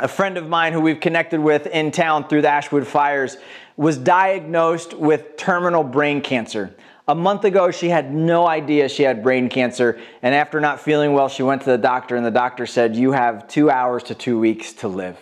a 0.00 0.08
friend 0.08 0.36
of 0.36 0.48
mine 0.48 0.72
who 0.72 0.80
we've 0.80 1.00
connected 1.00 1.40
with 1.40 1.66
in 1.66 1.90
town 1.90 2.28
through 2.28 2.42
the 2.42 2.48
Ashwood 2.48 2.86
fires 2.86 3.36
was 3.76 3.98
diagnosed 3.98 4.94
with 4.94 5.36
terminal 5.36 5.84
brain 5.84 6.20
cancer. 6.20 6.74
A 7.06 7.14
month 7.14 7.44
ago, 7.44 7.70
she 7.70 7.88
had 7.88 8.12
no 8.12 8.46
idea 8.46 8.88
she 8.88 9.02
had 9.02 9.22
brain 9.22 9.48
cancer, 9.48 9.98
and 10.22 10.34
after 10.34 10.60
not 10.60 10.80
feeling 10.80 11.14
well, 11.14 11.28
she 11.28 11.42
went 11.42 11.62
to 11.62 11.70
the 11.70 11.78
doctor, 11.78 12.16
and 12.16 12.24
the 12.24 12.30
doctor 12.30 12.66
said, 12.66 12.94
You 12.94 13.12
have 13.12 13.48
two 13.48 13.70
hours 13.70 14.02
to 14.04 14.14
two 14.14 14.38
weeks 14.38 14.74
to 14.74 14.88
live. 14.88 15.16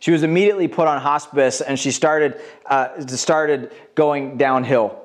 She 0.00 0.10
was 0.10 0.22
immediately 0.22 0.68
put 0.68 0.86
on 0.86 1.00
hospice 1.00 1.62
and 1.62 1.78
she 1.78 1.90
started, 1.90 2.38
uh, 2.66 3.06
started 3.06 3.72
going 3.94 4.36
downhill. 4.36 5.03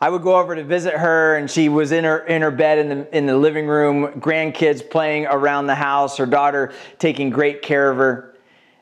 I 0.00 0.10
would 0.10 0.22
go 0.22 0.38
over 0.38 0.54
to 0.54 0.62
visit 0.62 0.94
her, 0.94 1.36
and 1.36 1.50
she 1.50 1.68
was 1.68 1.90
in 1.90 2.04
her 2.04 2.18
in 2.18 2.42
her 2.42 2.50
bed 2.50 2.78
in 2.78 2.88
the 2.88 3.16
in 3.16 3.26
the 3.26 3.36
living 3.36 3.66
room, 3.66 4.20
grandkids 4.20 4.88
playing 4.88 5.26
around 5.26 5.66
the 5.66 5.74
house, 5.74 6.18
her 6.18 6.26
daughter 6.26 6.72
taking 6.98 7.30
great 7.30 7.62
care 7.62 7.90
of 7.90 7.96
her. 7.96 8.34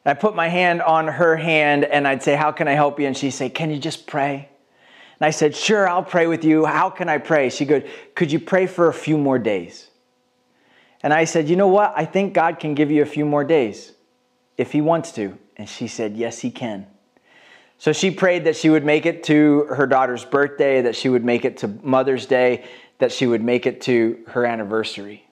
And 0.04 0.16
I 0.16 0.20
put 0.20 0.36
my 0.36 0.48
hand 0.48 0.82
on 0.82 1.08
her 1.08 1.36
hand, 1.36 1.84
and 1.84 2.06
I'd 2.06 2.22
say, 2.22 2.36
"How 2.36 2.52
can 2.52 2.68
I 2.68 2.72
help 2.72 3.00
you?" 3.00 3.06
And 3.06 3.16
she'd 3.16 3.30
say, 3.30 3.48
"Can 3.48 3.70
you 3.70 3.78
just 3.78 4.06
pray?" 4.06 4.48
And 5.18 5.26
I 5.26 5.30
said, 5.30 5.56
"Sure, 5.56 5.88
I'll 5.88 6.04
pray 6.04 6.26
with 6.26 6.44
you. 6.44 6.66
How 6.66 6.90
can 6.90 7.08
I 7.08 7.18
pray?" 7.18 7.48
She 7.48 7.64
goes, 7.64 7.82
"Could 8.14 8.30
you 8.30 8.38
pray 8.38 8.66
for 8.66 8.88
a 8.88 8.94
few 8.94 9.16
more 9.16 9.38
days?" 9.38 9.88
And 11.02 11.14
I 11.14 11.24
said, 11.24 11.48
"You 11.48 11.56
know 11.56 11.68
what? 11.68 11.94
I 11.96 12.04
think 12.04 12.34
God 12.34 12.58
can 12.60 12.74
give 12.74 12.90
you 12.90 13.02
a 13.02 13.06
few 13.06 13.24
more 13.24 13.44
days." 13.44 13.92
if 14.56 14.72
he 14.72 14.80
wants 14.80 15.12
to. 15.12 15.38
And 15.56 15.68
she 15.68 15.86
said, 15.86 16.16
Yes, 16.16 16.40
he 16.40 16.50
can. 16.50 16.86
So 17.78 17.92
she 17.92 18.10
prayed 18.10 18.44
that 18.44 18.56
she 18.56 18.70
would 18.70 18.84
make 18.84 19.06
it 19.06 19.24
to 19.24 19.64
her 19.64 19.86
daughter's 19.86 20.24
birthday, 20.24 20.82
that 20.82 20.96
she 20.96 21.08
would 21.08 21.24
make 21.24 21.44
it 21.44 21.58
to 21.58 21.68
Mother's 21.82 22.26
Day, 22.26 22.64
that 22.98 23.12
she 23.12 23.26
would 23.26 23.42
make 23.42 23.66
it 23.66 23.82
to 23.82 24.18
her 24.28 24.46
anniversary. 24.46 25.26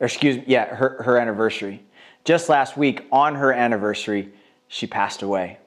Or 0.00 0.06
excuse 0.06 0.36
me, 0.38 0.44
yeah, 0.46 0.74
her, 0.74 1.02
her 1.02 1.18
anniversary. 1.18 1.82
Just 2.24 2.48
last 2.48 2.76
week, 2.76 3.06
on 3.12 3.34
her 3.34 3.52
anniversary, 3.52 4.32
she 4.68 4.86
passed 4.86 5.22
away. 5.22 5.58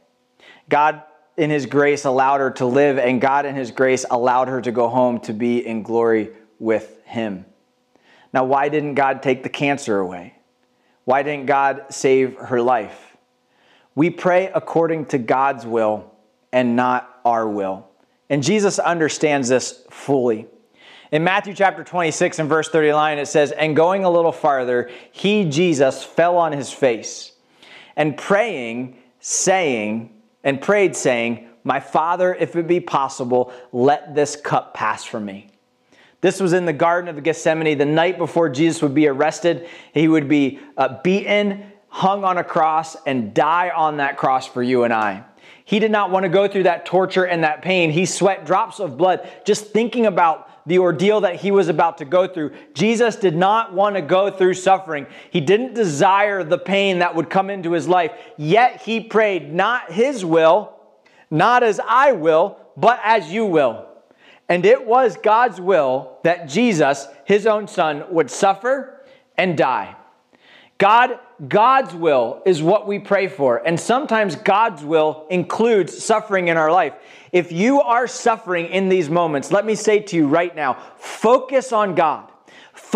God, 0.67 1.03
in 1.37 1.49
His 1.49 1.65
grace, 1.65 2.05
allowed 2.05 2.39
her 2.39 2.51
to 2.51 2.65
live, 2.65 2.97
and 2.97 3.21
God, 3.21 3.45
in 3.45 3.55
His 3.55 3.71
grace, 3.71 4.05
allowed 4.09 4.47
her 4.47 4.61
to 4.61 4.71
go 4.71 4.87
home 4.87 5.19
to 5.21 5.33
be 5.33 5.65
in 5.65 5.83
glory 5.83 6.29
with 6.59 7.03
Him. 7.05 7.45
Now, 8.33 8.45
why 8.45 8.69
didn't 8.69 8.95
God 8.95 9.21
take 9.21 9.43
the 9.43 9.49
cancer 9.49 9.99
away? 9.99 10.35
Why 11.03 11.21
didn't 11.21 11.45
God 11.45 11.85
save 11.91 12.35
her 12.37 12.61
life? 12.61 13.15
We 13.93 14.09
pray 14.09 14.49
according 14.53 15.05
to 15.07 15.17
God's 15.17 15.65
will 15.65 16.14
and 16.55 16.77
not 16.77 17.19
our 17.25 17.47
will. 17.47 17.85
And 18.29 18.41
Jesus 18.41 18.79
understands 18.79 19.49
this 19.49 19.83
fully. 19.91 20.47
In 21.11 21.23
Matthew 21.23 21.53
chapter 21.53 21.83
26 21.83 22.39
and 22.39 22.49
verse 22.49 22.69
39, 22.69 23.19
it 23.19 23.25
says, 23.27 23.51
And 23.51 23.75
going 23.75 24.05
a 24.05 24.09
little 24.09 24.31
farther, 24.31 24.89
he, 25.11 25.43
Jesus, 25.43 26.01
fell 26.01 26.37
on 26.37 26.53
his 26.53 26.71
face 26.71 27.33
and 27.97 28.17
praying, 28.17 28.97
saying, 29.19 30.09
and 30.45 30.61
prayed, 30.61 30.95
saying, 30.95 31.49
My 31.65 31.81
Father, 31.81 32.33
if 32.33 32.55
it 32.55 32.67
be 32.67 32.79
possible, 32.79 33.53
let 33.73 34.15
this 34.15 34.37
cup 34.37 34.73
pass 34.73 35.03
from 35.03 35.25
me. 35.25 35.49
This 36.21 36.39
was 36.39 36.53
in 36.53 36.65
the 36.65 36.73
Garden 36.73 37.09
of 37.15 37.21
Gethsemane 37.21 37.77
the 37.77 37.85
night 37.85 38.17
before 38.17 38.47
Jesus 38.47 38.81
would 38.81 38.95
be 38.95 39.07
arrested. 39.07 39.67
He 39.93 40.07
would 40.07 40.29
be 40.29 40.59
uh, 40.77 41.01
beaten, 41.03 41.71
hung 41.89 42.23
on 42.23 42.37
a 42.37 42.45
cross, 42.45 42.95
and 43.05 43.33
die 43.33 43.71
on 43.75 43.97
that 43.97 44.15
cross 44.17 44.47
for 44.47 44.63
you 44.63 44.85
and 44.85 44.93
I. 44.93 45.25
He 45.65 45.79
did 45.79 45.91
not 45.91 46.11
want 46.11 46.23
to 46.23 46.29
go 46.29 46.47
through 46.47 46.63
that 46.63 46.85
torture 46.85 47.25
and 47.25 47.43
that 47.43 47.63
pain. 47.63 47.89
He 47.89 48.05
sweat 48.05 48.45
drops 48.45 48.79
of 48.79 48.97
blood 48.97 49.27
just 49.45 49.71
thinking 49.71 50.05
about 50.05 50.49
the 50.67 50.79
ordeal 50.79 51.21
that 51.21 51.35
he 51.35 51.51
was 51.51 51.67
about 51.67 51.97
to 51.97 52.05
go 52.05 52.27
through. 52.27 52.51
Jesus 52.73 53.15
did 53.15 53.35
not 53.35 53.73
want 53.73 53.95
to 53.95 54.01
go 54.01 54.31
through 54.31 54.53
suffering. 54.53 55.07
He 55.31 55.41
didn't 55.41 55.73
desire 55.73 56.43
the 56.43 56.57
pain 56.57 56.99
that 56.99 57.15
would 57.15 57.29
come 57.29 57.49
into 57.49 57.71
his 57.71 57.87
life. 57.87 58.11
Yet 58.37 58.81
he 58.83 58.99
prayed, 58.99 59.53
not 59.53 59.91
his 59.91 60.23
will, 60.23 60.79
not 61.29 61.63
as 61.63 61.79
I 61.79 62.13
will, 62.13 62.59
but 62.77 62.99
as 63.03 63.31
you 63.31 63.45
will. 63.45 63.87
And 64.47 64.65
it 64.65 64.85
was 64.85 65.17
God's 65.17 65.59
will 65.59 66.19
that 66.23 66.47
Jesus, 66.47 67.07
his 67.25 67.47
own 67.47 67.67
son, 67.67 68.03
would 68.11 68.29
suffer 68.29 69.01
and 69.37 69.57
die. 69.57 69.95
God, 70.77 71.19
God's 71.47 71.93
will 71.93 72.41
is 72.45 72.61
what 72.61 72.87
we 72.87 72.99
pray 72.99 73.27
for. 73.27 73.57
And 73.57 73.79
sometimes 73.79 74.35
God's 74.35 74.83
will 74.83 75.25
includes 75.29 76.03
suffering 76.03 76.47
in 76.47 76.57
our 76.57 76.71
life. 76.71 76.93
If 77.31 77.51
you 77.51 77.81
are 77.81 78.07
suffering 78.07 78.67
in 78.67 78.89
these 78.89 79.09
moments, 79.09 79.51
let 79.51 79.65
me 79.65 79.75
say 79.75 79.99
to 79.99 80.15
you 80.15 80.27
right 80.27 80.55
now 80.55 80.77
focus 80.97 81.73
on 81.73 81.95
God. 81.95 82.31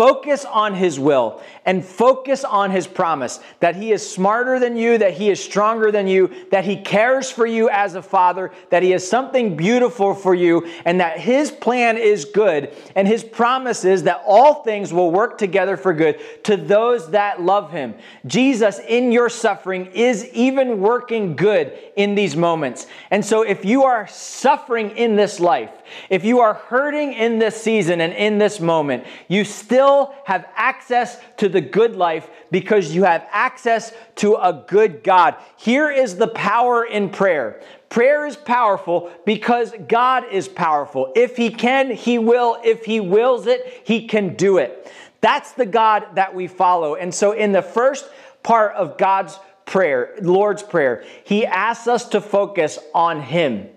Focus 0.00 0.46
on 0.46 0.72
His 0.72 0.98
will 0.98 1.42
and 1.66 1.84
focus 1.84 2.42
on 2.42 2.70
His 2.70 2.86
promise 2.86 3.38
that 3.58 3.76
He 3.76 3.92
is 3.92 4.10
smarter 4.10 4.58
than 4.58 4.74
you, 4.74 4.96
that 4.96 5.12
He 5.12 5.28
is 5.28 5.44
stronger 5.44 5.92
than 5.92 6.06
you, 6.06 6.30
that 6.50 6.64
He 6.64 6.76
cares 6.80 7.30
for 7.30 7.46
you 7.46 7.68
as 7.68 7.94
a 7.94 8.00
father, 8.00 8.50
that 8.70 8.82
He 8.82 8.92
has 8.92 9.06
something 9.06 9.56
beautiful 9.56 10.14
for 10.14 10.34
you, 10.34 10.66
and 10.86 11.00
that 11.00 11.20
His 11.20 11.50
plan 11.50 11.98
is 11.98 12.24
good. 12.24 12.74
And 12.96 13.06
His 13.06 13.22
promise 13.22 13.84
is 13.84 14.04
that 14.04 14.22
all 14.26 14.62
things 14.62 14.90
will 14.90 15.10
work 15.10 15.36
together 15.36 15.76
for 15.76 15.92
good 15.92 16.18
to 16.44 16.56
those 16.56 17.10
that 17.10 17.42
love 17.42 17.70
Him. 17.70 17.94
Jesus, 18.24 18.80
in 18.88 19.12
your 19.12 19.28
suffering, 19.28 19.84
is 19.92 20.24
even 20.32 20.80
working 20.80 21.36
good 21.36 21.78
in 21.94 22.14
these 22.14 22.34
moments. 22.36 22.86
And 23.10 23.22
so 23.22 23.42
if 23.42 23.66
you 23.66 23.84
are 23.84 24.08
suffering 24.08 24.96
in 24.96 25.16
this 25.16 25.40
life, 25.40 25.72
if 26.08 26.24
you 26.24 26.40
are 26.40 26.54
hurting 26.54 27.12
in 27.12 27.38
this 27.38 27.60
season 27.60 28.00
and 28.00 28.12
in 28.12 28.38
this 28.38 28.60
moment, 28.60 29.04
you 29.28 29.44
still 29.90 30.14
have 30.24 30.46
access 30.54 31.18
to 31.36 31.48
the 31.48 31.60
good 31.60 31.96
life 31.96 32.30
because 32.52 32.94
you 32.94 33.02
have 33.02 33.26
access 33.32 33.92
to 34.14 34.36
a 34.36 34.64
good 34.68 35.02
God. 35.02 35.34
Here 35.56 35.90
is 35.90 36.16
the 36.16 36.28
power 36.28 36.84
in 36.84 37.08
prayer. 37.08 37.60
Prayer 37.88 38.24
is 38.24 38.36
powerful 38.36 39.10
because 39.26 39.72
God 39.88 40.24
is 40.30 40.46
powerful. 40.46 41.12
If 41.16 41.36
He 41.36 41.50
can, 41.50 41.90
He 41.90 42.18
will. 42.18 42.56
If 42.62 42.84
He 42.84 43.00
wills 43.00 43.48
it, 43.48 43.82
He 43.84 44.06
can 44.06 44.36
do 44.36 44.58
it. 44.58 44.92
That's 45.20 45.52
the 45.52 45.66
God 45.66 46.06
that 46.14 46.34
we 46.34 46.46
follow. 46.46 46.94
And 46.94 47.12
so, 47.12 47.32
in 47.32 47.50
the 47.50 47.62
first 47.62 48.08
part 48.44 48.76
of 48.76 48.96
God's 48.96 49.38
prayer, 49.66 50.14
Lord's 50.22 50.62
Prayer, 50.62 51.04
He 51.24 51.44
asks 51.44 51.88
us 51.88 52.08
to 52.10 52.20
focus 52.20 52.78
on 52.94 53.20
Him. 53.20 53.68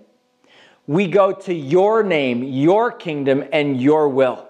We 0.86 1.08
go 1.08 1.32
to 1.32 1.54
your 1.54 2.04
name, 2.04 2.44
your 2.44 2.92
kingdom, 2.92 3.44
and 3.52 3.82
your 3.82 4.10
will. 4.10 4.48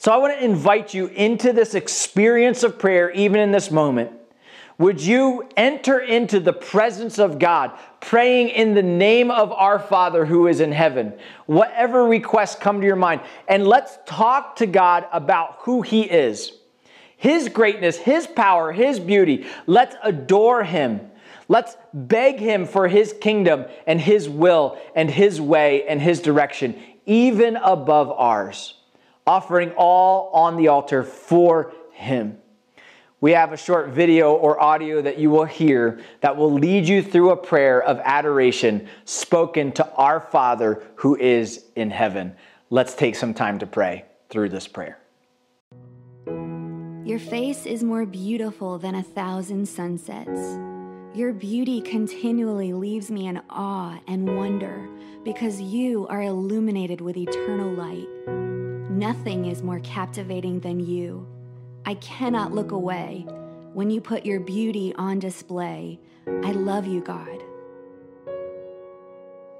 So 0.00 0.10
I 0.10 0.16
want 0.16 0.32
to 0.32 0.42
invite 0.42 0.94
you 0.94 1.08
into 1.08 1.52
this 1.52 1.74
experience 1.74 2.62
of 2.62 2.78
prayer, 2.78 3.10
even 3.10 3.38
in 3.38 3.52
this 3.52 3.70
moment. 3.70 4.12
Would 4.78 4.98
you 4.98 5.46
enter 5.58 5.98
into 5.98 6.40
the 6.40 6.54
presence 6.54 7.18
of 7.18 7.38
God, 7.38 7.72
praying 8.00 8.48
in 8.48 8.72
the 8.72 8.82
name 8.82 9.30
of 9.30 9.52
our 9.52 9.78
Father 9.78 10.24
who 10.24 10.46
is 10.46 10.60
in 10.60 10.72
heaven? 10.72 11.12
Whatever 11.44 12.06
requests 12.06 12.54
come 12.54 12.80
to 12.80 12.86
your 12.86 12.96
mind, 12.96 13.20
and 13.46 13.66
let's 13.66 13.98
talk 14.06 14.56
to 14.56 14.64
God 14.64 15.04
about 15.12 15.56
who 15.58 15.82
He 15.82 16.04
is, 16.04 16.50
His 17.18 17.50
greatness, 17.50 17.98
His 17.98 18.26
power, 18.26 18.72
His 18.72 18.98
beauty. 18.98 19.44
Let's 19.66 19.96
adore 20.02 20.64
Him. 20.64 21.10
Let's 21.46 21.76
beg 21.92 22.38
Him 22.38 22.64
for 22.64 22.88
His 22.88 23.12
kingdom 23.20 23.66
and 23.86 24.00
His 24.00 24.30
will 24.30 24.78
and 24.96 25.10
His 25.10 25.42
way 25.42 25.86
and 25.86 26.00
His 26.00 26.22
direction, 26.22 26.82
even 27.04 27.56
above 27.56 28.10
ours, 28.10 28.79
offering 29.26 29.72
all 29.76 30.30
on 30.32 30.56
the 30.56 30.68
altar 30.68 31.02
for 31.02 31.72
Him. 31.92 32.38
We 33.20 33.32
have 33.32 33.52
a 33.52 33.56
short 33.56 33.90
video 33.90 34.32
or 34.32 34.60
audio 34.60 35.02
that 35.02 35.18
you 35.18 35.28
will 35.28 35.44
hear 35.44 36.00
that 36.22 36.36
will 36.38 36.52
lead 36.52 36.88
you 36.88 37.02
through 37.02 37.30
a 37.30 37.36
prayer 37.36 37.82
of 37.82 38.00
adoration 38.02 38.88
spoken 39.04 39.72
to 39.72 39.92
our 39.94 40.20
Father 40.20 40.82
who 40.96 41.16
is 41.16 41.64
in 41.76 41.90
heaven. 41.90 42.34
Let's 42.70 42.94
take 42.94 43.14
some 43.14 43.34
time 43.34 43.58
to 43.58 43.66
pray 43.66 44.06
through 44.30 44.48
this 44.48 44.66
prayer. 44.66 44.98
Your 47.04 47.18
face 47.18 47.66
is 47.66 47.82
more 47.82 48.06
beautiful 48.06 48.78
than 48.78 48.94
a 48.94 49.02
thousand 49.02 49.66
sunsets. 49.66 50.58
Your 51.12 51.32
beauty 51.32 51.80
continually 51.80 52.72
leaves 52.72 53.10
me 53.10 53.26
in 53.26 53.42
awe 53.50 53.98
and 54.06 54.36
wonder 54.36 54.88
because 55.24 55.60
you 55.60 56.06
are 56.06 56.22
illuminated 56.22 57.00
with 57.00 57.16
eternal 57.16 57.72
light. 57.72 58.49
Nothing 59.00 59.46
is 59.46 59.62
more 59.62 59.80
captivating 59.80 60.60
than 60.60 60.78
you. 60.78 61.26
I 61.86 61.94
cannot 61.94 62.52
look 62.52 62.70
away 62.70 63.24
when 63.72 63.88
you 63.88 63.98
put 63.98 64.26
your 64.26 64.40
beauty 64.40 64.94
on 64.94 65.18
display. 65.18 65.98
I 66.26 66.52
love 66.52 66.86
you, 66.86 67.00
God. 67.00 67.42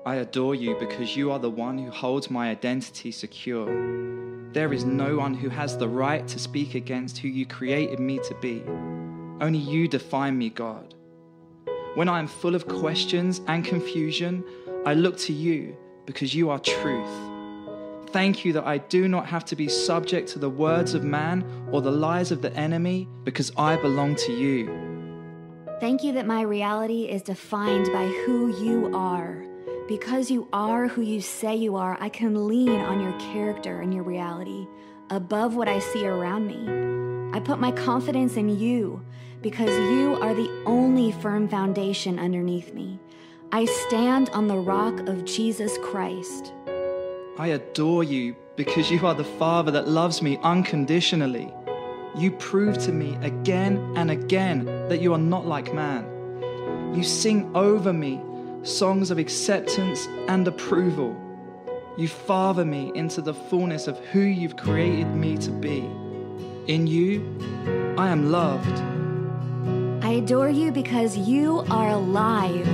I 0.05 0.16
adore 0.16 0.55
you 0.55 0.76
because 0.79 1.16
you 1.16 1.33
are 1.33 1.38
the 1.38 1.48
one 1.48 1.79
who 1.79 1.90
holds 1.90 2.29
my 2.29 2.50
identity 2.50 3.11
secure. 3.11 3.64
There 4.53 4.74
is 4.74 4.85
no 4.85 5.16
one 5.16 5.33
who 5.33 5.48
has 5.48 5.74
the 5.74 5.88
right 5.88 6.29
to 6.29 6.38
speak 6.38 6.74
against 6.74 7.16
who 7.16 7.29
you 7.29 7.46
created 7.46 7.98
me 7.98 8.18
to 8.18 8.35
be. 8.42 8.62
Only 9.40 9.59
you 9.59 9.88
define 9.88 10.37
me, 10.37 10.50
God. 10.50 10.94
When 11.94 12.11
I 12.11 12.18
am 12.18 12.26
full 12.26 12.55
of 12.55 12.68
questions 12.68 13.40
and 13.46 13.64
confusion, 13.64 14.44
I 14.85 14.92
look 14.92 15.16
to 15.20 15.33
you 15.33 15.79
because 16.05 16.35
you 16.35 16.50
are 16.50 16.59
truth. 16.59 17.30
Thank 18.12 18.44
you 18.44 18.53
that 18.55 18.66
I 18.66 18.79
do 18.79 19.07
not 19.07 19.27
have 19.27 19.44
to 19.46 19.57
be 19.57 19.68
subject 19.68 20.29
to 20.31 20.40
the 20.40 20.51
words 20.51 20.94
of 20.94 21.05
man 21.05 21.44
or 21.70 21.81
the 21.81 21.92
lies 21.92 22.33
of 22.33 22.42
the 22.42 22.53
enemy 22.55 23.07
because 23.23 23.53
I 23.57 23.77
belong 23.77 24.16
to 24.16 24.33
you. 24.33 24.66
Thank 25.79 26.03
you 26.03 26.12
that 26.14 26.27
my 26.27 26.42
reality 26.42 27.05
is 27.05 27.23
defined 27.23 27.92
by 27.92 28.09
who 28.09 28.49
you 28.64 28.90
are. 28.94 29.46
Because 29.87 30.29
you 30.31 30.49
are 30.53 30.88
who 30.88 31.03
you 31.03 31.20
say 31.20 31.55
you 31.55 31.77
are, 31.77 31.96
I 32.01 32.09
can 32.09 32.49
lean 32.49 32.81
on 32.81 33.01
your 33.01 33.16
character 33.33 33.81
and 33.81 33.94
your 33.94 34.03
reality 34.03 34.66
above 35.11 35.55
what 35.55 35.68
I 35.68 35.79
see 35.79 36.05
around 36.05 36.46
me. 36.46 37.37
I 37.37 37.40
put 37.40 37.61
my 37.61 37.70
confidence 37.70 38.37
in 38.37 38.49
you 38.49 39.05
because 39.40 39.70
you 39.70 40.18
are 40.20 40.35
the 40.35 40.51
only 40.66 41.12
firm 41.12 41.49
foundation 41.49 42.18
underneath 42.18 42.75
me. 42.75 42.99
I 43.53 43.64
stand 43.64 44.31
on 44.31 44.46
the 44.46 44.59
rock 44.59 45.01
of 45.09 45.25
Jesus 45.25 45.79
Christ. 45.79 46.53
I 47.40 47.46
adore 47.46 48.05
you 48.05 48.37
because 48.55 48.90
you 48.90 49.07
are 49.07 49.14
the 49.14 49.24
Father 49.24 49.70
that 49.70 49.88
loves 49.88 50.20
me 50.20 50.38
unconditionally. 50.42 51.50
You 52.14 52.33
prove 52.33 52.76
to 52.81 52.92
me 52.92 53.16
again 53.22 53.94
and 53.96 54.11
again 54.11 54.66
that 54.90 55.00
you 55.00 55.14
are 55.14 55.18
not 55.18 55.46
like 55.46 55.72
man. 55.72 56.05
You 56.94 57.03
sing 57.03 57.50
over 57.57 57.94
me 57.94 58.20
songs 58.62 59.11
of 59.11 59.16
acceptance 59.16 60.07
and 60.29 60.46
approval. 60.46 61.16
You 61.96 62.09
father 62.09 62.66
me 62.66 62.92
into 62.94 63.22
the 63.22 63.33
fullness 63.33 63.87
of 63.87 63.98
who 64.09 64.20
you've 64.20 64.59
created 64.59 65.07
me 65.07 65.38
to 65.38 65.50
be. 65.50 65.79
In 66.66 66.87
you, 66.87 67.24
I 67.96 68.09
am 68.09 68.31
loved. 68.31 70.05
I 70.05 70.11
adore 70.11 70.50
you 70.50 70.72
because 70.72 71.16
you 71.16 71.64
are 71.70 71.88
alive. 71.88 72.68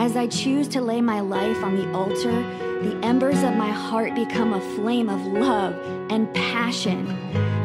As 0.00 0.16
I 0.16 0.28
choose 0.28 0.66
to 0.68 0.80
lay 0.80 1.02
my 1.02 1.20
life 1.20 1.62
on 1.62 1.76
the 1.76 1.92
altar, 1.92 2.67
the 2.82 2.96
embers 3.04 3.42
of 3.42 3.56
my 3.56 3.70
heart 3.70 4.14
become 4.14 4.52
a 4.52 4.60
flame 4.76 5.08
of 5.08 5.20
love 5.26 5.74
and 6.10 6.32
passion. 6.32 7.06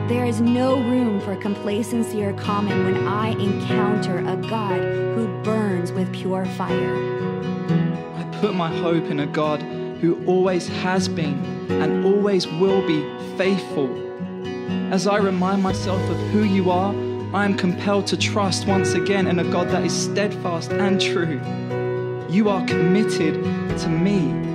There 0.07 0.25
is 0.25 0.41
no 0.41 0.77
room 0.77 1.21
for 1.21 1.35
complacency 1.35 2.23
or 2.23 2.33
calming 2.33 2.83
when 2.83 3.07
I 3.07 3.29
encounter 3.29 4.19
a 4.19 4.35
God 4.35 4.81
who 4.81 5.27
burns 5.43 5.91
with 5.91 6.11
pure 6.11 6.45
fire. 6.45 6.95
I 8.15 8.23
put 8.41 8.55
my 8.55 8.75
hope 8.75 9.05
in 9.05 9.19
a 9.19 9.27
God 9.27 9.61
who 10.01 10.25
always 10.25 10.67
has 10.67 11.07
been 11.07 11.39
and 11.69 12.03
always 12.03 12.47
will 12.47 12.85
be 12.87 13.01
faithful. 13.37 13.89
As 14.91 15.05
I 15.05 15.17
remind 15.17 15.61
myself 15.61 16.01
of 16.09 16.17
who 16.31 16.43
you 16.43 16.71
are, 16.71 16.93
I 17.35 17.45
am 17.45 17.55
compelled 17.55 18.07
to 18.07 18.17
trust 18.17 18.65
once 18.65 18.93
again 18.93 19.27
in 19.27 19.37
a 19.37 19.43
God 19.43 19.69
that 19.69 19.83
is 19.83 19.93
steadfast 19.93 20.71
and 20.71 20.99
true. 20.99 21.39
You 22.29 22.49
are 22.49 22.65
committed 22.65 23.35
to 23.79 23.89
me. 23.89 24.52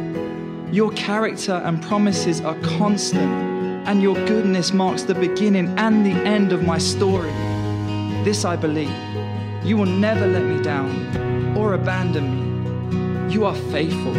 Your 0.70 0.90
character 0.92 1.62
and 1.64 1.82
promises 1.82 2.42
are 2.42 2.54
constant, 2.60 3.32
and 3.88 4.02
your 4.02 4.14
goodness 4.26 4.70
marks 4.74 5.02
the 5.02 5.14
beginning 5.14 5.78
and 5.78 6.04
the 6.04 6.12
end 6.12 6.52
of 6.52 6.62
my 6.62 6.76
story. 6.76 7.32
This 8.22 8.44
I 8.44 8.54
believe. 8.54 8.92
You 9.64 9.78
will 9.78 9.86
never 9.86 10.26
let 10.26 10.44
me 10.44 10.62
down 10.62 11.56
or 11.56 11.72
abandon 11.72 12.26
me. 13.26 13.32
You 13.32 13.46
are 13.46 13.54
faithful. 13.54 14.14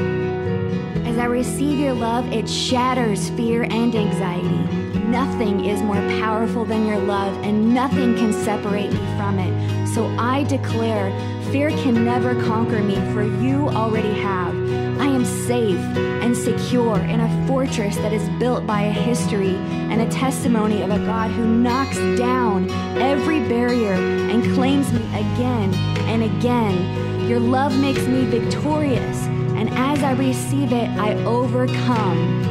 As 1.05 1.19
I 1.19 1.25
receive 1.25 1.77
your 1.77 1.93
love, 1.93 2.25
it 2.31 2.49
shatters 2.49 3.29
fear 3.29 3.63
and 3.63 3.93
anxiety. 3.93 4.99
Nothing 5.05 5.65
is 5.65 5.83
more 5.83 6.01
powerful 6.19 6.65
than 6.65 6.87
your 6.87 6.99
love, 6.99 7.35
and 7.43 7.75
nothing 7.75 8.15
can 8.15 8.33
separate 8.33 8.91
me 8.91 9.17
from 9.17 9.37
it. 9.37 9.87
So 9.93 10.07
I 10.17 10.43
declare 10.45 11.11
fear 11.51 11.69
can 11.71 12.05
never 12.05 12.35
conquer 12.43 12.81
me, 12.81 12.95
for 13.11 13.23
you 13.23 13.69
already 13.69 14.13
have. 14.19 14.53
I 14.99 15.07
am 15.07 15.25
safe 15.25 15.79
and 15.97 16.35
secure 16.35 16.97
in 16.99 17.21
a 17.21 17.47
fortress 17.47 17.95
that 17.97 18.13
is 18.13 18.27
built 18.37 18.67
by 18.67 18.81
a 18.81 18.91
history 18.91 19.55
and 19.89 20.01
a 20.01 20.09
testimony 20.09 20.83
of 20.83 20.91
a 20.91 20.99
God 20.99 21.31
who 21.31 21.45
knocks 21.45 21.97
down 22.17 22.69
every 22.99 23.39
barrier 23.39 23.93
and 23.93 24.43
claims 24.53 24.93
me 24.93 25.03
again 25.07 25.73
and 26.07 26.23
again. 26.23 27.27
Your 27.27 27.39
love 27.39 27.75
makes 27.79 28.05
me 28.05 28.25
victorious, 28.25 29.25
and 29.55 29.69
as 29.71 30.03
I 30.03 30.11
receive 30.11 30.71
it, 30.71 30.89
I 30.99 31.15
overcome. 31.23 32.43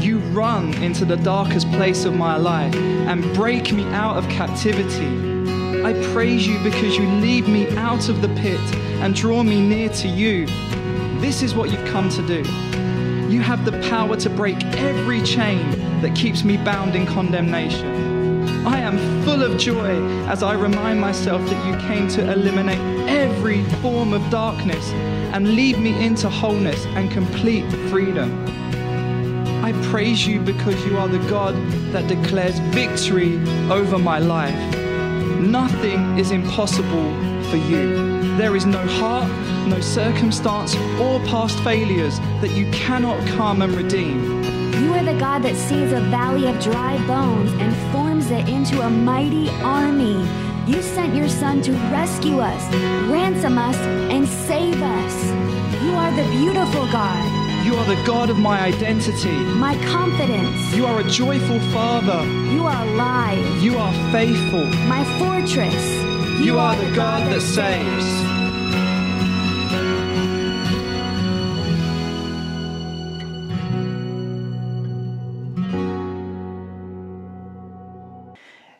You 0.00 0.18
run 0.18 0.74
into 0.82 1.04
the 1.04 1.16
darkest 1.16 1.70
place 1.72 2.04
of 2.04 2.14
my 2.14 2.36
life 2.36 2.74
and 2.74 3.22
break 3.34 3.72
me 3.72 3.84
out 3.86 4.16
of 4.16 4.28
captivity. 4.28 5.35
I 5.86 5.92
praise 6.12 6.44
you 6.48 6.58
because 6.64 6.96
you 6.96 7.06
lead 7.06 7.46
me 7.46 7.68
out 7.76 8.08
of 8.08 8.20
the 8.20 8.26
pit 8.30 8.58
and 9.02 9.14
draw 9.14 9.44
me 9.44 9.60
near 9.60 9.88
to 9.90 10.08
you. 10.08 10.46
This 11.20 11.44
is 11.44 11.54
what 11.54 11.70
you've 11.70 11.86
come 11.86 12.08
to 12.08 12.26
do. 12.26 12.38
You 13.32 13.40
have 13.42 13.64
the 13.64 13.70
power 13.88 14.16
to 14.16 14.28
break 14.28 14.60
every 14.78 15.22
chain 15.22 15.60
that 16.00 16.12
keeps 16.16 16.42
me 16.42 16.56
bound 16.56 16.96
in 16.96 17.06
condemnation. 17.06 17.86
I 18.66 18.80
am 18.80 18.98
full 19.22 19.44
of 19.44 19.60
joy 19.60 20.04
as 20.26 20.42
I 20.42 20.54
remind 20.54 21.00
myself 21.00 21.40
that 21.48 21.66
you 21.68 21.78
came 21.86 22.08
to 22.08 22.32
eliminate 22.32 22.80
every 23.08 23.62
form 23.80 24.12
of 24.12 24.28
darkness 24.28 24.90
and 25.34 25.54
lead 25.54 25.78
me 25.78 26.04
into 26.04 26.28
wholeness 26.28 26.84
and 26.96 27.12
complete 27.12 27.70
freedom. 27.90 28.44
I 29.64 29.70
praise 29.92 30.26
you 30.26 30.40
because 30.40 30.84
you 30.84 30.98
are 30.98 31.06
the 31.06 31.24
God 31.30 31.54
that 31.92 32.08
declares 32.08 32.58
victory 32.74 33.36
over 33.70 34.00
my 34.00 34.18
life. 34.18 34.85
Nothing 35.40 36.18
is 36.18 36.30
impossible 36.30 37.12
for 37.50 37.56
you. 37.56 38.36
There 38.36 38.56
is 38.56 38.66
no 38.66 38.84
heart, 38.86 39.30
no 39.68 39.80
circumstance, 39.80 40.74
or 41.00 41.20
past 41.20 41.58
failures 41.60 42.18
that 42.40 42.50
you 42.50 42.70
cannot 42.70 43.26
come 43.28 43.62
and 43.62 43.74
redeem. 43.74 44.42
You 44.82 44.92
are 44.94 45.04
the 45.04 45.18
God 45.18 45.42
that 45.42 45.54
sees 45.56 45.92
a 45.92 46.00
valley 46.00 46.46
of 46.46 46.58
dry 46.60 46.98
bones 47.06 47.52
and 47.54 47.74
forms 47.92 48.30
it 48.30 48.48
into 48.48 48.80
a 48.80 48.90
mighty 48.90 49.48
army. 49.62 50.26
You 50.66 50.82
sent 50.82 51.14
your 51.14 51.28
Son 51.28 51.62
to 51.62 51.72
rescue 51.92 52.40
us, 52.40 52.74
ransom 53.08 53.58
us, 53.58 53.76
and 54.10 54.26
save 54.26 54.80
us. 54.80 55.24
You 55.82 55.92
are 55.92 56.10
the 56.16 56.28
beautiful 56.30 56.86
God. 56.90 57.35
You 57.66 57.74
are 57.74 57.84
the 57.84 58.00
God 58.06 58.30
of 58.30 58.38
my 58.38 58.60
identity. 58.60 59.36
my 59.66 59.74
confidence. 59.86 60.74
You 60.74 60.86
are 60.86 61.00
a 61.00 61.04
joyful 61.10 61.58
Father. 61.74 62.24
You 62.54 62.64
are 62.64 62.86
alive, 62.86 63.62
You 63.62 63.76
are 63.76 63.92
faithful. 64.12 64.64
my 64.86 65.02
fortress. 65.18 65.84
You 66.46 66.58
are 66.58 66.76
the 66.76 66.94
God 66.94 67.20
that 67.32 67.40
saves. 67.42 68.25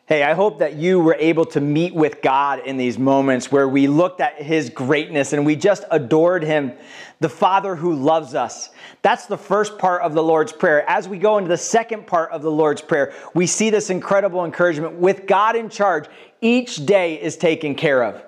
Hey, 0.07 0.23
I 0.23 0.35
hope 0.35 0.59
that 0.59 0.75
you 0.75 1.01
were 1.01 1.17
able 1.19 1.43
to 1.47 1.59
meet 1.59 1.93
with 1.93 2.21
God 2.21 2.65
in 2.65 2.77
these 2.77 2.97
moments 2.97 3.51
where 3.51 3.67
we 3.67 3.87
looked 3.87 4.21
at 4.21 4.41
His 4.41 4.69
greatness 4.69 5.33
and 5.33 5.45
we 5.45 5.57
just 5.57 5.83
adored 5.91 6.43
Him, 6.43 6.71
the 7.19 7.27
Father 7.27 7.75
who 7.75 7.93
loves 7.93 8.33
us. 8.33 8.69
That's 9.01 9.25
the 9.25 9.37
first 9.37 9.77
part 9.77 10.01
of 10.03 10.13
the 10.13 10.23
Lord's 10.23 10.53
Prayer. 10.53 10.89
As 10.89 11.09
we 11.09 11.17
go 11.17 11.37
into 11.37 11.49
the 11.49 11.57
second 11.57 12.07
part 12.07 12.31
of 12.31 12.41
the 12.41 12.49
Lord's 12.49 12.81
Prayer, 12.81 13.13
we 13.33 13.45
see 13.47 13.69
this 13.69 13.89
incredible 13.89 14.45
encouragement. 14.45 14.93
With 14.93 15.27
God 15.27 15.57
in 15.57 15.67
charge, 15.67 16.05
each 16.39 16.85
day 16.85 17.21
is 17.21 17.35
taken 17.35 17.75
care 17.75 18.01
of. 18.01 18.23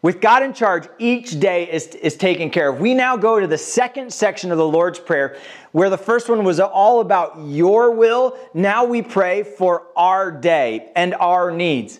With 0.00 0.20
God 0.20 0.44
in 0.44 0.52
charge, 0.52 0.88
each 0.98 1.40
day 1.40 1.68
is, 1.70 1.88
is 1.88 2.16
taken 2.16 2.50
care 2.50 2.68
of. 2.68 2.78
We 2.78 2.94
now 2.94 3.16
go 3.16 3.40
to 3.40 3.48
the 3.48 3.58
second 3.58 4.12
section 4.12 4.52
of 4.52 4.58
the 4.58 4.66
Lord's 4.66 5.00
Prayer, 5.00 5.36
where 5.72 5.90
the 5.90 5.98
first 5.98 6.28
one 6.28 6.44
was 6.44 6.60
all 6.60 7.00
about 7.00 7.40
your 7.40 7.90
will. 7.90 8.38
Now 8.54 8.84
we 8.84 9.02
pray 9.02 9.42
for 9.42 9.88
our 9.96 10.30
day 10.30 10.92
and 10.94 11.14
our 11.14 11.50
needs. 11.50 11.98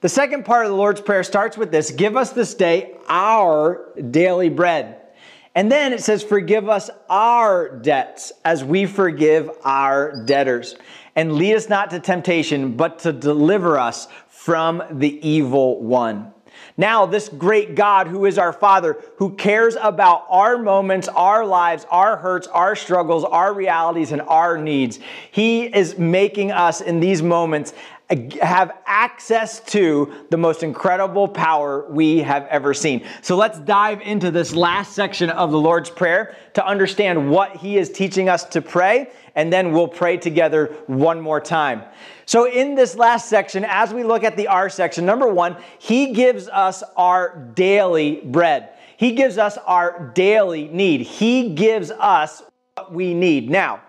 The 0.00 0.08
second 0.08 0.44
part 0.44 0.64
of 0.64 0.72
the 0.72 0.76
Lord's 0.76 1.00
Prayer 1.00 1.22
starts 1.22 1.56
with 1.56 1.70
this 1.70 1.92
Give 1.92 2.16
us 2.16 2.30
this 2.30 2.54
day 2.54 2.96
our 3.08 3.88
daily 4.10 4.48
bread. 4.48 4.96
And 5.54 5.70
then 5.70 5.92
it 5.92 6.02
says, 6.02 6.24
Forgive 6.24 6.68
us 6.68 6.90
our 7.08 7.68
debts 7.78 8.32
as 8.44 8.64
we 8.64 8.86
forgive 8.86 9.50
our 9.64 10.24
debtors. 10.24 10.74
And 11.14 11.34
lead 11.34 11.54
us 11.54 11.68
not 11.68 11.90
to 11.90 12.00
temptation, 12.00 12.76
but 12.76 13.00
to 13.00 13.12
deliver 13.12 13.78
us 13.78 14.08
from 14.28 14.82
the 14.90 15.28
evil 15.28 15.80
one. 15.82 16.32
Now, 16.78 17.06
this 17.06 17.28
great 17.28 17.74
God 17.74 18.06
who 18.06 18.24
is 18.24 18.38
our 18.38 18.52
Father, 18.52 18.96
who 19.16 19.34
cares 19.34 19.76
about 19.78 20.26
our 20.30 20.56
moments, 20.56 21.08
our 21.08 21.44
lives, 21.44 21.84
our 21.90 22.16
hurts, 22.16 22.46
our 22.46 22.76
struggles, 22.76 23.24
our 23.24 23.52
realities, 23.52 24.12
and 24.12 24.22
our 24.22 24.56
needs, 24.56 25.00
He 25.32 25.64
is 25.64 25.98
making 25.98 26.52
us 26.52 26.80
in 26.80 27.00
these 27.00 27.20
moments 27.20 27.74
have 28.40 28.72
access 28.86 29.60
to 29.60 30.10
the 30.30 30.36
most 30.36 30.62
incredible 30.62 31.28
power 31.28 31.84
we 31.90 32.18
have 32.18 32.46
ever 32.46 32.72
seen. 32.72 33.04
So 33.20 33.36
let's 33.36 33.58
dive 33.58 34.00
into 34.00 34.30
this 34.30 34.54
last 34.54 34.94
section 34.94 35.28
of 35.28 35.50
the 35.50 35.58
Lord's 35.58 35.90
Prayer 35.90 36.34
to 36.54 36.66
understand 36.66 37.30
what 37.30 37.56
He 37.56 37.76
is 37.76 37.90
teaching 37.90 38.28
us 38.30 38.44
to 38.44 38.62
pray, 38.62 39.10
and 39.38 39.52
then 39.52 39.70
we'll 39.70 39.86
pray 39.86 40.16
together 40.16 40.74
one 40.88 41.20
more 41.20 41.40
time. 41.40 41.84
So, 42.26 42.50
in 42.50 42.74
this 42.74 42.96
last 42.96 43.28
section, 43.28 43.64
as 43.64 43.94
we 43.94 44.02
look 44.02 44.24
at 44.24 44.36
the 44.36 44.48
R 44.48 44.68
section, 44.68 45.06
number 45.06 45.28
one, 45.28 45.56
He 45.78 46.12
gives 46.12 46.48
us 46.48 46.82
our 46.96 47.38
daily 47.54 48.16
bread. 48.24 48.70
He 48.96 49.12
gives 49.12 49.38
us 49.38 49.56
our 49.58 50.10
daily 50.12 50.66
need. 50.66 51.02
He 51.02 51.54
gives 51.54 51.92
us 51.92 52.42
what 52.74 52.92
we 52.92 53.14
need. 53.14 53.48
Now, 53.48 53.80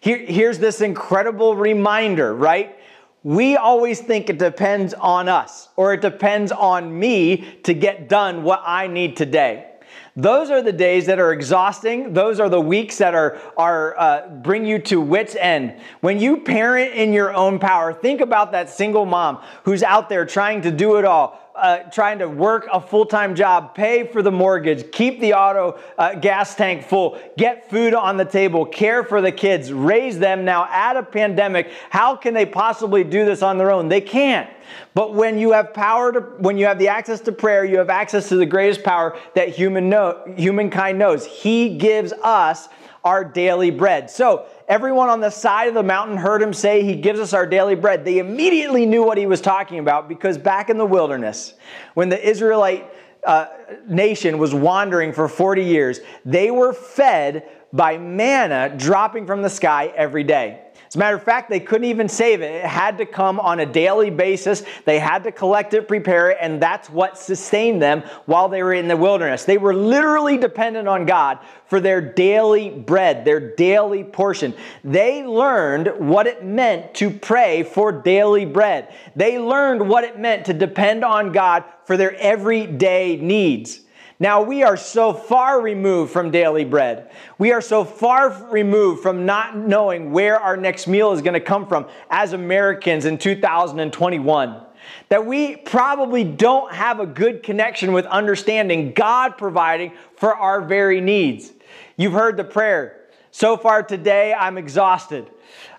here, 0.00 0.18
here's 0.18 0.58
this 0.58 0.80
incredible 0.80 1.54
reminder, 1.54 2.34
right? 2.34 2.76
We 3.22 3.56
always 3.56 4.00
think 4.00 4.28
it 4.28 4.38
depends 4.38 4.92
on 4.92 5.28
us 5.28 5.68
or 5.76 5.94
it 5.94 6.00
depends 6.00 6.50
on 6.50 6.98
me 6.98 7.58
to 7.62 7.74
get 7.74 8.08
done 8.08 8.42
what 8.42 8.62
I 8.66 8.88
need 8.88 9.16
today. 9.16 9.70
Those 10.18 10.48
are 10.48 10.62
the 10.62 10.72
days 10.72 11.04
that 11.06 11.18
are 11.18 11.30
exhausting. 11.30 12.14
Those 12.14 12.40
are 12.40 12.48
the 12.48 12.60
weeks 12.60 12.96
that 12.98 13.14
are, 13.14 13.38
are 13.58 13.98
uh, 13.98 14.28
bring 14.28 14.64
you 14.64 14.78
to 14.80 14.98
wits 14.98 15.36
end. 15.36 15.78
When 16.00 16.18
you 16.18 16.38
parent 16.38 16.94
in 16.94 17.12
your 17.12 17.34
own 17.34 17.58
power, 17.58 17.92
think 17.92 18.22
about 18.22 18.52
that 18.52 18.70
single 18.70 19.04
mom 19.04 19.42
who's 19.64 19.82
out 19.82 20.08
there 20.08 20.24
trying 20.24 20.62
to 20.62 20.70
do 20.70 20.96
it 20.96 21.04
all 21.04 21.45
uh, 21.56 21.78
trying 21.90 22.18
to 22.18 22.28
work 22.28 22.68
a 22.72 22.80
full 22.80 23.06
time 23.06 23.34
job, 23.34 23.74
pay 23.74 24.06
for 24.06 24.22
the 24.22 24.30
mortgage, 24.30 24.90
keep 24.92 25.20
the 25.20 25.34
auto 25.34 25.78
uh, 25.98 26.14
gas 26.14 26.54
tank 26.54 26.84
full, 26.84 27.18
get 27.36 27.70
food 27.70 27.94
on 27.94 28.16
the 28.16 28.24
table, 28.24 28.66
care 28.66 29.02
for 29.02 29.20
the 29.20 29.32
kids, 29.32 29.72
raise 29.72 30.18
them 30.18 30.44
now 30.44 30.68
at 30.70 30.96
a 30.96 31.02
pandemic. 31.02 31.70
How 31.90 32.14
can 32.16 32.34
they 32.34 32.46
possibly 32.46 33.04
do 33.04 33.24
this 33.24 33.42
on 33.42 33.58
their 33.58 33.70
own? 33.70 33.88
They 33.88 34.00
can't. 34.00 34.50
But 34.94 35.14
when 35.14 35.38
you 35.38 35.52
have 35.52 35.72
power 35.72 36.12
to, 36.12 36.20
when 36.38 36.58
you 36.58 36.66
have 36.66 36.78
the 36.78 36.88
access 36.88 37.20
to 37.22 37.32
prayer, 37.32 37.64
you 37.64 37.78
have 37.78 37.90
access 37.90 38.28
to 38.28 38.36
the 38.36 38.46
greatest 38.46 38.82
power 38.82 39.18
that 39.34 39.48
human 39.48 39.88
know, 39.88 40.22
humankind 40.36 40.98
knows. 40.98 41.24
He 41.24 41.76
gives 41.78 42.12
us 42.12 42.68
our 43.04 43.24
daily 43.24 43.70
bread. 43.70 44.10
So 44.10 44.46
everyone 44.68 45.08
on 45.08 45.20
the 45.20 45.30
side 45.30 45.68
of 45.68 45.74
the 45.74 45.82
mountain 45.82 46.16
heard 46.16 46.42
him 46.42 46.52
say, 46.52 46.82
He 46.82 46.96
gives 46.96 47.20
us 47.20 47.32
our 47.32 47.46
daily 47.46 47.74
bread. 47.74 48.04
They 48.04 48.18
immediately 48.18 48.86
knew 48.86 49.02
what 49.02 49.18
he 49.18 49.26
was 49.26 49.40
talking 49.40 49.78
about 49.78 50.08
because 50.08 50.38
back 50.38 50.70
in 50.70 50.78
the 50.78 50.86
wilderness, 50.86 51.54
when 51.94 52.08
the 52.08 52.28
Israelite 52.28 52.90
uh, 53.24 53.46
nation 53.88 54.38
was 54.38 54.54
wandering 54.54 55.12
for 55.12 55.28
40 55.28 55.64
years, 55.64 56.00
they 56.24 56.50
were 56.50 56.72
fed 56.72 57.48
by 57.72 57.98
manna 57.98 58.74
dropping 58.76 59.26
from 59.26 59.42
the 59.42 59.50
sky 59.50 59.92
every 59.96 60.24
day. 60.24 60.62
As 60.88 60.94
a 60.94 60.98
matter 60.98 61.16
of 61.16 61.22
fact, 61.22 61.50
they 61.50 61.60
couldn't 61.60 61.88
even 61.88 62.08
save 62.08 62.42
it. 62.42 62.50
It 62.50 62.64
had 62.64 62.98
to 62.98 63.06
come 63.06 63.40
on 63.40 63.60
a 63.60 63.66
daily 63.66 64.10
basis. 64.10 64.62
They 64.84 64.98
had 64.98 65.24
to 65.24 65.32
collect 65.32 65.74
it, 65.74 65.88
prepare 65.88 66.30
it, 66.30 66.38
and 66.40 66.62
that's 66.62 66.88
what 66.88 67.18
sustained 67.18 67.82
them 67.82 68.02
while 68.26 68.48
they 68.48 68.62
were 68.62 68.72
in 68.72 68.86
the 68.86 68.96
wilderness. 68.96 69.44
They 69.44 69.58
were 69.58 69.74
literally 69.74 70.36
dependent 70.36 70.86
on 70.86 71.04
God 71.04 71.40
for 71.66 71.80
their 71.80 72.00
daily 72.00 72.70
bread, 72.70 73.24
their 73.24 73.54
daily 73.54 74.04
portion. 74.04 74.54
They 74.84 75.24
learned 75.24 75.88
what 75.98 76.26
it 76.26 76.44
meant 76.44 76.94
to 76.94 77.10
pray 77.10 77.64
for 77.64 77.90
daily 77.90 78.44
bread. 78.44 78.94
They 79.16 79.38
learned 79.38 79.88
what 79.88 80.04
it 80.04 80.18
meant 80.18 80.46
to 80.46 80.54
depend 80.54 81.04
on 81.04 81.32
God 81.32 81.64
for 81.84 81.96
their 81.96 82.14
everyday 82.14 83.16
needs. 83.16 83.80
Now, 84.18 84.42
we 84.42 84.62
are 84.62 84.78
so 84.78 85.12
far 85.12 85.60
removed 85.60 86.10
from 86.10 86.30
daily 86.30 86.64
bread. 86.64 87.10
We 87.36 87.52
are 87.52 87.60
so 87.60 87.84
far 87.84 88.30
removed 88.50 89.02
from 89.02 89.26
not 89.26 89.56
knowing 89.56 90.10
where 90.10 90.40
our 90.40 90.56
next 90.56 90.86
meal 90.86 91.12
is 91.12 91.20
going 91.20 91.34
to 91.34 91.40
come 91.40 91.66
from 91.66 91.86
as 92.08 92.32
Americans 92.32 93.04
in 93.04 93.18
2021 93.18 94.62
that 95.08 95.26
we 95.26 95.56
probably 95.56 96.24
don't 96.24 96.72
have 96.72 97.00
a 97.00 97.06
good 97.06 97.42
connection 97.42 97.92
with 97.92 98.06
understanding 98.06 98.92
God 98.92 99.36
providing 99.36 99.92
for 100.16 100.34
our 100.34 100.62
very 100.62 101.00
needs. 101.00 101.52
You've 101.96 102.12
heard 102.12 102.36
the 102.36 102.44
prayer. 102.44 103.02
So 103.30 103.56
far 103.56 103.82
today, 103.82 104.32
I'm 104.32 104.56
exhausted. 104.56 105.30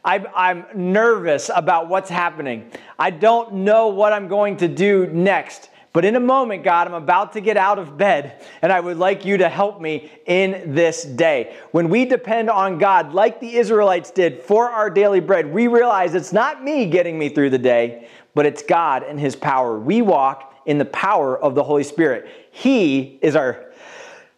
I'm, 0.05 0.27
I'm, 0.35 0.65
nervous 0.75 1.49
about 1.53 1.89
what's 1.89 2.09
happening. 2.09 2.71
I 2.99 3.09
don't 3.09 3.53
know 3.53 3.87
what 3.87 4.13
I'm 4.13 4.27
going 4.27 4.57
to 4.57 4.67
do 4.67 5.07
next. 5.07 5.69
But 5.93 6.05
in 6.05 6.15
a 6.15 6.19
moment, 6.19 6.63
God, 6.63 6.87
I'm 6.87 6.93
about 6.93 7.33
to 7.33 7.41
get 7.41 7.57
out 7.57 7.79
of 7.79 7.97
bed, 7.97 8.45
and 8.61 8.71
I 8.71 8.79
would 8.79 8.97
like 8.97 9.25
you 9.25 9.37
to 9.37 9.49
help 9.49 9.81
me 9.81 10.11
in 10.25 10.75
this 10.75 11.03
day. 11.03 11.55
When 11.71 11.89
we 11.89 12.05
depend 12.05 12.49
on 12.49 12.77
God, 12.77 13.13
like 13.13 13.39
the 13.39 13.55
Israelites 13.55 14.11
did 14.11 14.43
for 14.43 14.69
our 14.69 14.89
daily 14.89 15.19
bread, 15.19 15.51
we 15.51 15.67
realize 15.67 16.13
it's 16.13 16.33
not 16.33 16.63
me 16.63 16.85
getting 16.85 17.17
me 17.17 17.29
through 17.29 17.49
the 17.49 17.57
day, 17.57 18.07
but 18.35 18.45
it's 18.45 18.61
God 18.61 19.03
and 19.03 19.19
His 19.19 19.35
power. 19.35 19.79
We 19.79 20.01
walk 20.01 20.53
in 20.67 20.77
the 20.77 20.85
power 20.85 21.37
of 21.39 21.55
the 21.55 21.63
Holy 21.63 21.83
Spirit. 21.83 22.29
He 22.51 23.17
is 23.21 23.35
our, 23.35 23.71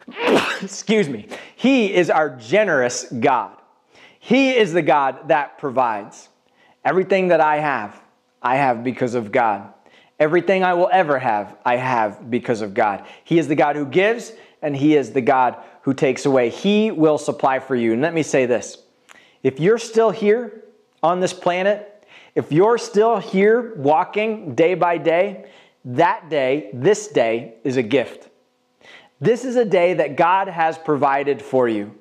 excuse 0.61 1.09
me, 1.09 1.27
He 1.55 1.93
is 1.93 2.09
our 2.09 2.29
generous 2.37 3.03
God. 3.05 3.57
He 4.19 4.51
is 4.51 4.71
the 4.73 4.81
God 4.81 5.27
that 5.27 5.57
provides. 5.57 6.29
Everything 6.85 7.29
that 7.29 7.41
I 7.41 7.57
have, 7.57 7.99
I 8.41 8.55
have 8.57 8.83
because 8.83 9.15
of 9.15 9.31
God. 9.31 9.73
Everything 10.19 10.63
I 10.63 10.73
will 10.73 10.89
ever 10.91 11.17
have, 11.17 11.55
I 11.65 11.77
have 11.77 12.29
because 12.29 12.61
of 12.61 12.73
God. 12.73 13.05
He 13.23 13.39
is 13.39 13.47
the 13.47 13.55
God 13.55 13.75
who 13.75 13.85
gives, 13.85 14.33
and 14.61 14.75
He 14.75 14.95
is 14.95 15.11
the 15.11 15.21
God 15.21 15.57
who 15.83 15.93
takes 15.93 16.25
away. 16.25 16.49
He 16.49 16.91
will 16.91 17.17
supply 17.17 17.59
for 17.59 17.75
you. 17.75 17.93
And 17.93 18.01
let 18.01 18.13
me 18.13 18.23
say 18.23 18.45
this 18.45 18.77
if 19.43 19.59
you're 19.59 19.77
still 19.77 20.11
here 20.11 20.65
on 21.01 21.21
this 21.21 21.33
planet, 21.33 22.05
if 22.35 22.51
you're 22.51 22.77
still 22.77 23.17
here 23.17 23.73
walking 23.75 24.55
day 24.55 24.73
by 24.73 24.97
day, 24.97 25.45
that 25.85 26.29
day, 26.29 26.69
this 26.73 27.07
day, 27.07 27.55
is 27.63 27.77
a 27.77 27.83
gift. 27.83 28.29
This 29.21 29.45
is 29.45 29.55
a 29.55 29.65
day 29.65 29.95
that 29.95 30.15
God 30.15 30.47
has 30.47 30.77
provided 30.77 31.41
for 31.41 31.67
you. 31.67 31.95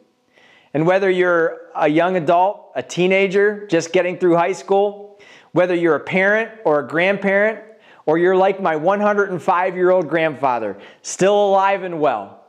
And 0.74 0.86
whether 0.86 1.08
you're 1.08 1.60
a 1.74 1.88
young 1.88 2.16
adult, 2.16 2.72
a 2.74 2.82
teenager 2.82 3.66
just 3.68 3.92
getting 3.92 4.18
through 4.18 4.36
high 4.36 4.52
school, 4.52 5.18
whether 5.52 5.74
you're 5.74 5.96
a 5.96 6.00
parent 6.00 6.50
or 6.64 6.80
a 6.80 6.86
grandparent, 6.86 7.60
or 8.08 8.16
you're 8.16 8.34
like 8.34 8.58
my 8.58 8.74
105 8.74 9.76
year 9.76 9.90
old 9.90 10.08
grandfather, 10.08 10.78
still 11.02 11.50
alive 11.50 11.82
and 11.82 12.00
well. 12.00 12.42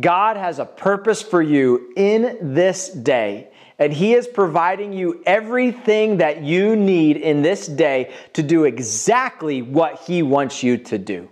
God 0.00 0.36
has 0.36 0.60
a 0.60 0.64
purpose 0.64 1.20
for 1.20 1.42
you 1.42 1.92
in 1.96 2.54
this 2.54 2.90
day, 2.90 3.48
and 3.80 3.92
He 3.92 4.14
is 4.14 4.28
providing 4.28 4.92
you 4.92 5.20
everything 5.26 6.18
that 6.18 6.44
you 6.44 6.76
need 6.76 7.16
in 7.16 7.42
this 7.42 7.66
day 7.66 8.14
to 8.34 8.44
do 8.44 8.66
exactly 8.66 9.62
what 9.62 9.98
He 9.98 10.22
wants 10.22 10.62
you 10.62 10.78
to 10.78 10.96
do. 10.96 11.28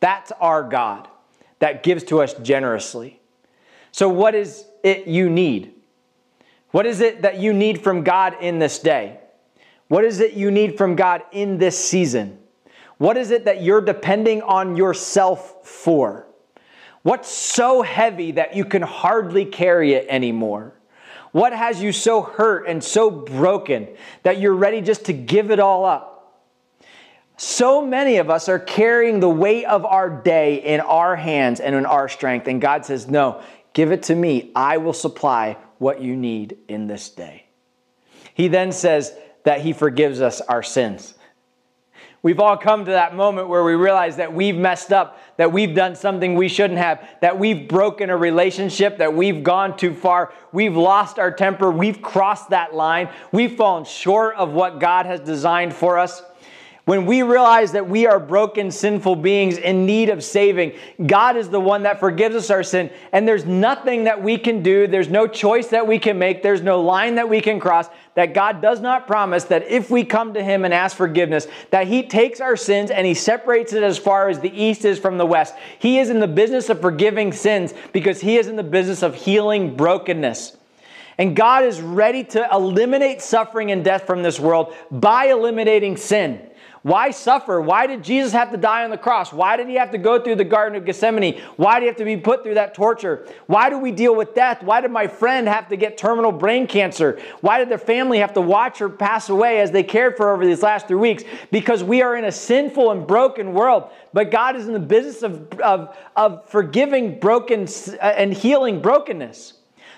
That's 0.00 0.32
our 0.40 0.62
God 0.62 1.06
that 1.58 1.82
gives 1.82 2.04
to 2.04 2.22
us 2.22 2.32
generously. 2.32 3.20
So, 3.92 4.08
what 4.08 4.34
is 4.34 4.64
it 4.82 5.06
you 5.06 5.28
need? 5.28 5.74
What 6.70 6.86
is 6.86 7.02
it 7.02 7.20
that 7.20 7.38
you 7.38 7.52
need 7.52 7.84
from 7.84 8.02
God 8.02 8.34
in 8.40 8.58
this 8.58 8.78
day? 8.78 9.20
What 9.88 10.04
is 10.04 10.20
it 10.20 10.32
you 10.32 10.50
need 10.50 10.78
from 10.78 10.96
God 10.96 11.20
in 11.32 11.58
this 11.58 11.78
season? 11.78 12.38
What 13.04 13.18
is 13.18 13.32
it 13.32 13.44
that 13.44 13.62
you're 13.62 13.82
depending 13.82 14.40
on 14.40 14.78
yourself 14.78 15.66
for? 15.66 16.26
What's 17.02 17.30
so 17.30 17.82
heavy 17.82 18.32
that 18.32 18.56
you 18.56 18.64
can 18.64 18.80
hardly 18.80 19.44
carry 19.44 19.92
it 19.92 20.06
anymore? 20.08 20.72
What 21.30 21.52
has 21.52 21.82
you 21.82 21.92
so 21.92 22.22
hurt 22.22 22.66
and 22.66 22.82
so 22.82 23.10
broken 23.10 23.88
that 24.22 24.40
you're 24.40 24.54
ready 24.54 24.80
just 24.80 25.04
to 25.04 25.12
give 25.12 25.50
it 25.50 25.60
all 25.60 25.84
up? 25.84 26.40
So 27.36 27.84
many 27.84 28.16
of 28.16 28.30
us 28.30 28.48
are 28.48 28.58
carrying 28.58 29.20
the 29.20 29.28
weight 29.28 29.66
of 29.66 29.84
our 29.84 30.08
day 30.08 30.64
in 30.64 30.80
our 30.80 31.14
hands 31.14 31.60
and 31.60 31.74
in 31.74 31.84
our 31.84 32.08
strength. 32.08 32.48
And 32.48 32.58
God 32.58 32.86
says, 32.86 33.06
No, 33.06 33.42
give 33.74 33.92
it 33.92 34.04
to 34.04 34.14
me. 34.14 34.50
I 34.56 34.78
will 34.78 34.94
supply 34.94 35.58
what 35.76 36.00
you 36.00 36.16
need 36.16 36.56
in 36.68 36.86
this 36.86 37.10
day. 37.10 37.44
He 38.32 38.48
then 38.48 38.72
says 38.72 39.12
that 39.42 39.60
He 39.60 39.74
forgives 39.74 40.22
us 40.22 40.40
our 40.40 40.62
sins. 40.62 41.13
We've 42.24 42.40
all 42.40 42.56
come 42.56 42.86
to 42.86 42.90
that 42.92 43.14
moment 43.14 43.48
where 43.48 43.62
we 43.62 43.74
realize 43.74 44.16
that 44.16 44.32
we've 44.32 44.56
messed 44.56 44.94
up, 44.94 45.20
that 45.36 45.52
we've 45.52 45.74
done 45.74 45.94
something 45.94 46.36
we 46.36 46.48
shouldn't 46.48 46.78
have, 46.78 47.06
that 47.20 47.38
we've 47.38 47.68
broken 47.68 48.08
a 48.08 48.16
relationship, 48.16 48.96
that 48.96 49.12
we've 49.12 49.42
gone 49.42 49.76
too 49.76 49.92
far, 49.92 50.32
we've 50.50 50.74
lost 50.74 51.18
our 51.18 51.30
temper, 51.30 51.70
we've 51.70 52.00
crossed 52.00 52.48
that 52.48 52.74
line, 52.74 53.10
we've 53.30 53.56
fallen 53.56 53.84
short 53.84 54.36
of 54.36 54.52
what 54.52 54.80
God 54.80 55.04
has 55.04 55.20
designed 55.20 55.74
for 55.74 55.98
us. 55.98 56.22
When 56.84 57.06
we 57.06 57.22
realize 57.22 57.72
that 57.72 57.88
we 57.88 58.06
are 58.06 58.20
broken, 58.20 58.70
sinful 58.70 59.16
beings 59.16 59.56
in 59.56 59.86
need 59.86 60.10
of 60.10 60.22
saving, 60.22 60.72
God 61.06 61.38
is 61.38 61.48
the 61.48 61.60
one 61.60 61.84
that 61.84 61.98
forgives 61.98 62.36
us 62.36 62.50
our 62.50 62.62
sin. 62.62 62.90
And 63.10 63.26
there's 63.26 63.46
nothing 63.46 64.04
that 64.04 64.22
we 64.22 64.36
can 64.36 64.62
do, 64.62 64.86
there's 64.86 65.08
no 65.08 65.26
choice 65.26 65.68
that 65.68 65.86
we 65.86 65.98
can 65.98 66.18
make, 66.18 66.42
there's 66.42 66.60
no 66.60 66.82
line 66.82 67.14
that 67.14 67.30
we 67.30 67.40
can 67.40 67.58
cross 67.58 67.88
that 68.16 68.34
God 68.34 68.60
does 68.60 68.80
not 68.80 69.06
promise 69.06 69.44
that 69.44 69.66
if 69.66 69.90
we 69.90 70.04
come 70.04 70.34
to 70.34 70.44
Him 70.44 70.64
and 70.64 70.72
ask 70.72 70.96
forgiveness, 70.96 71.46
that 71.70 71.86
He 71.86 72.02
takes 72.02 72.40
our 72.40 72.56
sins 72.56 72.90
and 72.90 73.06
He 73.06 73.14
separates 73.14 73.72
it 73.72 73.82
as 73.82 73.96
far 73.98 74.28
as 74.28 74.40
the 74.40 74.62
east 74.62 74.84
is 74.84 74.98
from 74.98 75.16
the 75.16 75.26
west. 75.26 75.54
He 75.78 75.98
is 75.98 76.10
in 76.10 76.20
the 76.20 76.28
business 76.28 76.68
of 76.68 76.82
forgiving 76.82 77.32
sins 77.32 77.72
because 77.92 78.20
He 78.20 78.36
is 78.36 78.46
in 78.46 78.56
the 78.56 78.62
business 78.62 79.02
of 79.02 79.14
healing 79.14 79.74
brokenness. 79.74 80.56
And 81.16 81.36
God 81.36 81.64
is 81.64 81.80
ready 81.80 82.24
to 82.24 82.48
eliminate 82.52 83.22
suffering 83.22 83.70
and 83.70 83.84
death 83.84 84.06
from 84.06 84.22
this 84.22 84.40
world 84.40 84.74
by 84.90 85.26
eliminating 85.26 85.96
sin. 85.96 86.50
Why 86.84 87.12
suffer? 87.12 87.62
Why 87.62 87.86
did 87.86 88.04
Jesus 88.04 88.34
have 88.34 88.50
to 88.50 88.58
die 88.58 88.84
on 88.84 88.90
the 88.90 88.98
cross? 88.98 89.32
Why 89.32 89.56
did 89.56 89.68
he 89.68 89.76
have 89.76 89.92
to 89.92 89.98
go 89.98 90.20
through 90.20 90.34
the 90.34 90.44
Garden 90.44 90.76
of 90.76 90.84
Gethsemane? 90.84 91.40
Why 91.56 91.80
did 91.80 91.84
he 91.84 91.86
have 91.86 91.96
to 91.96 92.04
be 92.04 92.18
put 92.18 92.42
through 92.42 92.54
that 92.54 92.74
torture? 92.74 93.26
Why 93.46 93.70
do 93.70 93.78
we 93.78 93.90
deal 93.90 94.14
with 94.14 94.34
death? 94.34 94.62
Why 94.62 94.82
did 94.82 94.90
my 94.90 95.06
friend 95.06 95.48
have 95.48 95.68
to 95.68 95.76
get 95.76 95.96
terminal 95.96 96.30
brain 96.30 96.66
cancer? 96.66 97.18
Why 97.40 97.58
did 97.58 97.70
their 97.70 97.78
family 97.78 98.18
have 98.18 98.34
to 98.34 98.42
watch 98.42 98.80
her 98.80 98.90
pass 98.90 99.30
away 99.30 99.60
as 99.60 99.70
they 99.70 99.82
cared 99.82 100.18
for 100.18 100.26
her 100.26 100.34
over 100.34 100.44
these 100.44 100.62
last 100.62 100.86
three 100.86 100.98
weeks? 100.98 101.24
Because 101.50 101.82
we 101.82 102.02
are 102.02 102.16
in 102.16 102.26
a 102.26 102.32
sinful 102.32 102.90
and 102.90 103.06
broken 103.06 103.54
world. 103.54 103.88
But 104.12 104.30
God 104.30 104.54
is 104.54 104.66
in 104.66 104.74
the 104.74 104.78
business 104.78 105.22
of, 105.22 105.58
of, 105.60 105.96
of 106.16 106.46
forgiving 106.50 107.18
broken 107.18 107.66
uh, 107.66 107.96
and 108.04 108.34
healing 108.34 108.82
brokenness. 108.82 109.54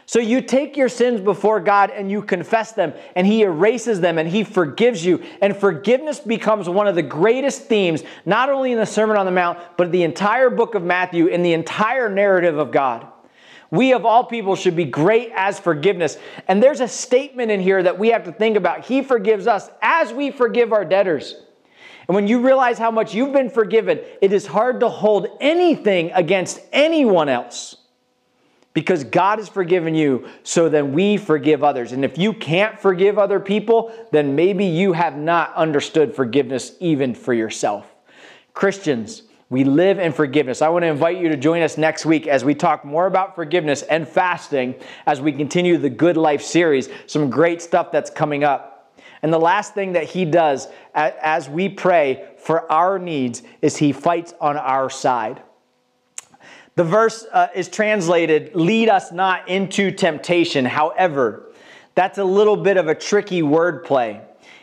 So 0.09 0.21
you 0.21 0.41
take 0.41 0.77
your 0.77 0.89
sins 0.89 1.21
before 1.21 1.59
God 1.59 1.91
and 1.91 2.09
you 2.09 2.23
confess 2.23 2.71
them, 2.71 2.95
and 3.17 3.27
He 3.27 3.43
erases 3.43 4.01
them 4.01 4.19
and 4.19 4.29
He 4.29 4.45
forgives 4.45 5.05
you. 5.05 5.23
And 5.43 5.57
forgiveness 5.57 6.21
becomes 6.21 6.69
one 6.69 6.87
of 6.87 6.95
the 6.95 7.03
greatest 7.03 7.65
themes, 7.65 8.05
not 8.25 8.49
only 8.49 8.71
in 8.71 8.79
the 8.79 8.87
Sermon 8.87 9.17
on 9.17 9.27
the 9.27 9.33
Mount, 9.33 9.59
but 9.77 9.91
the 9.91 10.05
entire 10.05 10.49
book 10.49 10.77
of 10.77 10.85
Matthew, 10.85 11.27
in 11.27 11.43
the 11.43 11.53
entire 11.53 12.09
narrative 12.09 12.57
of 12.57 12.71
God. 12.71 13.09
We 13.73 13.93
of 13.93 14.05
all 14.05 14.23
people 14.23 14.55
should 14.55 14.77
be 14.77 14.85
great 14.85 15.33
as 15.35 15.59
forgiveness. 15.59 16.19
And 16.47 16.63
there's 16.63 16.81
a 16.81 16.87
statement 16.87 17.51
in 17.51 17.59
here 17.59 17.83
that 17.83 17.99
we 17.99 18.11
have 18.11 18.23
to 18.25 18.33
think 18.33 18.57
about. 18.57 18.85
He 18.85 19.03
forgives 19.03 19.49
us 19.49 19.69
as 19.83 20.13
we 20.13 20.31
forgive 20.31 20.73
our 20.73 20.85
debtors. 20.85 21.35
And 22.07 22.15
when 22.15 22.29
you 22.29 22.47
realize 22.47 22.79
how 22.79 22.93
much 22.93 23.13
you've 23.13 23.33
been 23.33 23.51
forgiven, 23.51 23.99
it 24.23 24.33
is 24.33 24.47
hard 24.47 24.79
to 24.81 24.89
hold 24.89 25.27
anything 25.41 26.13
against 26.13 26.61
anyone 26.73 27.29
else 27.29 27.77
because 28.77 29.05
God 29.05 29.39
has 29.39 29.49
forgiven 29.49 29.95
you, 29.95 30.29
so 30.43 30.69
then 30.69 30.93
we 30.93 31.17
forgive 31.17 31.65
others. 31.65 31.93
And 31.93 32.05
if 32.05 32.19
you 32.19 32.35
can't 32.35 32.79
forgive 32.79 33.19
other 33.19 33.41
people, 33.41 33.91
then 34.13 34.37
maybe 34.37 34.67
you 34.67 34.93
have 34.93 35.17
not 35.17 35.55
understood 35.55 36.15
forgiveness 36.15 36.73
even 36.79 37.15
for 37.15 37.33
yourself. 37.33 37.91
Christians, 38.53 39.23
we 39.49 39.65
live 39.65 39.99
in 39.99 40.13
forgiveness. 40.13 40.61
I 40.61 40.69
want 40.69 40.83
to 40.83 40.89
invite 40.89 41.17
you 41.17 41.31
to 41.31 41.39
join 41.39 41.63
us 41.63 41.79
next 41.79 42.05
week 42.05 42.27
as 42.27 42.45
we 42.45 42.55
talk 42.55 42.85
more 42.85 43.07
about 43.07 43.35
forgiveness 43.35 43.81
and 43.81 44.07
fasting 44.07 44.75
as 45.07 45.23
we 45.23 45.33
continue 45.33 45.79
the 45.79 45.89
Good 45.89 46.19
Life 46.19 46.43
series. 46.43 46.91
Some 47.07 47.31
great 47.31 47.63
stuff 47.63 47.91
that's 47.91 48.11
coming 48.11 48.45
up. 48.45 48.95
And 49.23 49.33
the 49.33 49.41
last 49.41 49.73
thing 49.73 49.95
that 49.95 50.05
he 50.05 50.27
does 50.27 50.69
as 50.95 51.49
we 51.49 51.71
pray 51.71 52.29
for 52.37 52.71
our 52.71 52.99
needs 52.99 53.43
is 53.63 53.79
he 53.79 53.93
fights 53.93 54.35
on 54.39 54.59
our 54.59 54.91
side. 54.91 55.41
The 56.77 56.85
verse 56.85 57.27
uh, 57.33 57.49
is 57.55 57.69
translated, 57.69 58.55
lead 58.55 58.91
us 58.91 59.11
not 59.11 59.49
into 59.49 59.91
temptation. 59.91 60.67
However, 60.67 61.47
that's 61.95 62.19
a 62.19 62.25
little 62.25 62.57
bit 62.57 62.77
of 62.77 62.87
a 62.87 62.95
tricky 62.95 63.41
wordplay. 63.41 64.21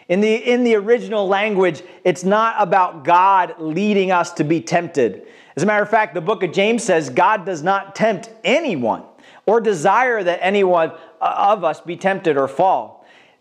In 0.08 0.22
the, 0.22 0.36
in 0.36 0.64
the 0.64 0.76
original 0.76 1.28
language, 1.28 1.82
it's 2.04 2.24
not 2.24 2.56
about 2.60 3.04
God 3.04 3.56
leading 3.58 4.12
us 4.12 4.32
to 4.34 4.44
be 4.44 4.62
tempted. 4.62 5.26
As 5.56 5.64
a 5.64 5.66
matter 5.66 5.82
of 5.82 5.90
fact, 5.90 6.14
the 6.14 6.22
book 6.22 6.44
of 6.44 6.52
James 6.52 6.84
says 6.84 7.10
God 7.10 7.48
does 7.48 7.64
not 7.64 7.96
tempt 7.96 8.30
anyone 8.44 9.04
or 9.48 9.60
desire 9.60 10.24
that 10.24 10.40
anyone 10.44 10.92
uh, 11.20 11.36
of 11.36 11.64
us 11.64 11.82
be 11.82 11.98
tempted 11.98 12.38
or 12.38 12.48
fall. 12.48 12.93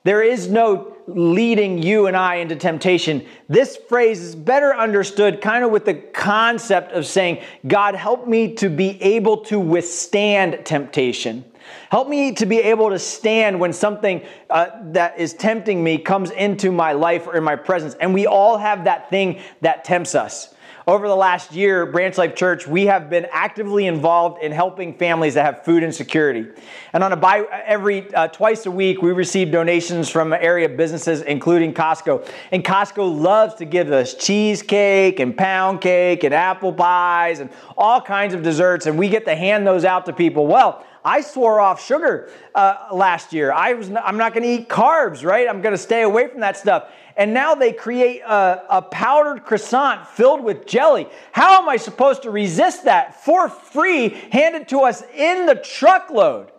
There 0.05 0.23
is 0.23 0.49
no 0.49 0.97
leading 1.07 1.83
you 1.83 2.07
and 2.07 2.17
I 2.17 2.37
into 2.37 2.57
temptation. 2.57 3.27
This 3.49 3.77
phrase 3.89 4.21
is 4.21 4.35
better 4.35 4.75
understood 4.75 5.41
kind 5.41 5.65
of 5.65 5.71
with 5.71 5.85
the 5.85 5.95
concept 5.95 6.93
of 6.93 7.07
saying, 7.07 7.43
God, 7.67 7.95
help 7.95 8.27
me 8.27 8.55
to 8.55 8.69
be 8.69 9.01
able 9.03 9.39
to 9.45 9.61
withstand 9.61 10.65
temptation. 10.65 11.45
Help 11.91 12.09
me 12.09 12.33
to 12.33 12.47
be 12.47 12.59
able 12.59 12.91
to 12.91 12.99
stand 12.99 13.59
when 13.59 13.73
something 13.73 14.23
uh, 14.51 14.69
that 14.93 15.19
is 15.19 15.35
tempting 15.35 15.83
me 15.83 15.99
comes 15.99 16.31
into 16.31 16.73
my 16.73 16.93
life 16.93 17.27
or 17.27 17.37
in 17.37 17.45
my 17.45 17.57
presence. 17.57 17.95
And 17.95 18.13
we 18.13 18.27
all 18.27 18.59
have 18.59 18.85
that 18.85 19.11
thing 19.11 19.41
that 19.61 19.85
tempts 19.85 20.15
us. 20.15 20.52
Over 20.85 21.07
the 21.07 21.15
last 21.15 21.53
year, 21.53 21.87
Branch 21.87 22.19
Life 22.19 22.35
Church, 22.35 22.67
we 22.67 22.87
have 22.87 23.09
been 23.09 23.29
actively 23.31 23.87
involved 23.87 24.43
in 24.43 24.51
helping 24.51 24.99
families 24.99 25.35
that 25.35 25.45
have 25.45 25.65
food 25.65 25.85
insecurity. 25.85 26.49
And 26.93 27.05
on 27.05 27.13
a 27.13 27.17
by 27.17 27.45
every 27.65 28.13
uh, 28.13 28.27
twice 28.29 28.67
a 28.67 28.71
week, 28.71 29.01
we 29.01 29.13
receive 29.13 29.53
donations 29.53 30.09
from 30.09 30.33
area 30.33 30.69
businesses, 30.69 31.23
including 31.23 31.73
Costco. 31.73 32.29
And 32.51 32.65
Costco 32.65 33.17
loves 33.17 33.55
to 33.57 33.65
give 33.65 33.93
us 33.93 34.15
cheesecake 34.15 35.21
and 35.21 35.37
pound 35.37 35.81
cake 35.81 36.25
and 36.25 36.35
apple 36.35 36.73
pies 36.73 37.39
and 37.39 37.51
all 37.79 38.01
kinds 38.01 38.35
of 38.35 38.43
desserts, 38.43 38.87
and 38.87 38.99
we 38.99 39.09
get 39.09 39.25
to 39.27 39.37
hand 39.37 39.65
those 39.65 39.85
out 39.85 40.05
to 40.07 40.13
people. 40.13 40.49
Well, 40.49 40.85
I 41.05 41.21
swore 41.21 41.61
off 41.61 41.85
sugar 41.85 42.31
uh, 42.57 42.89
last 42.93 43.33
year. 43.33 43.53
I 43.53 43.75
was, 43.75 43.89
I'm 43.89 44.17
not 44.17 44.35
going 44.35 44.43
to 44.43 44.49
eat 44.49 44.69
carbs, 44.69 45.25
right? 45.25 45.49
I'm 45.49 45.61
going 45.61 45.75
to 45.75 45.79
stay 45.79 46.03
away 46.03 46.29
from 46.29 46.41
that 46.41 46.57
stuff 46.57 46.91
and 47.17 47.35
now 47.35 47.55
they 47.55 47.73
create 47.73 48.21
a, 48.21 48.65
a, 48.71 48.83
powdered 48.83 49.45
croissant 49.45 50.07
filled 50.07 50.43
with 50.43 50.67
jelly. 50.67 51.09
How 51.33 51.63
am 51.63 51.69
I 51.69 51.77
supposed 51.77 52.23
to 52.23 52.31
resist 52.31 52.85
that 52.85 53.25
for 53.25 53.49
free, 53.49 54.11
handed 54.31 54.69
to 54.69 54.81
us 54.81 55.03
in 55.15 55.47
the 55.47 55.55
truckload? 55.55 56.51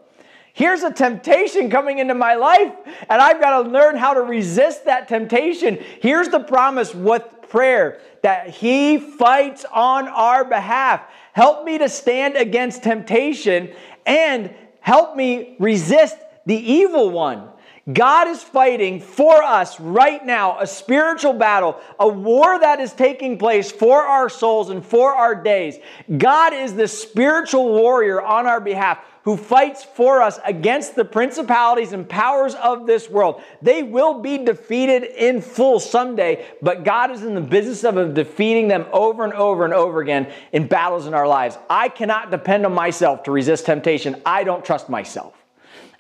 Here's 0.54 0.84
a 0.84 0.94
temptation 0.94 1.72
coming 1.72 1.98
into 1.98 2.14
my 2.14 2.36
life, 2.36 2.74
and 3.10 3.22
I've 3.22 3.42
got 3.42 3.64
to 3.64 3.70
learn 3.70 3.98
how 3.98 4.14
to 4.14 4.22
resist 4.22 4.86
that 4.86 5.08
temptation. 5.08 5.80
Here's 6.00 6.30
the 6.30 6.42
promise 6.42 6.94
with 6.94 7.24
prayer 7.50 8.00
that 8.22 8.50
He 8.50 8.98
fights 8.98 9.66
on 9.72 10.08
our 10.08 10.46
behalf. 10.46 11.02
Help 11.34 11.66
me 11.66 11.80
to 11.80 11.90
stand 11.90 12.36
against 12.36 12.84
temptation 12.84 13.74
and 14.06 14.54
help 14.80 15.16
me 15.16 15.56
resist 15.60 16.18
the 16.46 16.56
evil 16.56 17.10
one. 17.10 17.50
God 17.92 18.30
is 18.30 18.42
fighting 18.42 19.02
for 19.02 19.44
us 19.44 19.78
right 19.78 20.26
now 20.26 20.58
a 20.62 20.68
spiritual 20.68 21.34
battle, 21.34 21.82
a 22.00 22.08
war 22.08 22.58
that 22.58 22.80
is 22.80 22.94
taking 22.94 23.38
place 23.38 23.74
for 23.74 24.04
our 24.04 24.30
souls 24.30 24.70
and 24.70 24.86
for 24.86 25.14
our 25.14 25.36
days. 25.36 25.78
God 26.18 26.54
is 26.54 26.76
the 26.76 26.88
spiritual 26.88 27.74
warrior 27.74 28.22
on 28.22 28.48
our 28.48 28.62
behalf 28.62 29.00
who 29.26 29.36
fights 29.36 29.84
for 29.84 30.22
us 30.22 30.40
against 30.46 30.96
the 30.96 31.04
principalities 31.04 31.92
and 31.92 32.08
powers 32.08 32.56
of 32.56 32.86
this 32.86 33.10
world. 33.10 33.42
They 33.62 33.84
will 33.84 34.20
be 34.20 34.38
defeated 34.38 35.04
in 35.04 35.42
full 35.42 35.82
someday, 35.82 36.46
but 36.62 36.86
God 36.86 37.12
is 37.12 37.24
in 37.24 37.34
the 37.34 37.42
business 37.42 37.84
of 37.84 38.14
defeating 38.14 38.70
them 38.70 38.86
over 38.94 39.26
and 39.26 39.34
over 39.34 39.66
and 39.66 39.74
over 39.74 40.00
again 40.00 40.32
in 40.54 40.68
battles 40.68 41.06
in 41.06 41.14
our 41.14 41.28
lives. 41.28 41.58
I 41.70 41.90
cannot 41.90 42.32
depend 42.32 42.66
on 42.66 42.74
myself 42.74 43.24
to 43.24 43.32
resist 43.32 43.66
temptation. 43.66 44.22
I 44.26 44.46
don't 44.46 44.64
trust 44.64 44.88
myself. 44.88 45.34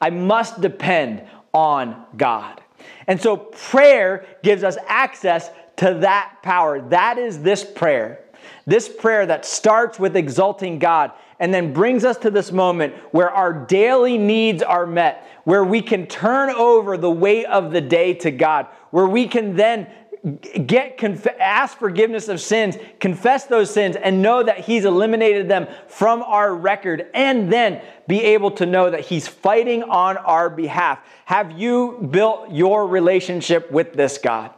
I 0.01 0.09
must 0.09 0.59
depend 0.59 1.23
on 1.53 2.05
God. 2.17 2.61
And 3.07 3.21
so 3.21 3.37
prayer 3.37 4.25
gives 4.43 4.63
us 4.63 4.77
access 4.87 5.49
to 5.77 5.95
that 6.01 6.37
power. 6.43 6.81
That 6.89 7.17
is 7.17 7.41
this 7.41 7.63
prayer. 7.63 8.19
This 8.65 8.87
prayer 8.89 9.25
that 9.25 9.45
starts 9.45 9.99
with 9.99 10.15
exalting 10.15 10.79
God 10.79 11.11
and 11.39 11.53
then 11.53 11.73
brings 11.73 12.05
us 12.05 12.17
to 12.19 12.31
this 12.31 12.51
moment 12.51 12.93
where 13.11 13.29
our 13.29 13.53
daily 13.53 14.17
needs 14.17 14.63
are 14.63 14.85
met, 14.85 15.27
where 15.43 15.63
we 15.63 15.81
can 15.81 16.07
turn 16.07 16.49
over 16.49 16.97
the 16.97 17.11
weight 17.11 17.45
of 17.45 17.71
the 17.71 17.81
day 17.81 18.13
to 18.15 18.31
God, 18.31 18.67
where 18.91 19.07
we 19.07 19.27
can 19.27 19.55
then 19.55 19.87
get 20.23 20.97
conf- 20.97 21.27
ask 21.39 21.77
forgiveness 21.77 22.29
of 22.29 22.39
sins, 22.39 22.77
confess 22.99 23.45
those 23.45 23.73
sins, 23.73 23.95
and 23.95 24.21
know 24.21 24.41
that 24.43 24.59
He's 24.59 24.85
eliminated 24.85 25.49
them 25.49 25.67
from 25.87 26.23
our 26.23 26.53
record, 26.55 27.07
and 27.13 27.51
then 27.51 27.81
be 28.07 28.21
able 28.23 28.51
to 28.51 28.65
know 28.65 28.89
that 28.89 29.01
He's 29.01 29.27
fighting 29.27 29.83
on 29.83 30.17
our 30.17 30.49
behalf. 30.49 30.99
Have 31.25 31.51
you 31.59 32.07
built 32.11 32.51
your 32.51 32.87
relationship 32.87 33.71
with 33.71 33.93
this 33.93 34.17
God? 34.17 34.51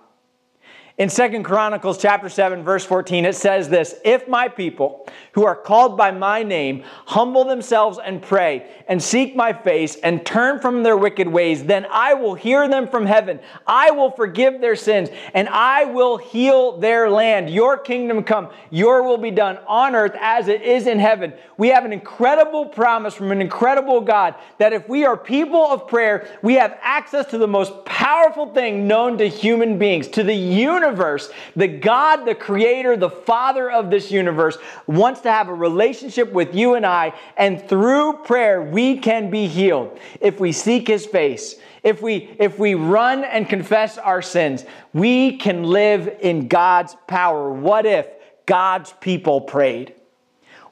In 0.97 1.09
Second 1.09 1.43
Chronicles 1.43 1.97
chapter 1.97 2.30
7 2.30 2.63
verse 2.63 2.86
14 2.86 3.26
it 3.26 3.36
says 3.36 3.68
this, 3.68 3.95
if 4.05 4.30
my 4.30 4.47
people 4.47 5.05
who 5.36 5.45
are 5.45 5.55
called 5.55 5.97
by 5.97 6.11
my 6.11 6.41
name 6.43 6.83
humble 7.05 7.43
themselves 7.43 7.99
and 8.03 8.21
pray 8.21 8.65
and 8.88 9.01
seek 9.03 9.36
my 9.36 9.51
face 9.51 9.97
and 9.97 10.25
turn 10.25 10.59
from 10.59 10.81
their 10.81 10.95
wicked 10.95 11.27
ways, 11.27 11.65
then 11.65 11.86
I 11.91 12.13
will 12.13 12.36
hear 12.36 12.67
them 12.67 12.88
from 12.88 13.05
heaven. 13.05 13.39
I 13.67 13.91
will 13.91 14.11
forgive 14.11 14.61
their 14.61 14.75
sins 14.75 15.09
and 15.33 15.49
I 15.49 15.86
will 15.86 16.17
heal 16.17 16.77
their 16.77 17.09
land. 17.09 17.49
Your 17.49 17.77
kingdom 17.77 18.23
come, 18.23 18.49
your 18.69 19.03
will 19.03 19.17
be 19.17 19.31
done 19.31 19.59
on 19.67 19.93
earth 19.93 20.15
as 20.19 20.47
it 20.47 20.61
is 20.61 20.88
in 20.88 20.99
heaven. 20.99 21.33
We 21.57 21.67
have 21.69 21.83
an 21.83 21.93
incredible 21.93 22.67
promise 22.67 23.13
from 23.13 23.31
an 23.31 23.41
incredible 23.41 24.01
God 24.01 24.36
that 24.57 24.73
if 24.73 24.88
we 24.88 25.05
are 25.05 25.17
people 25.17 25.65
of 25.65 25.88
prayer, 25.88 26.27
we 26.41 26.55
have 26.55 26.77
access 26.81 27.25
to 27.27 27.38
the 27.38 27.47
most 27.47 27.83
powerful 27.83 28.53
thing 28.53 28.88
known 28.88 29.17
to 29.17 29.27
human 29.27 29.77
beings, 29.77 30.07
to 30.09 30.23
the 30.23 30.33
universe 30.33 31.29
the 31.55 31.67
God, 31.67 32.25
the 32.25 32.36
creator, 32.36 32.95
the 32.95 33.09
father 33.09 33.69
of 33.69 33.89
this 33.89 34.11
universe, 34.11 34.57
wants 34.88 35.21
to 35.26 35.32
have 35.32 35.49
a 35.49 35.53
relationship 35.53 36.32
with 36.32 36.55
you 36.55 36.76
and 36.76 36.86
I, 36.86 37.13
and 37.38 37.67
through 37.67 38.23
prayer, 38.23 38.61
we 38.61 38.97
can 38.97 39.30
be 39.30 39.47
healed 39.47 39.99
if 40.21 40.39
we 40.39 40.51
seek 40.51 40.88
his 40.88 41.05
face. 41.05 41.55
If 41.84 42.01
we, 42.01 42.36
if 42.39 42.57
we 42.57 42.73
run 42.73 43.23
and 43.23 43.47
confess 43.47 43.97
our 43.99 44.21
sins, 44.21 44.65
we 44.93 45.38
can 45.38 45.63
live 45.63 46.17
in 46.21 46.47
God's 46.47 46.95
power. 47.07 47.51
What 47.51 47.86
if 47.86 48.07
God's 48.45 48.91
people 49.01 49.41
prayed? 49.41 49.93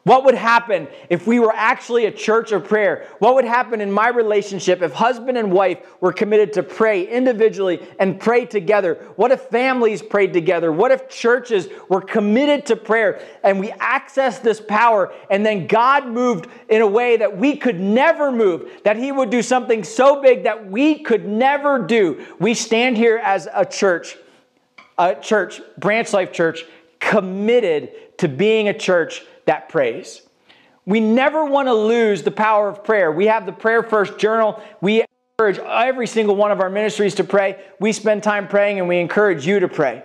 What 0.04 0.26
would 0.26 0.36
happen 0.36 0.90
if 1.10 1.26
we 1.26 1.40
were 1.40 1.54
actually 1.56 2.06
a 2.06 2.12
church 2.12 2.52
of 2.52 2.66
prayer? 2.66 3.08
What 3.20 3.36
would 3.36 3.46
happen 3.46 3.80
in 3.80 3.90
my 3.90 4.10
relationship 4.10 4.82
if 4.82 4.92
husband 4.92 5.38
and 5.38 5.50
wife 5.50 5.80
were 6.02 6.12
committed 6.12 6.52
to 6.54 6.64
pray 6.64 7.08
individually 7.08 7.82
and 8.00 8.20
pray 8.20 8.46
together? 8.46 8.96
What 9.16 9.32
if 9.32 9.44
families 9.44 10.02
prayed 10.02 10.34
together? 10.34 10.74
What 10.74 10.92
if 10.92 11.08
churches 11.08 11.70
were 11.88 12.02
committed 12.02 12.66
to 12.66 12.76
prayer 12.76 13.22
and 13.46 13.62
we 13.62 13.70
accessed 13.70 14.42
this 14.42 14.60
power 14.60 15.14
and 15.30 15.46
then 15.46 15.68
God 15.68 16.06
moved 16.06 16.50
in 16.68 16.82
a 16.82 16.88
way 16.88 17.16
that 17.16 17.38
we 17.38 17.56
could 17.56 17.80
never 17.80 18.30
move, 18.30 18.70
that 18.84 18.98
He 18.98 19.14
would 19.14 19.30
do 19.30 19.42
something 19.42 19.86
so 19.86 20.22
big 20.22 20.44
that 20.44 20.70
we 20.70 21.00
could 21.00 21.26
never 21.26 21.80
do? 21.80 22.26
We 22.40 22.56
stand 22.56 22.98
here 22.98 23.22
as 23.24 23.48
a 23.54 23.66
church, 23.66 24.18
a 24.98 25.16
church, 25.16 25.62
Branch 25.78 26.12
Life 26.12 26.34
Church, 26.34 26.66
committed 27.00 28.18
to 28.18 28.28
being 28.28 28.68
a 28.68 28.78
church 28.78 29.24
that 29.46 29.70
prays. 29.70 30.22
We 30.86 31.00
never 31.00 31.46
want 31.46 31.68
to 31.68 31.74
lose 31.74 32.24
the 32.24 32.32
power 32.32 32.68
of 32.68 32.84
prayer. 32.84 33.12
We 33.12 33.28
have 33.28 33.46
the 33.46 33.54
Prayer 33.54 33.84
First 33.84 34.18
Journal. 34.18 34.62
We 34.82 35.06
encourage 35.40 35.60
every 35.60 36.08
single 36.08 36.36
one 36.36 36.52
of 36.52 36.60
our 36.60 36.70
ministries 36.70 37.16
to 37.16 37.24
pray. 37.24 37.64
We 37.80 37.94
spend 37.94 38.24
time 38.24 38.48
praying 38.48 38.80
and 38.80 38.88
we 38.88 39.00
encourage 39.00 39.48
you 39.48 39.60
to 39.62 39.68
pray. 39.68 40.04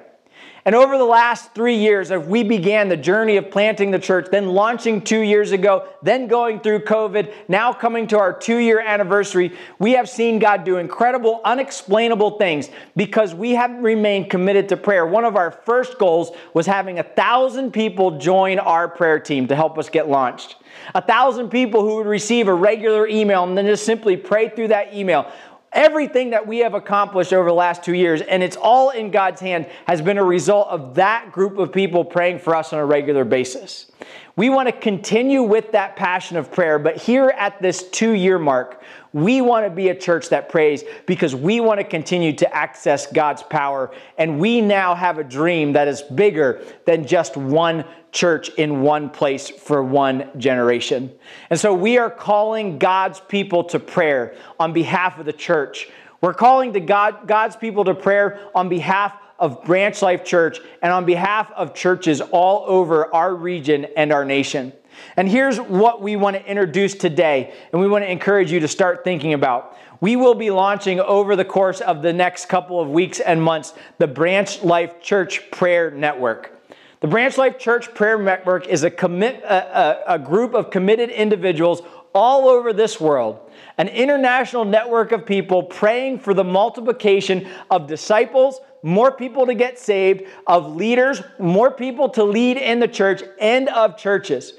And 0.68 0.74
over 0.74 0.98
the 0.98 1.04
last 1.04 1.54
three 1.54 1.76
years, 1.76 2.10
as 2.10 2.26
we 2.26 2.42
began 2.42 2.90
the 2.90 2.96
journey 2.98 3.38
of 3.38 3.50
planting 3.50 3.90
the 3.90 3.98
church, 3.98 4.26
then 4.30 4.50
launching 4.50 5.00
two 5.00 5.20
years 5.20 5.52
ago, 5.52 5.88
then 6.02 6.26
going 6.28 6.60
through 6.60 6.80
COVID, 6.80 7.32
now 7.48 7.72
coming 7.72 8.06
to 8.08 8.18
our 8.18 8.34
two 8.34 8.58
year 8.58 8.78
anniversary, 8.78 9.56
we 9.78 9.92
have 9.92 10.10
seen 10.10 10.38
God 10.38 10.64
do 10.64 10.76
incredible, 10.76 11.40
unexplainable 11.42 12.32
things 12.32 12.68
because 12.96 13.34
we 13.34 13.52
have 13.52 13.82
remained 13.82 14.28
committed 14.28 14.68
to 14.68 14.76
prayer. 14.76 15.06
One 15.06 15.24
of 15.24 15.36
our 15.36 15.50
first 15.50 15.98
goals 15.98 16.32
was 16.52 16.66
having 16.66 16.98
a 16.98 17.02
thousand 17.02 17.72
people 17.72 18.18
join 18.18 18.58
our 18.58 18.88
prayer 18.88 19.18
team 19.18 19.48
to 19.48 19.56
help 19.56 19.78
us 19.78 19.88
get 19.88 20.06
launched. 20.10 20.56
A 20.94 21.00
thousand 21.00 21.48
people 21.48 21.80
who 21.80 21.96
would 21.96 22.06
receive 22.06 22.46
a 22.46 22.54
regular 22.54 23.08
email 23.08 23.42
and 23.44 23.56
then 23.56 23.64
just 23.64 23.86
simply 23.86 24.18
pray 24.18 24.50
through 24.50 24.68
that 24.68 24.92
email 24.92 25.32
everything 25.72 26.30
that 26.30 26.46
we 26.46 26.58
have 26.58 26.74
accomplished 26.74 27.32
over 27.32 27.48
the 27.48 27.54
last 27.54 27.82
two 27.82 27.94
years, 27.94 28.20
and 28.20 28.42
it's 28.42 28.56
all 28.56 28.90
in 28.90 29.10
God's 29.10 29.40
hand, 29.40 29.66
has 29.86 30.00
been 30.00 30.18
a 30.18 30.24
result 30.24 30.68
of 30.68 30.94
that 30.94 31.32
group 31.32 31.58
of 31.58 31.72
people 31.72 32.04
praying 32.04 32.38
for 32.38 32.54
us 32.54 32.72
on 32.72 32.78
a 32.78 32.84
regular 32.86 33.24
basis. 33.24 33.90
We 34.36 34.50
want 34.50 34.68
to 34.68 34.72
continue 34.72 35.42
with 35.42 35.72
that 35.72 35.96
passion 35.96 36.36
of 36.36 36.52
prayer, 36.52 36.78
but 36.78 36.96
here 36.96 37.28
at 37.36 37.60
this 37.60 37.82
two 37.90 38.12
year 38.12 38.38
mark, 38.38 38.82
we 39.12 39.40
want 39.40 39.66
to 39.66 39.70
be 39.70 39.88
a 39.88 39.94
church 39.94 40.28
that 40.30 40.48
prays 40.48 40.84
because 41.06 41.34
we 41.34 41.60
want 41.60 41.80
to 41.80 41.84
continue 41.84 42.32
to 42.34 42.54
access 42.54 43.06
God's 43.06 43.42
power. 43.42 43.90
And 44.16 44.38
we 44.38 44.60
now 44.60 44.94
have 44.94 45.18
a 45.18 45.24
dream 45.24 45.72
that 45.72 45.88
is 45.88 46.02
bigger 46.02 46.62
than 46.84 47.06
just 47.06 47.36
one 47.36 47.84
church 48.12 48.48
in 48.50 48.82
one 48.82 49.10
place 49.10 49.48
for 49.48 49.82
one 49.82 50.30
generation. 50.38 51.12
And 51.50 51.58
so 51.58 51.74
we 51.74 51.98
are 51.98 52.10
calling 52.10 52.78
God's 52.78 53.20
people 53.20 53.64
to 53.64 53.78
prayer 53.78 54.34
on 54.58 54.72
behalf 54.72 55.18
of 55.18 55.26
the 55.26 55.32
church. 55.32 55.88
We're 56.20 56.34
calling 56.34 56.72
to 56.72 56.80
God, 56.80 57.26
God's 57.26 57.56
people 57.56 57.84
to 57.84 57.94
prayer 57.94 58.40
on 58.54 58.68
behalf 58.68 59.12
of 59.38 59.62
Branch 59.64 60.00
Life 60.02 60.24
Church 60.24 60.58
and 60.82 60.92
on 60.92 61.04
behalf 61.04 61.50
of 61.52 61.74
churches 61.74 62.20
all 62.20 62.64
over 62.66 63.14
our 63.14 63.34
region 63.34 63.86
and 63.96 64.12
our 64.12 64.24
nation. 64.24 64.72
And 65.16 65.28
here's 65.28 65.58
what 65.58 66.02
we 66.02 66.16
want 66.16 66.36
to 66.36 66.44
introduce 66.44 66.94
today, 66.94 67.54
and 67.72 67.80
we 67.80 67.88
want 67.88 68.04
to 68.04 68.10
encourage 68.10 68.52
you 68.52 68.60
to 68.60 68.68
start 68.68 69.04
thinking 69.04 69.34
about. 69.34 69.76
We 70.00 70.14
will 70.14 70.34
be 70.34 70.50
launching 70.50 71.00
over 71.00 71.34
the 71.34 71.44
course 71.44 71.80
of 71.80 72.02
the 72.02 72.12
next 72.12 72.46
couple 72.46 72.80
of 72.80 72.88
weeks 72.88 73.18
and 73.18 73.42
months 73.42 73.74
the 73.98 74.06
Branch 74.06 74.62
Life 74.62 75.00
Church 75.02 75.50
Prayer 75.50 75.90
Network. 75.90 76.54
The 77.00 77.08
Branch 77.08 77.36
Life 77.36 77.58
Church 77.58 77.92
Prayer 77.94 78.18
Network 78.20 78.66
is 78.68 78.84
a, 78.84 78.90
commit, 78.90 79.42
a, 79.42 80.14
a, 80.14 80.18
group 80.18 80.54
of 80.54 80.70
committed 80.70 81.10
individuals 81.10 81.82
all 82.14 82.48
over 82.48 82.72
this 82.72 83.00
world, 83.00 83.50
an 83.76 83.88
international 83.88 84.64
network 84.64 85.12
of 85.12 85.26
people 85.26 85.62
praying 85.62 86.20
for 86.20 86.34
the 86.34 86.44
multiplication 86.44 87.48
of 87.70 87.86
disciples, 87.86 88.60
more 88.82 89.12
people 89.12 89.46
to 89.46 89.54
get 89.54 89.78
saved, 89.78 90.22
of 90.46 90.74
leaders, 90.74 91.22
more 91.38 91.70
people 91.70 92.08
to 92.08 92.24
lead 92.24 92.56
in 92.56 92.80
the 92.80 92.88
church, 92.88 93.22
and 93.40 93.68
of 93.68 93.96
churches 93.96 94.54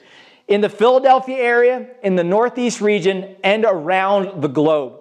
in 0.49 0.61
the 0.61 0.69
Philadelphia 0.69 1.37
area, 1.37 1.87
in 2.03 2.15
the 2.15 2.23
Northeast 2.23 2.81
region, 2.81 3.35
and 3.43 3.63
around 3.65 4.41
the 4.41 4.49
globe. 4.49 4.99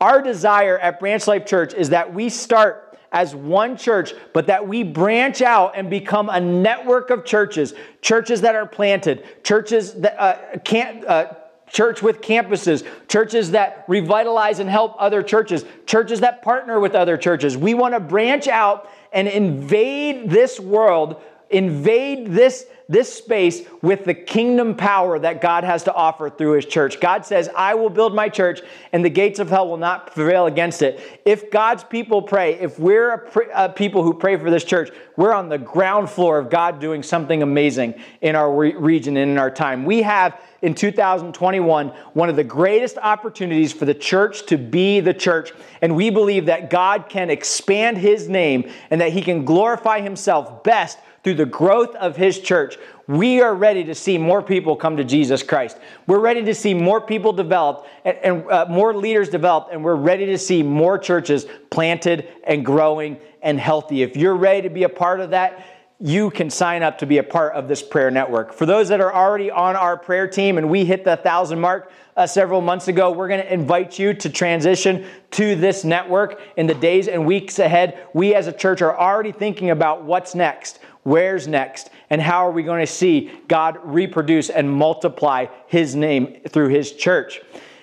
Our 0.00 0.22
desire 0.22 0.78
at 0.78 0.98
Branch 0.98 1.24
Life 1.26 1.44
Church 1.44 1.74
is 1.74 1.90
that 1.90 2.12
we 2.12 2.30
start 2.30 2.98
as 3.12 3.34
one 3.34 3.76
church, 3.76 4.14
but 4.32 4.46
that 4.46 4.66
we 4.66 4.82
branch 4.82 5.42
out 5.42 5.74
and 5.76 5.90
become 5.90 6.28
a 6.30 6.40
network 6.40 7.10
of 7.10 7.24
churches, 7.24 7.74
churches 8.00 8.40
that 8.40 8.54
are 8.54 8.66
planted, 8.66 9.44
churches 9.44 9.94
that 9.94 10.20
uh, 10.20 10.58
can't. 10.64 11.04
Uh, 11.04 11.34
church 11.70 12.00
with 12.00 12.22
campuses, 12.22 12.82
churches 13.08 13.50
that 13.50 13.84
revitalize 13.88 14.58
and 14.58 14.70
help 14.70 14.94
other 14.98 15.22
churches, 15.22 15.66
churches 15.84 16.20
that 16.20 16.40
partner 16.40 16.80
with 16.80 16.94
other 16.94 17.18
churches. 17.18 17.58
We 17.58 17.74
want 17.74 17.92
to 17.92 18.00
branch 18.00 18.48
out 18.48 18.88
and 19.12 19.28
invade 19.28 20.30
this 20.30 20.58
world, 20.58 21.20
invade 21.50 22.28
this 22.28 22.64
this 22.88 23.12
space 23.12 23.62
with 23.82 24.06
the 24.06 24.14
kingdom 24.14 24.74
power 24.74 25.18
that 25.18 25.42
God 25.42 25.62
has 25.62 25.84
to 25.84 25.92
offer 25.92 26.30
through 26.30 26.52
his 26.52 26.64
church. 26.64 27.00
God 27.00 27.26
says, 27.26 27.50
I 27.54 27.74
will 27.74 27.90
build 27.90 28.14
my 28.14 28.30
church 28.30 28.62
and 28.92 29.04
the 29.04 29.10
gates 29.10 29.38
of 29.38 29.50
hell 29.50 29.68
will 29.68 29.76
not 29.76 30.14
prevail 30.14 30.46
against 30.46 30.80
it. 30.80 31.20
If 31.26 31.50
God's 31.50 31.84
people 31.84 32.22
pray, 32.22 32.54
if 32.54 32.78
we're 32.78 33.12
a, 33.12 33.66
a 33.66 33.68
people 33.68 34.02
who 34.02 34.14
pray 34.14 34.36
for 34.36 34.50
this 34.50 34.64
church, 34.64 34.90
we're 35.16 35.34
on 35.34 35.50
the 35.50 35.58
ground 35.58 36.08
floor 36.08 36.38
of 36.38 36.48
God 36.48 36.80
doing 36.80 37.02
something 37.02 37.42
amazing 37.42 37.94
in 38.22 38.34
our 38.34 38.50
re- 38.54 38.74
region 38.74 39.18
and 39.18 39.30
in 39.30 39.38
our 39.38 39.50
time. 39.50 39.84
We 39.84 40.00
have 40.02 40.40
in 40.62 40.74
2021 40.74 41.88
one 42.14 42.28
of 42.30 42.36
the 42.36 42.44
greatest 42.44 42.96
opportunities 42.96 43.72
for 43.72 43.84
the 43.84 43.94
church 43.94 44.46
to 44.46 44.56
be 44.56 45.00
the 45.00 45.14
church. 45.14 45.52
And 45.82 45.94
we 45.94 46.08
believe 46.08 46.46
that 46.46 46.70
God 46.70 47.10
can 47.10 47.28
expand 47.28 47.98
his 47.98 48.30
name 48.30 48.70
and 48.88 49.00
that 49.02 49.12
he 49.12 49.20
can 49.20 49.44
glorify 49.44 50.00
himself 50.00 50.64
best 50.64 50.98
through 51.28 51.34
the 51.34 51.44
growth 51.44 51.94
of 51.96 52.16
His 52.16 52.40
church, 52.40 52.78
we 53.06 53.42
are 53.42 53.54
ready 53.54 53.84
to 53.84 53.94
see 53.94 54.16
more 54.16 54.42
people 54.42 54.74
come 54.76 54.96
to 54.96 55.04
Jesus 55.04 55.42
Christ. 55.42 55.76
We're 56.06 56.20
ready 56.20 56.42
to 56.44 56.54
see 56.54 56.72
more 56.72 57.02
people 57.02 57.34
develop 57.34 57.86
and, 58.06 58.16
and 58.24 58.50
uh, 58.50 58.64
more 58.70 58.94
leaders 58.94 59.28
develop, 59.28 59.68
and 59.70 59.84
we're 59.84 59.94
ready 59.94 60.24
to 60.24 60.38
see 60.38 60.62
more 60.62 60.96
churches 60.96 61.44
planted 61.68 62.28
and 62.44 62.64
growing 62.64 63.18
and 63.42 63.60
healthy. 63.60 64.02
If 64.02 64.16
you're 64.16 64.36
ready 64.36 64.62
to 64.62 64.70
be 64.70 64.84
a 64.84 64.88
part 64.88 65.20
of 65.20 65.30
that, 65.30 65.66
you 66.00 66.30
can 66.30 66.48
sign 66.48 66.82
up 66.82 66.96
to 66.98 67.06
be 67.06 67.18
a 67.18 67.22
part 67.22 67.54
of 67.54 67.68
this 67.68 67.82
prayer 67.82 68.10
network. 68.10 68.54
For 68.54 68.64
those 68.64 68.88
that 68.88 69.00
are 69.00 69.12
already 69.12 69.50
on 69.50 69.76
our 69.76 69.98
prayer 69.98 70.28
team 70.28 70.56
and 70.56 70.70
we 70.70 70.86
hit 70.86 71.04
the 71.04 71.16
thousand 71.16 71.60
mark 71.60 71.92
uh, 72.16 72.26
several 72.26 72.60
months 72.60 72.88
ago, 72.88 73.10
we're 73.10 73.28
going 73.28 73.42
to 73.42 73.52
invite 73.52 73.98
you 73.98 74.14
to 74.14 74.30
transition 74.30 75.04
to 75.32 75.56
this 75.56 75.84
network 75.84 76.40
in 76.56 76.66
the 76.66 76.74
days 76.74 77.08
and 77.08 77.26
weeks 77.26 77.58
ahead. 77.58 78.06
We 78.14 78.34
as 78.34 78.46
a 78.46 78.52
church 78.52 78.80
are 78.80 78.96
already 78.96 79.32
thinking 79.32 79.70
about 79.70 80.04
what's 80.04 80.34
next, 80.36 80.78
where's 81.08 81.48
next, 81.48 81.90
and 82.10 82.20
how 82.20 82.46
are 82.46 82.52
we 82.52 82.62
going 82.62 82.80
to 82.80 82.92
see 82.92 83.30
God 83.48 83.78
reproduce 83.82 84.50
and 84.50 84.70
multiply 84.70 85.46
His 85.66 85.96
name 85.96 86.38
through 86.48 86.68
His 86.68 86.92
church. 86.92 87.40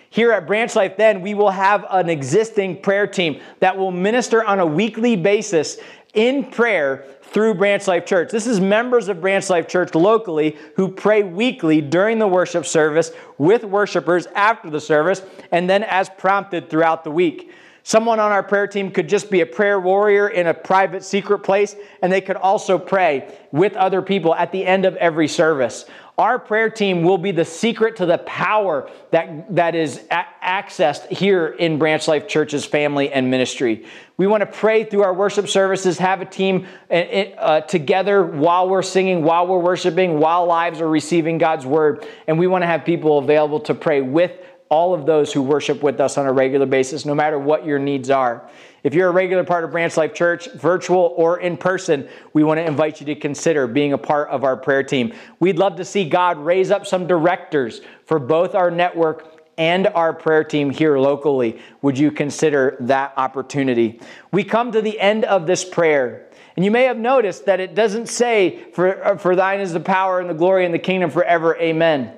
Here 0.09 0.31
at 0.31 0.47
Branch 0.47 0.73
Life, 0.75 0.95
then, 0.95 1.21
we 1.21 1.33
will 1.33 1.49
have 1.49 1.85
an 1.89 2.09
existing 2.09 2.81
prayer 2.81 3.07
team 3.07 3.41
that 3.59 3.77
will 3.77 3.91
minister 3.91 4.43
on 4.43 4.59
a 4.59 4.65
weekly 4.65 5.17
basis 5.17 5.77
in 6.13 6.45
prayer 6.45 7.05
through 7.21 7.55
Branch 7.55 7.85
Life 7.85 8.05
Church. 8.05 8.31
This 8.31 8.47
is 8.47 8.61
members 8.61 9.09
of 9.09 9.19
Branch 9.19 9.49
Life 9.49 9.67
Church 9.67 9.93
locally 9.93 10.55
who 10.77 10.87
pray 10.87 11.21
weekly 11.23 11.81
during 11.81 12.17
the 12.17 12.27
worship 12.27 12.65
service 12.65 13.11
with 13.37 13.65
worshipers 13.65 14.25
after 14.27 14.69
the 14.69 14.79
service 14.79 15.21
and 15.51 15.69
then 15.69 15.83
as 15.83 16.07
prompted 16.07 16.69
throughout 16.69 17.03
the 17.03 17.11
week. 17.11 17.51
Someone 17.87 18.19
on 18.19 18.31
our 18.31 18.41
prayer 18.41 18.65
team 18.65 18.89
could 18.89 19.07
just 19.07 19.29
be 19.29 19.41
a 19.41 19.45
prayer 19.45 19.79
warrior 19.79 20.27
in 20.27 20.47
a 20.47 20.55
private, 20.55 21.03
secret 21.03 21.43
place, 21.43 21.75
and 22.01 22.11
they 22.11 22.19
could 22.19 22.35
also 22.35 22.79
pray 22.79 23.37
with 23.51 23.75
other 23.75 24.01
people 24.01 24.33
at 24.33 24.51
the 24.51 24.65
end 24.65 24.85
of 24.85 24.95
every 24.95 25.27
service. 25.27 25.85
Our 26.17 26.39
prayer 26.39 26.71
team 26.71 27.03
will 27.03 27.19
be 27.19 27.29
the 27.29 27.45
secret 27.45 27.97
to 27.97 28.07
the 28.07 28.17
power 28.17 28.89
that, 29.11 29.55
that 29.55 29.75
is 29.75 30.01
a- 30.09 30.25
accessed 30.43 31.09
here 31.09 31.45
in 31.45 31.77
Branch 31.77 32.07
Life 32.07 32.27
Church's 32.27 32.65
family 32.65 33.11
and 33.11 33.29
ministry. 33.29 33.85
We 34.17 34.25
want 34.25 34.41
to 34.41 34.47
pray 34.47 34.85
through 34.85 35.03
our 35.03 35.13
worship 35.13 35.47
services, 35.47 35.99
have 35.99 36.21
a 36.21 36.25
team 36.25 36.65
uh, 36.89 36.93
uh, 36.93 37.61
together 37.61 38.25
while 38.25 38.67
we're 38.67 38.81
singing, 38.81 39.21
while 39.21 39.45
we're 39.45 39.59
worshiping, 39.59 40.17
while 40.17 40.47
lives 40.47 40.81
are 40.81 40.89
receiving 40.89 41.37
God's 41.37 41.67
word. 41.67 42.07
And 42.25 42.39
we 42.39 42.47
want 42.47 42.63
to 42.63 42.67
have 42.67 42.83
people 42.83 43.19
available 43.19 43.59
to 43.59 43.75
pray 43.75 44.01
with 44.01 44.31
all 44.69 44.93
of 44.93 45.05
those 45.05 45.31
who 45.31 45.41
worship 45.41 45.83
with 45.83 45.99
us 45.99 46.17
on 46.17 46.25
a 46.25 46.33
regular 46.33 46.65
basis, 46.65 47.05
no 47.05 47.13
matter 47.13 47.37
what 47.37 47.65
your 47.65 47.79
needs 47.79 48.09
are. 48.09 48.49
If 48.83 48.93
you're 48.93 49.09
a 49.09 49.11
regular 49.11 49.43
part 49.43 49.63
of 49.63 49.71
Branch 49.71 49.95
Life 49.97 50.13
Church, 50.13 50.47
virtual 50.53 51.13
or 51.17 51.39
in 51.39 51.57
person, 51.57 52.07
we 52.33 52.43
want 52.43 52.59
to 52.59 52.65
invite 52.65 52.99
you 52.99 53.05
to 53.07 53.15
consider 53.15 53.67
being 53.67 53.93
a 53.93 53.97
part 53.97 54.29
of 54.29 54.43
our 54.43 54.57
prayer 54.57 54.83
team. 54.83 55.13
We'd 55.39 55.57
love 55.57 55.75
to 55.77 55.85
see 55.85 56.07
God 56.07 56.37
raise 56.37 56.71
up 56.71 56.85
some 56.85 57.07
directors 57.07 57.81
for 58.05 58.19
both 58.19 58.53
our 58.53 58.69
network 58.69 59.35
and 59.57 59.87
our 59.87 60.13
prayer 60.13 60.43
team 60.43 60.69
here 60.69 60.99
locally. 60.99 61.59
Would 61.81 61.97
you 61.97 62.11
consider 62.11 62.77
that 62.81 63.13
opportunity? 63.17 63.99
We 64.31 64.43
come 64.43 64.71
to 64.71 64.81
the 64.81 64.99
end 64.99 65.25
of 65.25 65.47
this 65.47 65.63
prayer. 65.63 66.27
And 66.55 66.63
you 66.63 66.71
may 66.71 66.83
have 66.83 66.97
noticed 66.97 67.45
that 67.45 67.59
it 67.59 67.75
doesn't 67.75 68.07
say, 68.07 68.65
for, 68.73 69.17
for 69.19 69.35
thine 69.35 69.59
is 69.59 69.73
the 69.73 69.79
power 69.79 70.19
and 70.19 70.29
the 70.29 70.33
glory 70.33 70.65
and 70.65 70.73
the 70.73 70.79
kingdom 70.79 71.09
forever, 71.09 71.55
amen. 71.57 72.13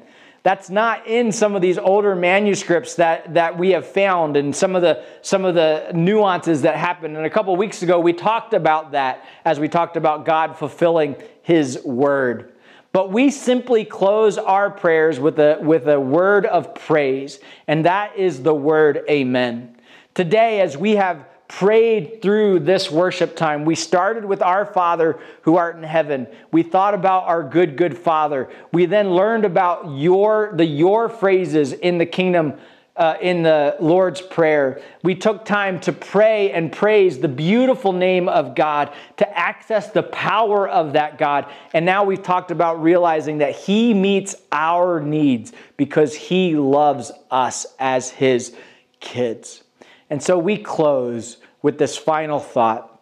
That's 0.48 0.70
not 0.70 1.06
in 1.06 1.34
some 1.34 1.58
of 1.58 1.62
these 1.62 1.78
older 1.78 2.16
manuscripts 2.16 2.96
that, 2.96 3.34
that 3.34 3.58
we 3.58 3.72
have 3.72 3.86
found 3.86 4.38
and 4.38 4.56
some 4.56 4.78
of 4.78 4.82
the 4.82 5.04
some 5.22 5.44
of 5.44 5.56
the 5.56 5.92
nuances 5.94 6.62
that 6.62 6.78
happened. 6.78 7.18
And 7.18 7.26
a 7.26 7.30
couple 7.30 7.54
weeks 7.58 7.84
ago 7.84 8.00
we 8.00 8.14
talked 8.14 8.54
about 8.54 8.94
that 8.94 9.26
as 9.44 9.60
we 9.60 9.68
talked 9.68 9.98
about 9.98 10.24
God 10.24 10.58
fulfilling 10.58 11.18
his 11.42 11.84
word. 11.84 12.54
But 12.94 13.12
we 13.12 13.30
simply 13.30 13.84
close 13.84 14.38
our 14.38 14.70
prayers 14.70 15.20
with 15.20 15.38
a 15.38 15.60
with 15.62 15.86
a 15.90 16.00
word 16.00 16.46
of 16.46 16.74
praise, 16.74 17.42
and 17.68 17.84
that 17.84 18.16
is 18.16 18.42
the 18.42 18.56
word 18.56 19.04
amen. 19.10 19.76
Today 20.14 20.62
as 20.62 20.78
we 20.78 20.96
have 20.96 21.26
prayed 21.48 22.22
through 22.22 22.60
this 22.60 22.92
worship 22.92 23.36
time. 23.36 23.64
We 23.64 23.76
started 23.76 24.26
with 24.26 24.42
our 24.42 24.66
Father 24.66 25.20
who 25.44 25.56
art 25.56 25.78
in 25.78 25.84
heaven. 25.84 26.28
We 26.52 26.64
thought 26.64 26.94
about 26.94 27.24
our 27.24 27.44
good, 27.44 27.78
good 27.78 27.98
Father. 27.98 28.50
We 28.74 28.86
then 28.86 29.12
learned 29.12 29.46
about 29.46 29.98
your 29.98 30.52
the 30.56 30.66
your 30.66 31.10
phrases 31.10 31.74
in 31.74 31.98
the 31.98 32.06
kingdom. 32.06 32.54
Uh, 32.96 33.16
in 33.22 33.44
the 33.44 33.76
Lord's 33.80 34.24
Prayer, 34.24 34.82
we 35.04 35.14
took 35.14 35.46
time 35.46 35.80
to 35.82 35.94
pray 35.94 36.50
and 36.50 36.72
praise 36.72 37.20
the 37.20 37.28
beautiful 37.28 37.94
name 37.94 38.28
of 38.28 38.56
God, 38.56 38.92
to 39.18 39.38
access 39.38 39.92
the 39.92 40.02
power 40.02 40.68
of 40.68 40.94
that 40.94 41.20
God. 41.20 41.46
And 41.76 41.86
now 41.86 42.06
we've 42.06 42.24
talked 42.24 42.50
about 42.50 42.82
realizing 42.82 43.38
that 43.38 43.56
He 43.56 43.94
meets 43.94 44.34
our 44.52 45.00
needs 45.00 45.54
because 45.78 46.16
He 46.16 46.56
loves 46.56 47.12
us 47.30 47.68
as 47.78 48.10
His 48.10 48.56
kids. 49.00 49.62
And 50.10 50.22
so 50.22 50.38
we 50.38 50.58
close 50.58 51.38
with 51.62 51.78
this 51.78 51.98
final 51.98 52.40
thought 52.40 53.02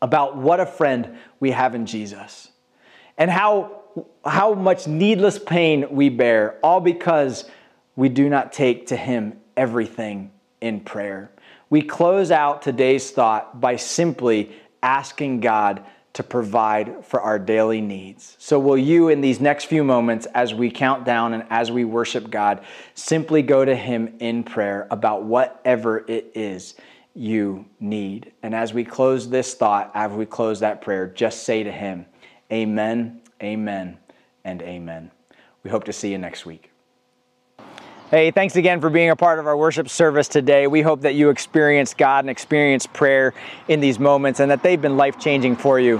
about 0.00 0.36
what 0.36 0.60
a 0.60 0.66
friend 0.66 1.16
we 1.38 1.52
have 1.52 1.74
in 1.74 1.86
Jesus 1.86 2.50
and 3.16 3.30
how, 3.30 3.82
how 4.24 4.54
much 4.54 4.86
needless 4.86 5.38
pain 5.38 5.86
we 5.90 6.08
bear, 6.08 6.58
all 6.62 6.80
because 6.80 7.44
we 7.94 8.08
do 8.08 8.28
not 8.28 8.52
take 8.52 8.88
to 8.88 8.96
Him 8.96 9.38
everything 9.56 10.30
in 10.60 10.80
prayer. 10.80 11.30
We 11.70 11.82
close 11.82 12.30
out 12.30 12.62
today's 12.62 13.10
thought 13.10 13.60
by 13.60 13.76
simply 13.76 14.56
asking 14.82 15.40
God 15.40 15.84
to 16.14 16.22
provide 16.22 17.04
for 17.04 17.20
our 17.20 17.38
daily 17.38 17.80
needs. 17.80 18.36
So, 18.38 18.58
will 18.58 18.76
you, 18.76 19.08
in 19.08 19.20
these 19.20 19.40
next 19.40 19.64
few 19.64 19.82
moments, 19.82 20.26
as 20.34 20.52
we 20.52 20.70
count 20.70 21.04
down 21.04 21.32
and 21.32 21.44
as 21.48 21.72
we 21.72 21.84
worship 21.84 22.30
God, 22.30 22.64
simply 22.94 23.42
go 23.42 23.64
to 23.64 23.74
Him 23.74 24.16
in 24.20 24.44
prayer 24.44 24.86
about 24.90 25.24
whatever 25.24 26.04
it 26.06 26.32
is 26.34 26.74
you 27.14 27.64
need? 27.80 28.32
And 28.42 28.54
as 28.54 28.74
we 28.74 28.84
close 28.84 29.28
this 29.28 29.54
thought, 29.54 29.90
as 29.94 30.12
we 30.12 30.26
close 30.26 30.60
that 30.60 30.82
prayer, 30.82 31.06
just 31.06 31.44
say 31.44 31.62
to 31.62 31.72
Him, 31.72 32.04
Amen, 32.52 33.22
Amen, 33.42 33.96
and 34.44 34.60
Amen. 34.62 35.10
We 35.62 35.70
hope 35.70 35.84
to 35.84 35.92
see 35.92 36.10
you 36.10 36.18
next 36.18 36.44
week. 36.44 36.71
Hey, 38.12 38.30
thanks 38.30 38.56
again 38.56 38.82
for 38.82 38.90
being 38.90 39.08
a 39.08 39.16
part 39.16 39.38
of 39.38 39.46
our 39.46 39.56
worship 39.56 39.88
service 39.88 40.28
today. 40.28 40.66
We 40.66 40.82
hope 40.82 41.00
that 41.00 41.14
you 41.14 41.30
experience 41.30 41.94
God 41.94 42.24
and 42.24 42.28
experience 42.28 42.86
prayer 42.86 43.32
in 43.68 43.80
these 43.80 43.98
moments 43.98 44.38
and 44.38 44.50
that 44.50 44.62
they've 44.62 44.78
been 44.78 44.98
life 44.98 45.18
changing 45.18 45.56
for 45.56 45.80
you. 45.80 45.96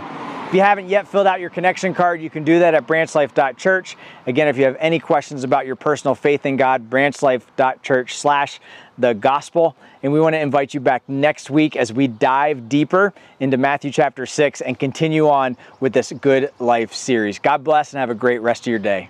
If 0.47 0.53
you 0.53 0.61
haven't 0.61 0.91
yet 0.91 1.09
filled 1.09 1.27
out 1.27 1.41
your 1.41 1.49
connection 1.49 1.95
card, 1.95 2.21
you 2.21 2.29
can 2.29 2.45
do 2.45 2.59
that 2.59 2.75
at 2.75 2.87
branchlife.church. 2.87 3.97
Again, 4.27 4.49
if 4.49 4.59
you 4.59 4.65
have 4.65 4.77
any 4.79 4.99
questions 4.99 5.43
about 5.43 5.65
your 5.65 5.75
personal 5.75 6.15
faith 6.15 6.45
in 6.45 6.59
God, 6.59 6.91
branchlife.church 6.91 8.15
slash 8.15 8.61
the 8.99 9.15
gospel. 9.15 9.75
And 10.03 10.13
we 10.13 10.21
want 10.21 10.35
to 10.35 10.41
invite 10.41 10.75
you 10.75 10.81
back 10.81 11.09
next 11.09 11.49
week 11.49 11.77
as 11.77 11.95
we 11.95 12.09
dive 12.09 12.69
deeper 12.69 13.15
into 13.41 13.57
Matthew 13.57 13.91
chapter 13.91 14.27
6 14.27 14.61
and 14.61 14.79
continue 14.79 15.31
on 15.31 15.57
with 15.81 15.95
this 15.95 16.13
Good 16.13 16.53
Life 16.59 16.93
series. 16.93 17.39
God 17.39 17.65
bless 17.65 17.95
and 17.95 18.01
have 18.01 18.11
a 18.11 18.15
great 18.15 18.43
rest 18.43 18.65
of 18.65 18.67
your 18.67 18.81
day. 18.81 19.09